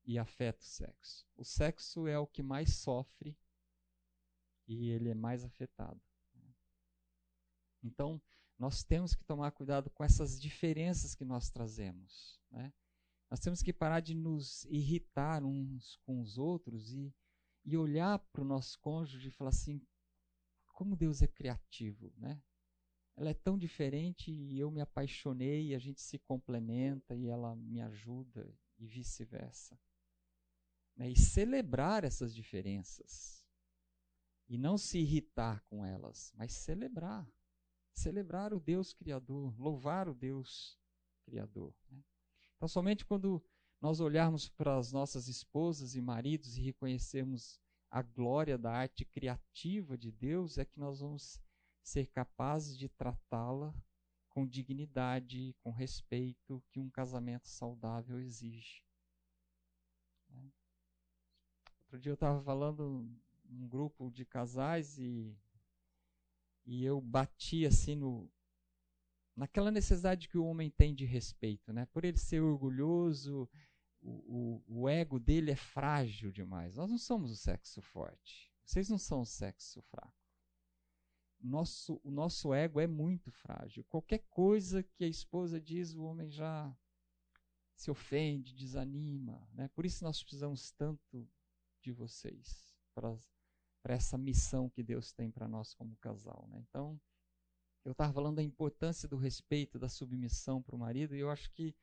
e 0.04 0.18
afeta 0.18 0.60
o 0.60 0.66
sexo. 0.66 1.26
O 1.34 1.46
sexo 1.46 2.06
é 2.06 2.18
o 2.18 2.26
que 2.26 2.42
mais 2.42 2.74
sofre 2.74 3.34
e 4.68 4.90
ele 4.90 5.08
é 5.08 5.14
mais 5.14 5.46
afetado. 5.46 5.98
Então, 7.82 8.20
nós 8.60 8.84
temos 8.84 9.14
que 9.14 9.24
tomar 9.24 9.52
cuidado 9.52 9.88
com 9.88 10.04
essas 10.04 10.38
diferenças 10.38 11.14
que 11.14 11.24
nós 11.24 11.48
trazemos. 11.48 12.38
Né? 12.50 12.70
Nós 13.30 13.40
temos 13.40 13.62
que 13.62 13.72
parar 13.72 14.00
de 14.00 14.14
nos 14.14 14.66
irritar 14.66 15.42
uns 15.42 15.96
com 16.04 16.20
os 16.20 16.36
outros 16.36 16.92
e, 16.92 17.10
e 17.64 17.74
olhar 17.74 18.18
para 18.18 18.42
o 18.42 18.44
nosso 18.44 18.78
cônjuge 18.80 19.28
e 19.28 19.30
falar 19.30 19.48
assim: 19.48 19.80
como 20.74 20.94
Deus 20.94 21.22
é 21.22 21.26
criativo, 21.26 22.12
né? 22.18 22.38
Ela 23.16 23.30
é 23.30 23.34
tão 23.34 23.56
diferente 23.56 24.30
e 24.30 24.58
eu 24.58 24.70
me 24.70 24.82
apaixonei, 24.82 25.68
e 25.68 25.74
a 25.74 25.78
gente 25.78 26.02
se 26.02 26.18
complementa 26.18 27.14
e 27.14 27.28
ela 27.28 27.56
me 27.56 27.80
ajuda 27.80 28.54
e 28.78 28.86
vice-versa. 28.86 29.78
Né? 30.96 31.10
E 31.10 31.16
celebrar 31.16 32.04
essas 32.04 32.34
diferenças. 32.34 33.42
E 34.48 34.58
não 34.58 34.76
se 34.76 34.98
irritar 34.98 35.62
com 35.64 35.84
elas, 35.84 36.30
mas 36.36 36.52
celebrar. 36.52 37.26
Celebrar 37.94 38.54
o 38.54 38.60
Deus 38.60 38.92
Criador, 38.92 39.54
louvar 39.58 40.08
o 40.08 40.14
Deus 40.14 40.78
Criador. 41.24 41.74
Né? 41.90 42.02
Então, 42.56 42.68
somente 42.68 43.04
quando 43.04 43.42
nós 43.80 44.00
olharmos 44.00 44.48
para 44.48 44.76
as 44.76 44.92
nossas 44.92 45.28
esposas 45.28 45.94
e 45.94 46.00
maridos 46.00 46.56
e 46.56 46.62
reconhecermos 46.62 47.60
a 47.90 48.02
glória 48.02 48.56
da 48.56 48.72
arte 48.72 49.04
criativa 49.04 49.96
de 49.96 50.12
Deus, 50.12 50.58
é 50.58 50.64
que 50.64 50.78
nós 50.78 51.00
vamos 51.00 51.40
ser 51.82 52.06
capazes 52.06 52.76
de 52.78 52.88
tratá-la 52.88 53.74
com 54.28 54.46
dignidade, 54.46 55.54
com 55.60 55.72
respeito 55.72 56.62
que 56.70 56.78
um 56.78 56.88
casamento 56.88 57.48
saudável 57.48 58.20
exige. 58.20 58.84
Né? 60.28 60.52
Outro 61.82 61.98
dia 61.98 62.10
eu 62.10 62.14
estava 62.14 62.40
falando 62.42 63.10
um 63.48 63.68
grupo 63.68 64.10
de 64.10 64.24
casais 64.24 64.98
e, 64.98 65.36
e 66.66 66.84
eu 66.84 67.00
bati 67.00 67.66
assim 67.66 67.94
no 67.94 68.30
naquela 69.36 69.70
necessidade 69.70 70.28
que 70.28 70.36
o 70.36 70.44
homem 70.44 70.70
tem 70.70 70.94
de 70.94 71.06
respeito, 71.06 71.72
né? 71.72 71.86
Por 71.86 72.04
ele 72.04 72.18
ser 72.18 72.42
orgulhoso, 72.42 73.48
o, 74.02 74.62
o, 74.68 74.82
o 74.82 74.88
ego 74.88 75.18
dele 75.18 75.50
é 75.50 75.56
frágil 75.56 76.30
demais. 76.30 76.76
Nós 76.76 76.90
não 76.90 76.98
somos 76.98 77.30
o 77.30 77.36
sexo 77.36 77.80
forte. 77.80 78.52
Vocês 78.64 78.88
não 78.88 78.98
são 78.98 79.22
o 79.22 79.26
sexo 79.26 79.82
fraco. 79.82 80.14
Nosso, 81.40 82.00
o 82.04 82.10
nosso 82.10 82.52
ego 82.52 82.80
é 82.80 82.86
muito 82.86 83.30
frágil. 83.30 83.82
Qualquer 83.84 84.18
coisa 84.28 84.82
que 84.82 85.04
a 85.04 85.08
esposa 85.08 85.60
diz, 85.60 85.94
o 85.94 86.02
homem 86.02 86.30
já 86.30 86.76
se 87.74 87.90
ofende, 87.90 88.54
desanima. 88.54 89.48
Né? 89.54 89.68
Por 89.68 89.86
isso 89.86 90.04
nós 90.04 90.22
precisamos 90.22 90.70
tanto 90.72 91.26
de 91.80 91.92
vocês 91.92 92.76
para 92.94 93.16
para 93.82 93.94
essa 93.94 94.18
missão 94.18 94.68
que 94.68 94.82
Deus 94.82 95.12
tem 95.12 95.30
para 95.30 95.48
nós 95.48 95.74
como 95.74 95.96
casal. 95.96 96.46
Né? 96.50 96.62
Então, 96.68 97.00
eu 97.84 97.92
estava 97.92 98.12
falando 98.12 98.36
da 98.36 98.42
importância 98.42 99.08
do 99.08 99.16
respeito, 99.16 99.78
da 99.78 99.88
submissão 99.88 100.62
para 100.62 100.76
o 100.76 100.78
marido, 100.78 101.14
e 101.14 101.20
eu 101.20 101.30
acho 101.30 101.50
que 101.52 101.74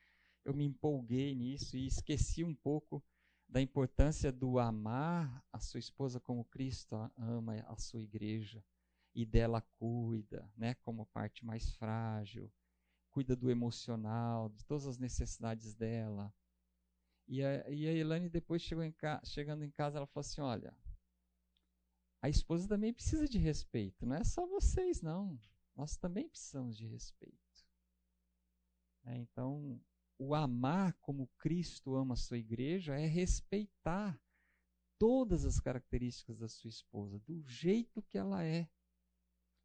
eu 0.46 0.54
me 0.54 0.64
empolguei 0.64 1.36
nisso 1.36 1.76
e 1.76 1.86
esqueci 1.86 2.44
um 2.44 2.56
pouco 2.56 3.04
da 3.50 3.62
importância 3.62 4.32
do 4.32 4.60
amar 4.60 5.44
a 5.52 5.60
sua 5.60 5.80
esposa 5.80 6.20
como 6.20 6.46
Cristo 6.46 6.96
ama 7.18 7.56
a 7.68 7.76
sua 7.78 8.02
igreja 8.02 8.64
e 9.16 9.26
dela 9.26 9.62
cuida, 9.80 10.50
né, 10.56 10.76
como 10.76 11.06
parte 11.08 11.46
mais 11.46 11.72
frágil, 11.72 12.52
cuida 13.10 13.36
do 13.36 13.50
emocional, 13.50 14.50
de 14.50 14.64
todas 14.66 14.86
as 14.86 14.98
necessidades 14.98 15.74
dela. 15.74 16.32
E 17.28 17.44
a, 17.44 17.70
e 17.70 17.88
a 17.88 17.94
Elane 17.94 18.30
depois 18.30 18.62
chegou 18.62 18.84
em 18.84 18.94
chegando 19.24 19.64
em 19.64 19.72
casa, 19.72 19.98
ela 19.98 20.08
falou 20.08 20.22
assim, 20.22 20.42
olha, 20.42 20.74
a 22.22 22.30
esposa 22.30 22.68
também 22.68 22.94
precisa 22.94 23.28
de 23.28 23.38
respeito. 23.38 24.06
Não 24.06 24.16
é 24.16 24.24
só 24.24 24.46
vocês, 24.48 25.02
não. 25.02 25.40
Nós 25.76 25.98
também 25.98 26.28
precisamos 26.28 26.76
de 26.76 26.86
respeito. 26.88 27.38
É, 29.06 29.18
então, 29.18 29.80
o 30.18 30.34
amar 30.34 30.94
como 31.02 31.30
Cristo 31.38 31.96
ama 31.96 32.14
a 32.14 32.18
sua 32.18 32.38
igreja 32.38 32.96
é 33.00 33.06
respeitar 33.06 34.20
todas 34.98 35.46
as 35.46 35.60
características 35.60 36.40
da 36.40 36.48
sua 36.48 36.70
esposa, 36.70 37.20
do 37.20 37.42
jeito 37.48 38.02
que 38.02 38.18
ela 38.18 38.44
é. 38.44 38.68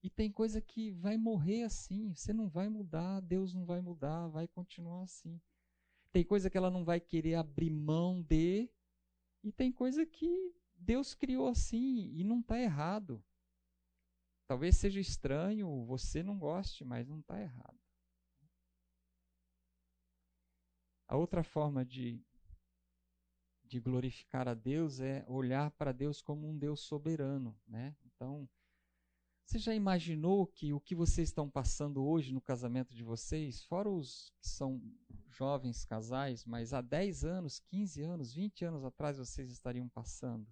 E 0.02 0.10
tem 0.10 0.30
coisa 0.30 0.60
que 0.60 0.90
vai 0.90 1.16
morrer 1.16 1.62
assim, 1.62 2.12
você 2.14 2.32
não 2.32 2.48
vai 2.48 2.68
mudar, 2.68 3.20
Deus 3.20 3.54
não 3.54 3.64
vai 3.64 3.80
mudar, 3.80 4.28
vai 4.28 4.46
continuar 4.46 5.04
assim. 5.04 5.40
Tem 6.12 6.24
coisa 6.24 6.50
que 6.50 6.58
ela 6.58 6.70
não 6.70 6.84
vai 6.84 7.00
querer 7.00 7.36
abrir 7.36 7.70
mão 7.70 8.20
de, 8.20 8.68
e 9.42 9.50
tem 9.50 9.72
coisa 9.72 10.04
que 10.04 10.54
Deus 10.82 11.14
criou 11.14 11.48
assim 11.48 12.10
e 12.12 12.24
não 12.24 12.40
está 12.40 12.58
errado. 12.58 13.24
Talvez 14.46 14.76
seja 14.76 15.00
estranho, 15.00 15.84
você 15.84 16.22
não 16.22 16.38
goste, 16.38 16.84
mas 16.84 17.08
não 17.08 17.20
está 17.20 17.40
errado. 17.40 17.78
A 21.08 21.16
outra 21.16 21.44
forma 21.44 21.84
de, 21.84 22.20
de 23.64 23.78
glorificar 23.80 24.48
a 24.48 24.54
Deus 24.54 24.98
é 24.98 25.24
olhar 25.28 25.70
para 25.72 25.92
Deus 25.92 26.20
como 26.20 26.48
um 26.48 26.58
Deus 26.58 26.80
soberano. 26.80 27.56
Né? 27.66 27.96
Então, 28.04 28.48
você 29.44 29.58
já 29.58 29.74
imaginou 29.74 30.46
que 30.46 30.72
o 30.72 30.80
que 30.80 30.94
vocês 30.94 31.28
estão 31.28 31.48
passando 31.48 32.04
hoje 32.04 32.32
no 32.32 32.40
casamento 32.40 32.94
de 32.94 33.04
vocês, 33.04 33.62
fora 33.62 33.88
os 33.88 34.32
que 34.40 34.48
são 34.48 34.82
jovens 35.28 35.84
casais, 35.84 36.44
mas 36.44 36.72
há 36.72 36.80
10 36.80 37.24
anos, 37.24 37.60
15 37.60 38.02
anos, 38.02 38.32
20 38.32 38.64
anos 38.64 38.84
atrás 38.84 39.18
vocês 39.18 39.50
estariam 39.50 39.88
passando? 39.88 40.46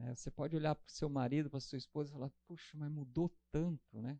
Né? 0.00 0.14
Você 0.14 0.30
pode 0.30 0.56
olhar 0.56 0.74
para 0.74 0.86
o 0.86 0.90
seu 0.90 1.08
marido, 1.08 1.50
para 1.50 1.60
sua 1.60 1.78
esposa 1.78 2.10
e 2.10 2.12
falar: 2.12 2.30
puxa, 2.46 2.76
mas 2.76 2.90
mudou 2.90 3.30
tanto, 3.52 4.00
né? 4.00 4.18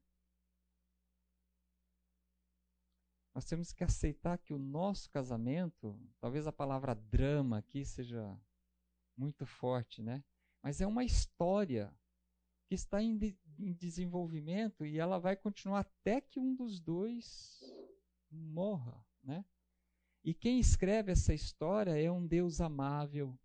Nós 3.34 3.44
temos 3.44 3.72
que 3.72 3.84
aceitar 3.84 4.36
que 4.38 4.52
o 4.52 4.58
nosso 4.58 5.08
casamento, 5.10 5.98
talvez 6.20 6.46
a 6.46 6.52
palavra 6.52 6.94
drama 6.94 7.58
aqui 7.58 7.84
seja 7.84 8.38
muito 9.16 9.46
forte, 9.46 10.02
né? 10.02 10.22
Mas 10.62 10.80
é 10.80 10.86
uma 10.86 11.04
história 11.04 11.94
que 12.66 12.74
está 12.74 13.02
em, 13.02 13.16
de, 13.16 13.38
em 13.58 13.72
desenvolvimento 13.72 14.84
e 14.84 14.98
ela 14.98 15.18
vai 15.18 15.36
continuar 15.36 15.80
até 15.80 16.20
que 16.20 16.38
um 16.38 16.54
dos 16.54 16.80
dois 16.80 17.60
morra, 18.30 19.02
né? 19.22 19.44
E 20.22 20.34
quem 20.34 20.60
escreve 20.60 21.12
essa 21.12 21.32
história 21.32 21.98
é 21.98 22.10
um 22.10 22.26
Deus 22.26 22.60
amável, 22.60 23.38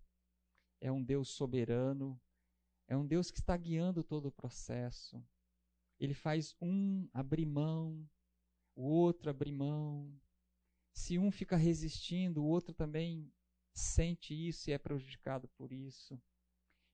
é 0.82 0.92
um 0.92 1.02
Deus 1.02 1.30
soberano, 1.30 2.20
é 2.88 2.96
um 2.96 3.06
Deus 3.06 3.32
que 3.32 3.40
está 3.40 3.56
guiando 3.58 4.04
todo 4.04 4.28
o 4.28 4.32
processo. 4.32 5.24
Ele 6.00 6.14
faz 6.14 6.56
um 6.62 7.08
abrir 7.14 7.46
mão, 7.46 8.08
o 8.76 8.84
outro 8.84 9.30
abrir 9.30 9.52
mão. 9.52 10.14
Se 10.94 11.18
um 11.18 11.32
fica 11.32 11.56
resistindo, 11.56 12.44
o 12.44 12.48
outro 12.48 12.74
também 12.74 13.32
sente 13.74 14.34
isso 14.34 14.70
e 14.70 14.74
é 14.74 14.78
prejudicado 14.78 15.48
por 15.50 15.72
isso. 15.72 16.22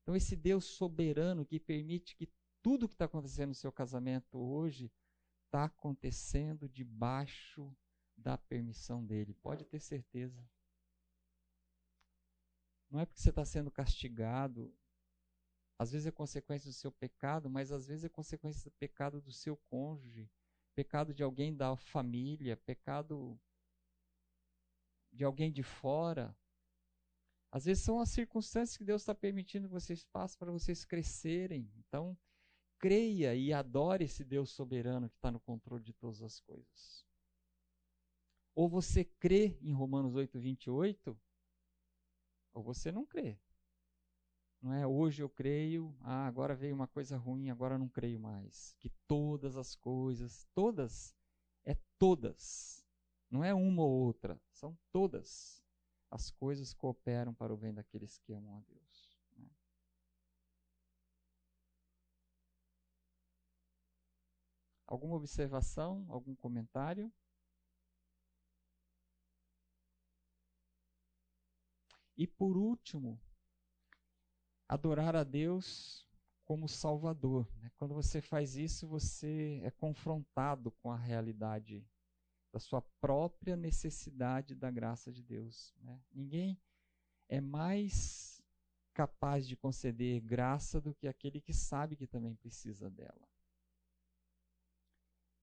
Então, 0.01 0.15
esse 0.15 0.35
Deus 0.35 0.65
soberano 0.65 1.45
que 1.45 1.59
permite 1.59 2.15
que 2.15 2.31
tudo 2.61 2.87
que 2.87 2.95
está 2.95 3.05
acontecendo 3.05 3.49
no 3.49 3.55
seu 3.55 3.71
casamento 3.71 4.37
hoje 4.37 4.91
está 5.45 5.65
acontecendo 5.65 6.69
debaixo 6.69 7.75
da 8.15 8.37
permissão 8.37 9.05
dele. 9.05 9.33
Pode 9.33 9.65
ter 9.65 9.79
certeza. 9.79 10.43
Não 12.89 12.99
é 12.99 13.05
porque 13.05 13.21
você 13.21 13.29
está 13.29 13.45
sendo 13.45 13.71
castigado, 13.71 14.73
às 15.81 15.91
vezes 15.91 16.05
é 16.05 16.11
consequência 16.11 16.69
do 16.69 16.75
seu 16.75 16.91
pecado, 16.91 17.49
mas 17.49 17.71
às 17.71 17.87
vezes 17.87 18.03
é 18.03 18.09
consequência 18.09 18.69
do 18.69 18.73
pecado 18.75 19.19
do 19.19 19.31
seu 19.31 19.57
cônjuge, 19.57 20.29
pecado 20.75 21.11
de 21.11 21.23
alguém 21.23 21.55
da 21.55 21.75
família, 21.75 22.55
pecado 22.55 23.35
de 25.11 25.23
alguém 25.23 25.51
de 25.51 25.63
fora. 25.63 26.37
Às 27.51 27.65
vezes 27.65 27.83
são 27.83 27.99
as 27.99 28.11
circunstâncias 28.11 28.77
que 28.77 28.83
Deus 28.83 29.01
está 29.01 29.15
permitindo 29.15 29.67
que 29.67 29.73
vocês 29.73 30.03
passem 30.03 30.37
para 30.37 30.51
vocês 30.51 30.85
crescerem. 30.85 31.67
Então, 31.75 32.15
creia 32.77 33.33
e 33.33 33.51
adore 33.51 34.05
esse 34.05 34.23
Deus 34.23 34.51
soberano 34.51 35.09
que 35.09 35.15
está 35.15 35.31
no 35.31 35.39
controle 35.39 35.83
de 35.83 35.93
todas 35.93 36.21
as 36.21 36.39
coisas. 36.41 37.03
Ou 38.53 38.69
você 38.69 39.03
crê 39.03 39.57
em 39.63 39.73
Romanos 39.73 40.13
8, 40.13 40.39
28, 40.39 41.19
ou 42.53 42.61
você 42.61 42.91
não 42.91 43.03
crê. 43.03 43.39
Não 44.61 44.73
é 44.73 44.85
hoje 44.85 45.23
eu 45.23 45.29
creio, 45.29 45.95
ah, 46.01 46.27
agora 46.27 46.55
veio 46.55 46.75
uma 46.75 46.87
coisa 46.87 47.17
ruim, 47.17 47.49
agora 47.49 47.79
não 47.79 47.89
creio 47.89 48.19
mais. 48.19 48.75
Que 48.79 48.89
todas 49.07 49.57
as 49.57 49.75
coisas, 49.75 50.47
todas, 50.53 51.15
é 51.65 51.75
todas. 51.97 52.85
Não 53.29 53.43
é 53.43 53.53
uma 53.53 53.83
ou 53.83 53.91
outra, 53.91 54.39
são 54.51 54.77
todas. 54.91 55.63
As 56.11 56.29
coisas 56.29 56.73
cooperam 56.73 57.33
para 57.33 57.53
o 57.53 57.57
bem 57.57 57.73
daqueles 57.73 58.19
que 58.19 58.33
amam 58.33 58.57
a 58.57 58.61
Deus. 58.61 59.17
Né? 59.37 59.49
Alguma 64.85 65.15
observação, 65.15 66.05
algum 66.09 66.35
comentário? 66.35 67.11
E 72.15 72.27
por 72.27 72.55
último, 72.57 73.19
adorar 74.71 75.17
a 75.17 75.23
Deus 75.25 76.07
como 76.45 76.65
Salvador. 76.69 77.45
Né? 77.57 77.69
Quando 77.75 77.93
você 77.93 78.21
faz 78.21 78.55
isso, 78.55 78.87
você 78.87 79.59
é 79.65 79.69
confrontado 79.69 80.71
com 80.71 80.89
a 80.89 80.95
realidade 80.95 81.85
da 82.53 82.59
sua 82.59 82.81
própria 83.01 83.57
necessidade 83.57 84.55
da 84.55 84.71
graça 84.71 85.11
de 85.11 85.21
Deus. 85.21 85.73
Né? 85.81 86.01
Ninguém 86.09 86.57
é 87.27 87.41
mais 87.41 88.41
capaz 88.93 89.45
de 89.45 89.57
conceder 89.57 90.21
graça 90.21 90.79
do 90.79 90.95
que 90.95 91.05
aquele 91.05 91.41
que 91.41 91.53
sabe 91.53 91.97
que 91.97 92.07
também 92.07 92.33
precisa 92.35 92.89
dela. 92.89 93.27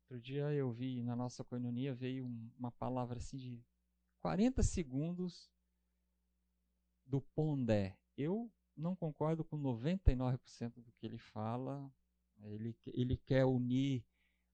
Outro 0.05 0.23
dia 0.23 0.51
eu 0.55 0.73
vi 0.73 1.03
na 1.03 1.15
nossa 1.15 1.45
coinonia 1.45 1.95
veio 1.95 2.25
uma 2.59 2.73
palavra 2.73 3.19
assim 3.19 3.37
de 3.37 3.63
40 4.21 4.63
segundos 4.63 5.51
do 7.05 7.21
Pondé. 7.21 7.95
Eu 8.17 8.51
não 8.79 8.95
concordo 8.95 9.45
com 9.45 9.59
99% 9.59 10.73
do 10.77 10.93
que 10.93 11.07
ele 11.07 11.19
fala. 11.19 11.91
Ele, 12.45 12.75
ele 12.87 13.17
quer 13.17 13.45
unir 13.45 14.05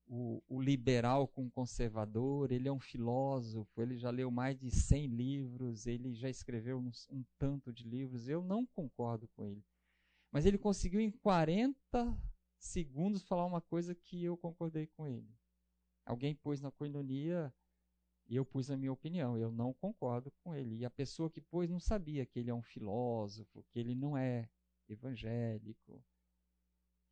o, 0.06 0.42
o, 0.48 0.60
liberal 0.60 1.28
com 1.28 1.46
o 1.46 1.50
conservador, 1.50 2.50
ele 2.50 2.68
é 2.68 2.72
um 2.72 2.80
filósofo, 2.80 3.80
ele 3.80 3.96
já 3.96 4.10
leu 4.10 4.30
mais 4.30 4.58
de 4.58 4.70
100 4.70 5.06
livros, 5.06 5.86
ele 5.86 6.14
já 6.14 6.28
escreveu 6.28 6.78
um, 6.78 6.90
um 7.10 7.24
tanto 7.38 7.72
de 7.72 7.84
livros. 7.84 8.28
Eu 8.28 8.42
não 8.42 8.66
concordo 8.66 9.28
com 9.28 9.44
ele. 9.44 9.62
Mas 10.30 10.46
ele 10.46 10.58
conseguiu 10.58 11.00
em 11.00 11.10
40 11.10 11.76
segundos 12.58 13.22
falar 13.22 13.46
uma 13.46 13.60
coisa 13.60 13.94
que 13.94 14.24
eu 14.24 14.36
concordei 14.36 14.86
com 14.86 15.06
ele. 15.06 15.32
Alguém 16.04 16.34
pôs 16.34 16.60
na 16.60 16.70
coinonia 16.70 17.52
e 18.26 18.36
eu 18.36 18.44
pus 18.44 18.70
a 18.70 18.76
minha 18.76 18.92
opinião. 18.92 19.36
Eu 19.36 19.50
não 19.52 19.72
concordo 19.72 20.30
com 20.42 20.54
ele. 20.54 20.76
E 20.76 20.84
a 20.84 20.90
pessoa 20.90 21.30
que 21.30 21.40
pôs 21.40 21.68
não 21.68 21.80
sabia 21.80 22.24
que 22.24 22.38
ele 22.38 22.50
é 22.50 22.54
um 22.54 22.62
filósofo, 22.62 23.64
que 23.70 23.78
ele 23.78 23.94
não 23.94 24.16
é 24.16 24.48
evangélico, 24.88 26.02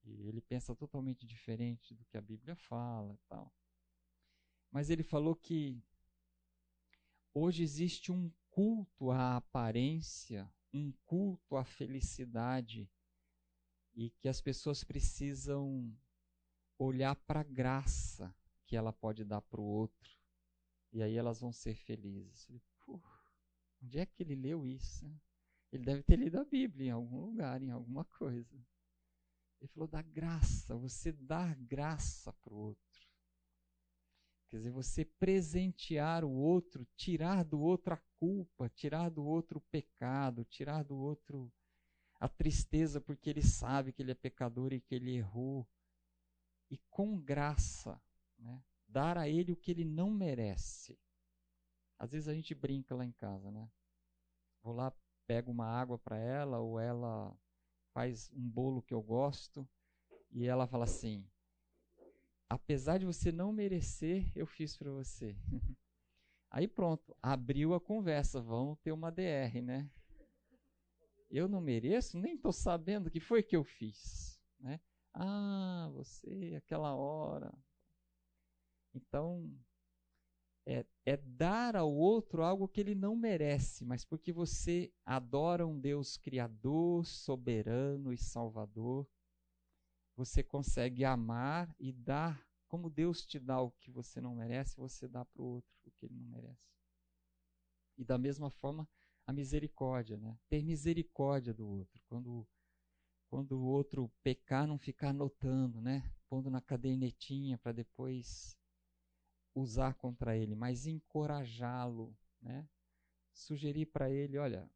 que 0.00 0.10
ele 0.26 0.40
pensa 0.40 0.74
totalmente 0.74 1.26
diferente 1.26 1.94
do 1.94 2.04
que 2.06 2.16
a 2.16 2.20
Bíblia 2.20 2.56
fala, 2.56 3.18
tal. 3.28 3.52
Mas 4.70 4.88
ele 4.88 5.02
falou 5.02 5.36
que 5.36 5.82
hoje 7.34 7.62
existe 7.62 8.10
um 8.10 8.32
culto 8.50 9.10
à 9.10 9.36
aparência, 9.36 10.50
um 10.72 10.92
culto 11.04 11.56
à 11.56 11.64
felicidade 11.64 12.90
e 13.94 14.10
que 14.10 14.28
as 14.28 14.40
pessoas 14.40 14.82
precisam 14.82 15.94
olhar 16.78 17.14
para 17.14 17.40
a 17.40 17.44
graça 17.44 18.34
que 18.66 18.74
ela 18.74 18.92
pode 18.92 19.24
dar 19.24 19.42
para 19.42 19.60
o 19.60 19.64
outro 19.64 20.21
e 20.92 21.02
aí 21.02 21.16
elas 21.16 21.40
vão 21.40 21.52
ser 21.52 21.74
felizes. 21.74 22.48
onde 23.82 23.98
é 23.98 24.06
que 24.06 24.22
ele 24.22 24.34
leu 24.34 24.66
isso? 24.66 25.10
Ele 25.72 25.84
deve 25.84 26.02
ter 26.02 26.16
lido 26.16 26.38
a 26.38 26.44
Bíblia 26.44 26.88
em 26.88 26.90
algum 26.90 27.20
lugar, 27.20 27.62
em 27.62 27.70
alguma 27.70 28.04
coisa. 28.04 28.54
Ele 29.60 29.68
falou 29.68 29.88
da 29.88 30.02
graça, 30.02 30.76
você 30.76 31.12
dar 31.12 31.54
graça 31.56 32.32
para 32.32 32.52
o 32.52 32.58
outro. 32.58 33.08
Quer 34.48 34.58
dizer, 34.58 34.70
você 34.70 35.04
presentear 35.04 36.24
o 36.24 36.30
outro, 36.30 36.86
tirar 36.94 37.42
do 37.42 37.58
outro 37.58 37.94
a 37.94 38.02
culpa, 38.18 38.68
tirar 38.68 39.08
do 39.08 39.24
outro 39.24 39.58
o 39.58 39.62
pecado, 39.62 40.44
tirar 40.44 40.82
do 40.82 40.94
outro 40.94 41.50
a 42.20 42.28
tristeza 42.28 43.00
porque 43.00 43.30
ele 43.30 43.42
sabe 43.42 43.92
que 43.92 44.02
ele 44.02 44.12
é 44.12 44.14
pecador 44.14 44.72
e 44.74 44.80
que 44.80 44.94
ele 44.94 45.16
errou. 45.16 45.66
E 46.70 46.76
com 46.90 47.18
graça, 47.18 48.00
né? 48.38 48.62
Dar 48.92 49.16
a 49.16 49.28
ele 49.28 49.52
o 49.52 49.56
que 49.56 49.70
ele 49.70 49.84
não 49.84 50.10
merece. 50.10 50.98
Às 51.98 52.12
vezes 52.12 52.28
a 52.28 52.34
gente 52.34 52.54
brinca 52.54 52.94
lá 52.94 53.04
em 53.04 53.12
casa, 53.12 53.50
né? 53.50 53.70
Vou 54.62 54.74
lá, 54.74 54.92
pego 55.26 55.50
uma 55.50 55.66
água 55.66 55.98
para 55.98 56.18
ela, 56.18 56.58
ou 56.58 56.78
ela 56.78 57.34
faz 57.94 58.30
um 58.32 58.48
bolo 58.48 58.82
que 58.82 58.92
eu 58.92 59.02
gosto, 59.02 59.68
e 60.30 60.46
ela 60.46 60.66
fala 60.66 60.84
assim: 60.84 61.26
apesar 62.48 62.98
de 62.98 63.06
você 63.06 63.32
não 63.32 63.52
merecer, 63.52 64.30
eu 64.36 64.46
fiz 64.46 64.76
para 64.76 64.90
você. 64.90 65.36
Aí 66.50 66.68
pronto, 66.68 67.16
abriu 67.22 67.72
a 67.72 67.80
conversa, 67.80 68.40
vamos 68.40 68.78
ter 68.80 68.92
uma 68.92 69.10
DR, 69.10 69.62
né? 69.62 69.90
Eu 71.30 71.48
não 71.48 71.62
mereço, 71.62 72.18
nem 72.18 72.34
estou 72.34 72.52
sabendo 72.52 73.06
o 73.06 73.10
que 73.10 73.20
foi 73.20 73.42
que 73.42 73.56
eu 73.56 73.64
fiz, 73.64 74.38
né? 74.60 74.78
Ah, 75.14 75.90
você, 75.94 76.54
aquela 76.56 76.94
hora, 76.94 77.52
então, 78.94 79.50
é, 80.66 80.86
é, 81.04 81.16
dar 81.16 81.74
ao 81.76 81.92
outro 81.92 82.42
algo 82.42 82.68
que 82.68 82.80
ele 82.80 82.94
não 82.94 83.16
merece, 83.16 83.84
mas 83.84 84.04
porque 84.04 84.32
você 84.32 84.92
adora 85.04 85.66
um 85.66 85.78
Deus 85.78 86.16
criador, 86.16 87.04
soberano 87.06 88.12
e 88.12 88.18
salvador, 88.18 89.08
você 90.16 90.42
consegue 90.42 91.04
amar 91.04 91.74
e 91.78 91.92
dar, 91.92 92.46
como 92.68 92.90
Deus 92.90 93.26
te 93.26 93.40
dá 93.40 93.60
o 93.60 93.70
que 93.72 93.90
você 93.90 94.20
não 94.20 94.36
merece, 94.36 94.76
você 94.76 95.08
dá 95.08 95.24
para 95.24 95.42
o 95.42 95.46
outro 95.46 95.70
o 95.84 95.90
que 95.90 96.06
ele 96.06 96.14
não 96.14 96.26
merece. 96.26 96.72
E 97.98 98.04
da 98.04 98.16
mesma 98.16 98.50
forma, 98.50 98.88
a 99.26 99.32
misericórdia, 99.32 100.16
né? 100.16 100.38
Ter 100.48 100.62
misericórdia 100.62 101.52
do 101.52 101.68
outro. 101.68 102.02
Quando, 102.06 102.46
quando 103.28 103.52
o 103.52 103.64
outro 103.64 104.10
pecar, 104.22 104.66
não 104.66 104.78
ficar 104.78 105.10
anotando, 105.10 105.80
né? 105.80 106.10
Pondo 106.28 106.50
na 106.50 106.60
cadernetinha 106.60 107.58
para 107.58 107.72
depois 107.72 108.56
usar 109.54 109.94
contra 109.94 110.36
ele, 110.36 110.54
mas 110.54 110.86
encorajá-lo, 110.86 112.16
né? 112.40 112.68
Sugerir 113.32 113.86
para 113.86 114.10
ele, 114.10 114.38
olha, 114.38 114.70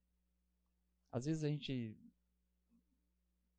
às 1.11 1.25
vezes 1.25 1.45
a 1.45 1.49
gente 1.49 1.97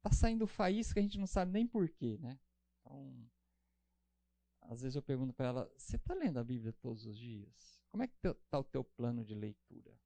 tá 0.02 0.12
saindo 0.12 0.48
faísca, 0.48 1.00
a 1.00 1.04
gente 1.04 1.20
não 1.20 1.28
sabe 1.28 1.52
nem 1.52 1.68
porquê, 1.68 2.18
né? 2.20 2.40
Então, 2.80 3.30
às 4.62 4.82
vezes 4.82 4.96
eu 4.96 5.02
pergunto 5.02 5.34
para 5.34 5.48
ela, 5.48 5.74
você 5.78 5.96
está 5.96 6.14
lendo 6.14 6.40
a 6.40 6.44
Bíblia 6.44 6.74
todos 6.74 7.06
os 7.06 7.18
dias? 7.18 7.84
Como 7.90 8.04
é 8.04 8.08
que 8.08 8.16
está 8.28 8.60
o 8.60 8.64
teu 8.64 8.84
plano 8.84 9.24
de 9.24 9.34
leitura? 9.34 9.98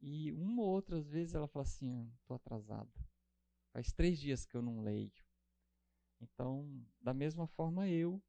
E 0.00 0.30
uma 0.32 0.62
ou 0.62 0.68
outras 0.68 1.08
vezes 1.08 1.34
ela 1.34 1.48
fala 1.48 1.62
assim, 1.62 2.12
estou 2.20 2.36
atrasada. 2.36 2.92
Faz 3.72 3.92
três 3.92 4.18
dias 4.18 4.44
que 4.44 4.56
eu 4.56 4.62
não 4.62 4.82
leio. 4.82 5.24
Então, 6.20 6.86
da 7.00 7.12
mesma 7.12 7.46
forma 7.46 7.88
eu 7.88 8.22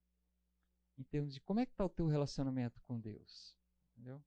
em 0.97 1.03
termos 1.03 1.33
de 1.33 1.41
como 1.41 1.59
é 1.59 1.65
que 1.65 1.71
está 1.71 1.85
o 1.85 1.89
teu 1.89 2.07
relacionamento 2.07 2.81
com 2.81 2.99
Deus. 2.99 3.55
Entendeu? 3.91 4.23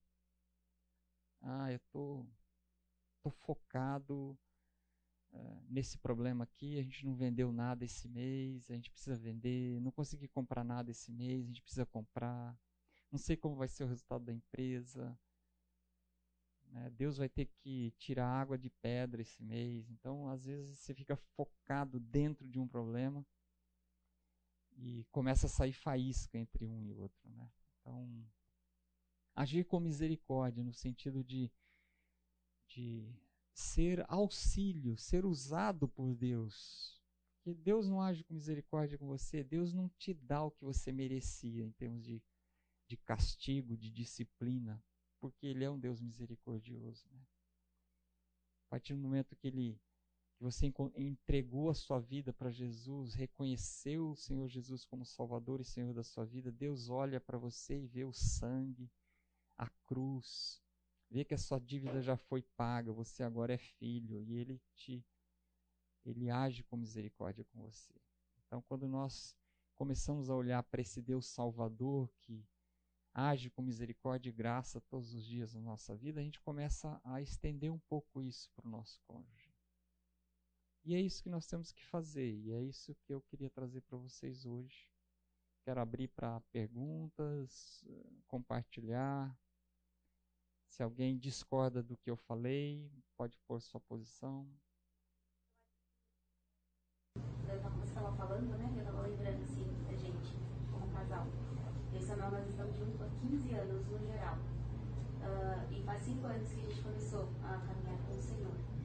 Ah, 1.42 1.72
eu 1.72 1.80
tô, 1.90 2.26
tô 3.22 3.30
focado 3.30 4.38
uh, 5.32 5.64
nesse 5.68 5.98
problema 5.98 6.44
aqui, 6.44 6.78
a 6.78 6.82
gente 6.82 7.04
não 7.04 7.14
vendeu 7.14 7.50
nada 7.50 7.84
esse 7.84 8.08
mês, 8.08 8.70
a 8.70 8.74
gente 8.74 8.90
precisa 8.90 9.16
vender, 9.16 9.80
não 9.80 9.90
consegui 9.90 10.28
comprar 10.28 10.62
nada 10.64 10.90
esse 10.90 11.10
mês, 11.10 11.44
a 11.44 11.46
gente 11.46 11.62
precisa 11.62 11.86
comprar, 11.86 12.56
não 13.10 13.18
sei 13.18 13.36
como 13.36 13.56
vai 13.56 13.68
ser 13.68 13.84
o 13.84 13.88
resultado 13.88 14.24
da 14.24 14.32
empresa. 14.32 15.18
Né? 16.66 16.90
Deus 16.90 17.16
vai 17.16 17.28
ter 17.28 17.46
que 17.46 17.92
tirar 17.98 18.28
água 18.28 18.56
de 18.56 18.70
pedra 18.70 19.22
esse 19.22 19.42
mês. 19.42 19.90
Então, 19.90 20.28
às 20.28 20.44
vezes, 20.44 20.78
você 20.78 20.94
fica 20.94 21.16
focado 21.16 21.98
dentro 21.98 22.46
de 22.46 22.58
um 22.58 22.68
problema 22.68 23.26
e 24.82 25.04
começa 25.10 25.46
a 25.46 25.50
sair 25.50 25.72
faísca 25.72 26.38
entre 26.38 26.66
um 26.66 26.82
e 26.82 26.92
outro. 26.92 27.28
Né? 27.28 27.50
Então, 27.80 28.26
agir 29.34 29.64
com 29.64 29.78
misericórdia, 29.78 30.64
no 30.64 30.72
sentido 30.72 31.22
de, 31.22 31.50
de 32.68 33.14
ser 33.52 34.04
auxílio, 34.08 34.96
ser 34.96 35.24
usado 35.24 35.88
por 35.88 36.14
Deus. 36.14 36.98
Que 37.42 37.54
Deus 37.54 37.88
não 37.88 38.00
age 38.00 38.24
com 38.24 38.34
misericórdia 38.34 38.98
com 38.98 39.06
você, 39.06 39.42
Deus 39.44 39.72
não 39.72 39.88
te 39.90 40.14
dá 40.14 40.42
o 40.42 40.50
que 40.50 40.64
você 40.64 40.92
merecia 40.92 41.64
em 41.64 41.72
termos 41.72 42.02
de, 42.02 42.22
de 42.86 42.96
castigo, 42.96 43.76
de 43.76 43.90
disciplina, 43.90 44.82
porque 45.20 45.46
Ele 45.46 45.64
é 45.64 45.70
um 45.70 45.78
Deus 45.78 46.00
misericordioso. 46.00 47.06
Né? 47.10 47.20
A 48.66 48.70
partir 48.70 48.94
do 48.94 49.00
momento 49.00 49.36
que 49.36 49.46
Ele 49.46 49.80
que 50.40 50.44
você 50.44 50.72
entregou 50.96 51.68
a 51.68 51.74
sua 51.74 52.00
vida 52.00 52.32
para 52.32 52.50
Jesus, 52.50 53.12
reconheceu 53.12 54.12
o 54.12 54.16
Senhor 54.16 54.48
Jesus 54.48 54.86
como 54.86 55.04
Salvador 55.04 55.60
e 55.60 55.64
Senhor 55.66 55.92
da 55.92 56.02
sua 56.02 56.24
vida, 56.24 56.50
Deus 56.50 56.88
olha 56.88 57.20
para 57.20 57.36
você 57.36 57.78
e 57.78 57.86
vê 57.86 58.04
o 58.04 58.12
sangue, 58.14 58.90
a 59.54 59.68
cruz, 59.84 60.58
vê 61.10 61.26
que 61.26 61.34
a 61.34 61.38
sua 61.38 61.60
dívida 61.60 62.00
já 62.00 62.16
foi 62.16 62.40
paga, 62.56 62.90
você 62.90 63.22
agora 63.22 63.52
é 63.52 63.58
filho 63.58 64.22
e 64.22 64.32
ele 64.32 64.58
te 64.74 65.04
ele 66.06 66.30
age 66.30 66.62
com 66.62 66.74
misericórdia 66.78 67.44
com 67.44 67.60
você. 67.60 67.92
Então, 68.46 68.62
quando 68.62 68.88
nós 68.88 69.36
começamos 69.74 70.30
a 70.30 70.34
olhar 70.34 70.62
para 70.62 70.80
esse 70.80 71.02
Deus 71.02 71.26
Salvador 71.26 72.10
que 72.22 72.42
age 73.12 73.50
com 73.50 73.60
misericórdia 73.60 74.30
e 74.30 74.32
graça 74.32 74.80
todos 74.80 75.12
os 75.12 75.22
dias 75.22 75.52
na 75.52 75.60
nossa 75.60 75.94
vida, 75.94 76.18
a 76.18 76.22
gente 76.22 76.40
começa 76.40 76.98
a 77.04 77.20
estender 77.20 77.70
um 77.70 77.78
pouco 77.78 78.22
isso 78.22 78.50
para 78.56 78.66
o 78.66 78.70
nosso 78.70 78.98
cônjuge. 79.06 79.39
E 80.84 80.94
é 80.94 81.00
isso 81.00 81.22
que 81.22 81.28
nós 81.28 81.46
temos 81.46 81.72
que 81.72 81.84
fazer, 81.84 82.32
e 82.32 82.52
é 82.52 82.62
isso 82.62 82.94
que 83.02 83.12
eu 83.12 83.20
queria 83.20 83.50
trazer 83.50 83.82
para 83.82 83.98
vocês 83.98 84.46
hoje. 84.46 84.88
Quero 85.62 85.80
abrir 85.80 86.08
para 86.08 86.40
perguntas, 86.52 87.84
compartilhar. 88.26 89.36
Se 90.68 90.82
alguém 90.82 91.18
discorda 91.18 91.82
do 91.82 91.96
que 91.96 92.10
eu 92.10 92.16
falei, 92.16 92.90
pode 93.16 93.38
pôr 93.40 93.60
sua 93.60 93.80
posição. 93.80 94.48
Você 97.16 97.88
estava 97.88 98.16
falando, 98.16 98.56
né? 98.56 98.72
Eu 98.74 98.78
estava 98.78 99.02
lembrando, 99.02 99.42
assim, 99.42 99.66
da 99.84 99.94
gente, 99.94 100.36
como 100.72 100.90
casal. 100.92 101.26
Eu 101.92 101.98
e 101.98 102.02
Samuel, 102.02 102.30
nós 102.30 102.48
estamos 102.48 102.76
juntos 102.76 103.02
há 103.02 103.08
15 103.20 103.52
anos, 103.52 103.86
no 103.88 103.98
geral. 104.06 104.38
Uh, 104.38 105.72
e 105.72 105.82
faz 105.82 106.02
5 106.04 106.26
anos 106.26 106.48
que 106.52 106.60
a 106.60 106.64
gente 106.64 106.82
começou 106.82 107.28
a 107.42 107.58
caminhar 107.58 107.98
com 108.06 108.16
o 108.16 108.22
Senhor. 108.22 108.79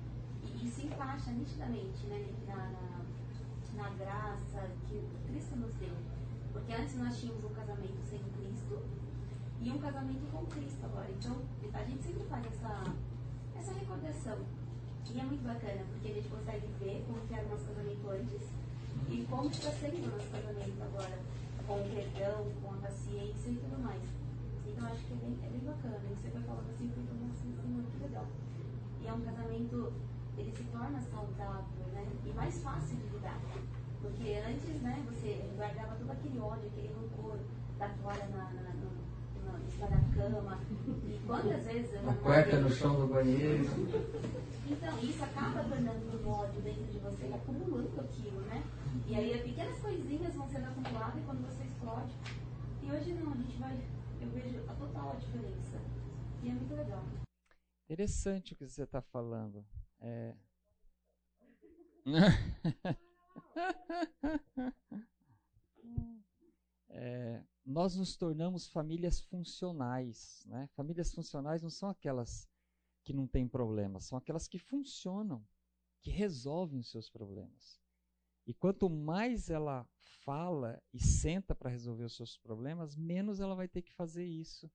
E, 0.62 0.68
se 0.70 0.88
encaixa 0.88 1.32
nitidamente, 1.32 2.06
né? 2.08 2.28
Na, 2.48 2.56
na, 2.56 3.84
na 3.84 3.90
graça 3.96 4.70
que 4.88 5.04
Cristo 5.28 5.56
nos 5.56 5.74
deu. 5.76 5.96
Porque 6.54 6.74
antes 6.74 6.96
nós 6.96 7.20
tínhamos 7.20 7.44
um 7.44 7.54
casamento 7.54 8.02
sem 8.10 8.20
Cristo 8.20 8.82
e 9.62 9.70
um 9.72 9.78
casamento 9.80 10.32
com 10.32 10.46
Cristo 10.46 10.86
agora. 10.86 11.10
Então, 11.12 11.42
a 11.74 11.84
gente 11.84 12.04
sempre 12.04 12.24
faz 12.26 12.46
essa, 12.46 12.84
essa 13.58 13.74
recordação. 13.74 14.38
E 15.14 15.20
é 15.20 15.24
muito 15.24 15.44
bacana, 15.44 15.86
porque 15.92 16.10
a 16.10 16.14
gente 16.14 16.28
consegue 16.28 16.68
ver 16.80 17.06
como 17.08 17.22
era 17.32 17.46
o 17.46 17.50
nosso 17.50 17.66
casamento 17.66 18.10
antes 18.10 18.42
e 19.10 19.26
como 19.30 19.50
está 19.50 19.72
sendo 19.72 20.08
o 20.08 20.12
nosso 20.12 20.28
casamento 20.28 20.82
agora, 20.82 21.20
com 21.68 21.80
o 21.80 21.90
perdão, 21.90 22.52
com 22.62 22.74
a 22.74 22.78
paciência 22.78 23.50
e 23.50 23.56
tudo 23.56 23.80
mais. 23.84 24.02
Então 24.66 24.88
acho 24.88 25.06
que 25.06 25.14
é 25.14 25.16
bem, 25.16 25.38
é 25.44 25.50
bem 25.50 25.62
bacana. 25.62 26.00
Você 26.10 26.30
foi 26.30 26.42
falando 26.42 26.70
assim, 26.70 26.90
falando 26.90 27.32
assim, 27.32 27.54
assim, 27.54 27.68
muito 27.70 28.02
legal. 28.02 28.26
E 29.02 29.08
é 29.08 29.14
um 29.14 29.22
casamento, 29.22 29.94
ele 30.38 30.52
se 30.52 30.64
torna 30.66 31.02
saudável, 31.02 31.86
né? 31.94 32.06
E 32.26 32.34
mais 32.34 32.62
fácil 32.62 32.98
de 32.98 33.08
lidar. 33.08 33.40
Porque 34.02 34.42
antes, 34.48 34.82
né, 34.82 35.04
você 35.08 35.50
guardava 35.56 35.96
todo 35.96 36.12
aquele 36.12 36.40
ódio, 36.40 36.68
aquele 36.68 36.94
rancor 36.94 37.40
da 37.80 37.90
toalha 37.90 38.28
na, 38.28 38.44
na, 38.54 38.62
na, 38.62 39.60
em 39.60 39.70
cima 39.70 39.88
da 39.88 39.98
cama. 40.14 40.60
E 40.88 41.20
quantas 41.26 41.66
vezes 41.66 41.94
eu 41.94 42.02
Uma 42.02 42.14
cueca 42.16 42.60
no 42.60 42.70
chão 42.70 42.96
do 43.00 43.08
banheiro. 43.08 43.66
Então, 44.68 45.00
isso 45.00 45.24
acaba 45.24 45.64
tornando 45.64 46.28
um 46.28 46.30
ódio 46.30 46.62
dentro 46.62 46.86
de 46.86 47.00
você 47.00 47.28
e 47.28 47.34
acumulando 47.34 48.02
aquilo, 48.02 48.42
né? 48.42 48.64
E 49.08 49.16
aí 49.16 49.42
pequenas 49.44 49.80
coisinhas 49.80 50.36
vão 50.36 50.48
sendo 50.50 50.66
acumuladas 50.66 51.18
e 51.18 51.26
quando 51.26 51.46
você 51.46 51.64
explode. 51.64 52.14
E 52.82 52.92
hoje 52.92 53.14
não, 53.14 53.32
a 53.32 53.36
gente 53.36 53.58
vai. 53.58 53.80
Eu 54.22 54.30
vejo 54.30 54.60
a 54.68 54.74
total 54.74 55.16
diferença. 55.20 55.82
E 56.44 56.50
é 56.50 56.52
muito 56.54 56.76
legal. 56.76 57.04
Interessante 57.86 58.54
o 58.54 58.56
que 58.56 58.68
você 58.68 58.84
está 58.84 59.02
falando. 59.02 59.66
É... 60.08 60.36
é, 66.90 67.44
nós 67.66 67.96
nos 67.96 68.16
tornamos 68.16 68.68
famílias 68.68 69.20
funcionais. 69.22 70.44
Né? 70.46 70.70
Famílias 70.76 71.12
funcionais 71.12 71.64
não 71.64 71.72
são 71.72 71.90
aquelas 71.90 72.48
que 73.04 73.14
não 73.14 73.26
têm 73.28 73.48
problemas, 73.48 74.06
são 74.06 74.16
aquelas 74.18 74.48
que 74.48 74.60
funcionam, 74.60 75.44
que 76.02 76.12
resolvem 76.12 76.80
os 76.80 76.92
seus 76.92 77.10
problemas. 77.10 77.82
E 78.46 78.54
quanto 78.54 78.88
mais 78.88 79.50
ela 79.50 79.90
fala 80.24 80.80
e 80.94 81.00
senta 81.00 81.56
para 81.56 81.72
resolver 81.72 82.04
os 82.04 82.16
seus 82.16 82.38
problemas, 82.38 82.96
menos 82.96 83.40
ela 83.40 83.56
vai 83.56 83.68
ter 83.68 83.82
que 83.82 83.94
fazer 83.94 84.24
isso. 84.24 84.72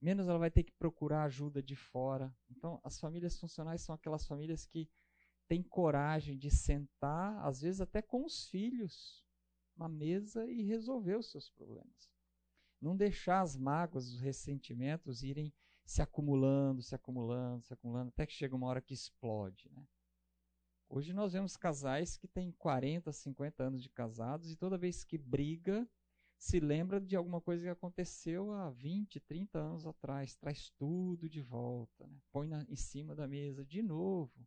Menos 0.00 0.28
ela 0.28 0.38
vai 0.38 0.50
ter 0.50 0.62
que 0.62 0.72
procurar 0.72 1.24
ajuda 1.24 1.62
de 1.62 1.74
fora. 1.74 2.34
Então, 2.50 2.80
as 2.84 2.98
famílias 3.00 3.38
funcionais 3.38 3.82
são 3.82 3.94
aquelas 3.94 4.26
famílias 4.26 4.66
que 4.66 4.88
têm 5.48 5.62
coragem 5.62 6.36
de 6.36 6.50
sentar, 6.50 7.44
às 7.44 7.60
vezes 7.60 7.80
até 7.80 8.02
com 8.02 8.24
os 8.24 8.46
filhos, 8.48 9.24
na 9.76 9.88
mesa 9.88 10.46
e 10.50 10.62
resolver 10.62 11.16
os 11.16 11.30
seus 11.30 11.50
problemas. 11.50 12.12
Não 12.80 12.96
deixar 12.96 13.40
as 13.40 13.56
mágoas, 13.56 14.08
os 14.08 14.20
ressentimentos 14.20 15.22
irem 15.22 15.52
se 15.84 16.00
acumulando, 16.00 16.82
se 16.82 16.94
acumulando, 16.94 17.62
se 17.62 17.72
acumulando, 17.72 18.08
até 18.08 18.26
que 18.26 18.32
chega 18.32 18.56
uma 18.56 18.66
hora 18.66 18.80
que 18.80 18.94
explode. 18.94 19.70
Né? 19.72 19.86
Hoje 20.88 21.12
nós 21.12 21.32
vemos 21.32 21.56
casais 21.56 22.16
que 22.16 22.28
têm 22.28 22.52
40, 22.52 23.12
50 23.12 23.62
anos 23.62 23.82
de 23.82 23.88
casados 23.88 24.50
e 24.50 24.56
toda 24.56 24.78
vez 24.78 25.04
que 25.04 25.18
briga, 25.18 25.88
se 26.38 26.60
lembra 26.60 27.00
de 27.00 27.16
alguma 27.16 27.40
coisa 27.40 27.64
que 27.64 27.70
aconteceu 27.70 28.52
há 28.52 28.70
20, 28.70 29.20
30 29.20 29.58
anos 29.58 29.86
atrás, 29.86 30.34
traz 30.36 30.70
tudo 30.70 31.28
de 31.28 31.40
volta, 31.40 32.06
né? 32.06 32.20
põe 32.30 32.46
na, 32.48 32.62
em 32.68 32.76
cima 32.76 33.14
da 33.14 33.26
mesa 33.26 33.64
de 33.64 33.82
novo. 33.82 34.46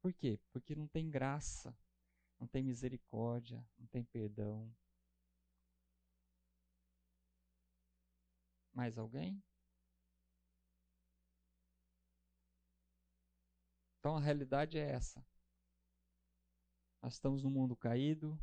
Por 0.00 0.12
quê? 0.12 0.38
Porque 0.52 0.74
não 0.74 0.86
tem 0.86 1.10
graça, 1.10 1.76
não 2.38 2.46
tem 2.46 2.62
misericórdia, 2.62 3.64
não 3.78 3.86
tem 3.86 4.04
perdão. 4.04 4.70
Mais 8.72 8.98
alguém? 8.98 9.42
Então 13.98 14.16
a 14.16 14.20
realidade 14.20 14.76
é 14.78 14.90
essa. 14.90 15.24
Nós 17.00 17.14
estamos 17.14 17.42
num 17.42 17.50
mundo 17.50 17.74
caído, 17.74 18.38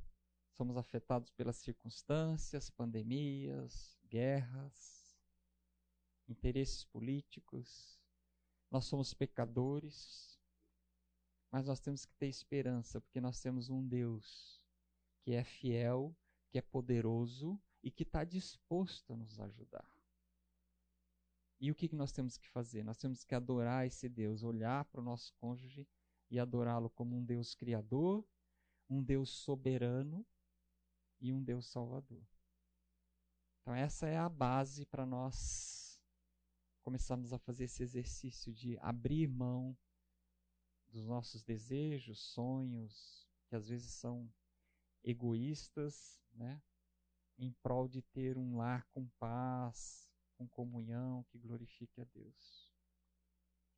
somos 0.62 0.78
afetados 0.78 1.32
pelas 1.32 1.56
circunstâncias, 1.56 2.70
pandemias, 2.70 3.98
guerras, 4.08 5.18
interesses 6.30 6.86
políticos. 6.86 8.00
Nós 8.70 8.86
somos 8.86 9.12
pecadores, 9.12 10.40
mas 11.50 11.66
nós 11.66 11.80
temos 11.80 12.06
que 12.06 12.14
ter 12.14 12.28
esperança, 12.28 13.02
porque 13.02 13.20
nós 13.20 13.42
temos 13.42 13.72
um 13.72 13.88
Deus 13.88 14.64
que 15.24 15.34
é 15.34 15.44
fiel, 15.44 16.16
que 16.52 16.60
é 16.60 16.62
poderoso 16.62 17.60
e 17.82 17.90
que 17.90 18.04
está 18.04 18.24
disposto 18.24 19.14
a 19.14 19.18
nos 19.18 19.40
ajudar. 19.40 19.92
E 21.60 21.72
o 21.72 21.76
que, 21.76 21.92
nós 21.96 22.12
temos 22.12 22.38
que 22.38 22.48
fazer? 22.48 22.84
Nós 22.84 23.00
temos 23.00 23.24
que 23.24 23.34
adorar 23.34 23.88
esse 23.88 24.08
Deus, 24.08 24.44
olhar 24.44 24.86
para 24.86 25.02
o 25.02 25.04
nosso 25.04 25.34
cônjuge 25.38 25.88
e 26.30 26.38
adorá-lo 26.38 26.92
como 26.92 27.16
um 27.16 27.26
Deus 27.26 27.56
criador, 27.56 28.24
um 28.88 29.02
Deus 29.02 29.32
soberano 29.32 30.24
e 31.22 31.32
um 31.32 31.42
Deus 31.42 31.68
salvador. 31.68 32.26
Então, 33.62 33.76
essa 33.76 34.08
é 34.08 34.18
a 34.18 34.28
base 34.28 34.86
para 34.86 35.06
nós 35.06 36.02
começarmos 36.82 37.32
a 37.32 37.38
fazer 37.38 37.66
esse 37.66 37.84
exercício 37.84 38.52
de 38.52 38.78
abrir 38.80 39.28
mão 39.28 39.78
dos 40.88 41.06
nossos 41.06 41.44
desejos, 41.44 42.20
sonhos, 42.20 43.30
que 43.48 43.56
às 43.56 43.70
vezes 43.70 43.94
são 43.94 44.30
egoístas, 45.04 46.20
né? 46.34 46.62
em 47.38 47.52
prol 47.52 47.88
de 47.88 48.02
ter 48.02 48.38
um 48.38 48.58
lar 48.58 48.86
com 48.88 49.08
paz, 49.20 50.10
com 50.36 50.48
comunhão, 50.48 51.24
que 51.26 51.40
glorifique 51.40 52.02
a 52.02 52.04
Deus. 52.06 52.72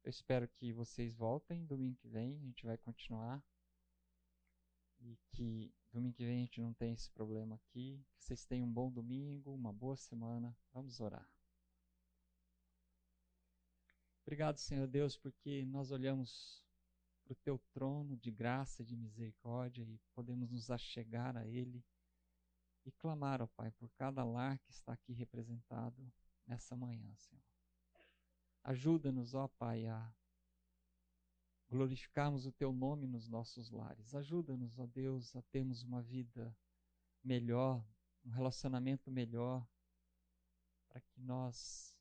Eu 0.03 0.09
espero 0.09 0.47
que 0.49 0.73
vocês 0.73 1.15
voltem 1.15 1.65
domingo 1.65 1.95
que 1.97 2.09
vem, 2.09 2.35
a 2.35 2.45
gente 2.45 2.65
vai 2.65 2.77
continuar. 2.77 3.41
E 4.99 5.17
que 5.31 5.73
domingo 5.93 6.15
que 6.15 6.25
vem 6.25 6.37
a 6.37 6.41
gente 6.41 6.59
não 6.59 6.73
tenha 6.73 6.93
esse 6.93 7.09
problema 7.11 7.55
aqui. 7.55 8.03
Que 8.17 8.23
vocês 8.23 8.45
tenham 8.45 8.67
um 8.67 8.71
bom 8.71 8.91
domingo, 8.91 9.53
uma 9.53 9.71
boa 9.71 9.95
semana. 9.95 10.55
Vamos 10.73 10.99
orar. 10.99 11.29
Obrigado, 14.23 14.57
Senhor 14.57 14.87
Deus, 14.87 15.15
porque 15.17 15.65
nós 15.65 15.91
olhamos 15.91 16.63
para 17.23 17.33
o 17.33 17.35
teu 17.35 17.59
trono 17.71 18.17
de 18.17 18.31
graça 18.31 18.81
e 18.81 18.85
de 18.85 18.95
misericórdia 18.95 19.83
e 19.83 19.99
podemos 20.13 20.49
nos 20.49 20.71
achegar 20.71 21.37
a 21.37 21.45
Ele 21.45 21.83
e 22.85 22.91
clamar, 22.91 23.41
ó 23.41 23.47
Pai, 23.47 23.71
por 23.71 23.89
cada 23.91 24.23
lar 24.23 24.57
que 24.59 24.71
está 24.71 24.93
aqui 24.93 25.13
representado 25.13 26.11
nessa 26.45 26.75
manhã, 26.75 27.13
Senhor. 27.15 27.43
Ajuda-nos, 28.63 29.33
ó 29.33 29.47
Pai, 29.47 29.85
a 29.87 30.13
glorificarmos 31.73 32.45
o 32.45 32.51
Teu 32.51 32.71
nome 32.71 33.07
nos 33.07 33.27
nossos 33.27 33.71
lares. 33.71 34.13
Ajuda-nos, 34.13 34.77
ó 34.77 34.85
Deus, 34.85 35.35
a 35.35 35.41
termos 35.41 35.81
uma 35.81 36.03
vida 36.03 36.55
melhor, 37.23 37.83
um 38.23 38.29
relacionamento 38.29 39.09
melhor, 39.09 39.67
para 40.87 41.01
que 41.01 41.19
nós 41.19 41.97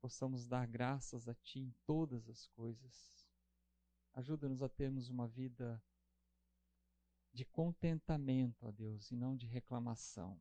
possamos 0.00 0.48
dar 0.48 0.66
graças 0.66 1.28
a 1.28 1.34
Ti 1.34 1.60
em 1.60 1.74
todas 1.86 2.28
as 2.28 2.48
coisas. 2.48 3.24
Ajuda-nos 4.12 4.60
a 4.60 4.68
termos 4.68 5.08
uma 5.08 5.28
vida 5.28 5.80
de 7.32 7.44
contentamento, 7.44 8.66
ó 8.66 8.72
Deus, 8.72 9.12
e 9.12 9.14
não 9.14 9.36
de 9.36 9.46
reclamação. 9.46 10.40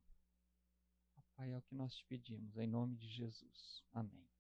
Pai, 1.36 1.52
é 1.52 1.58
o 1.58 1.62
que 1.62 1.76
nós 1.76 1.94
te 1.94 2.04
pedimos, 2.06 2.58
em 2.58 2.66
nome 2.66 2.96
de 2.96 3.10
Jesus. 3.10 3.84
Amém. 3.92 4.35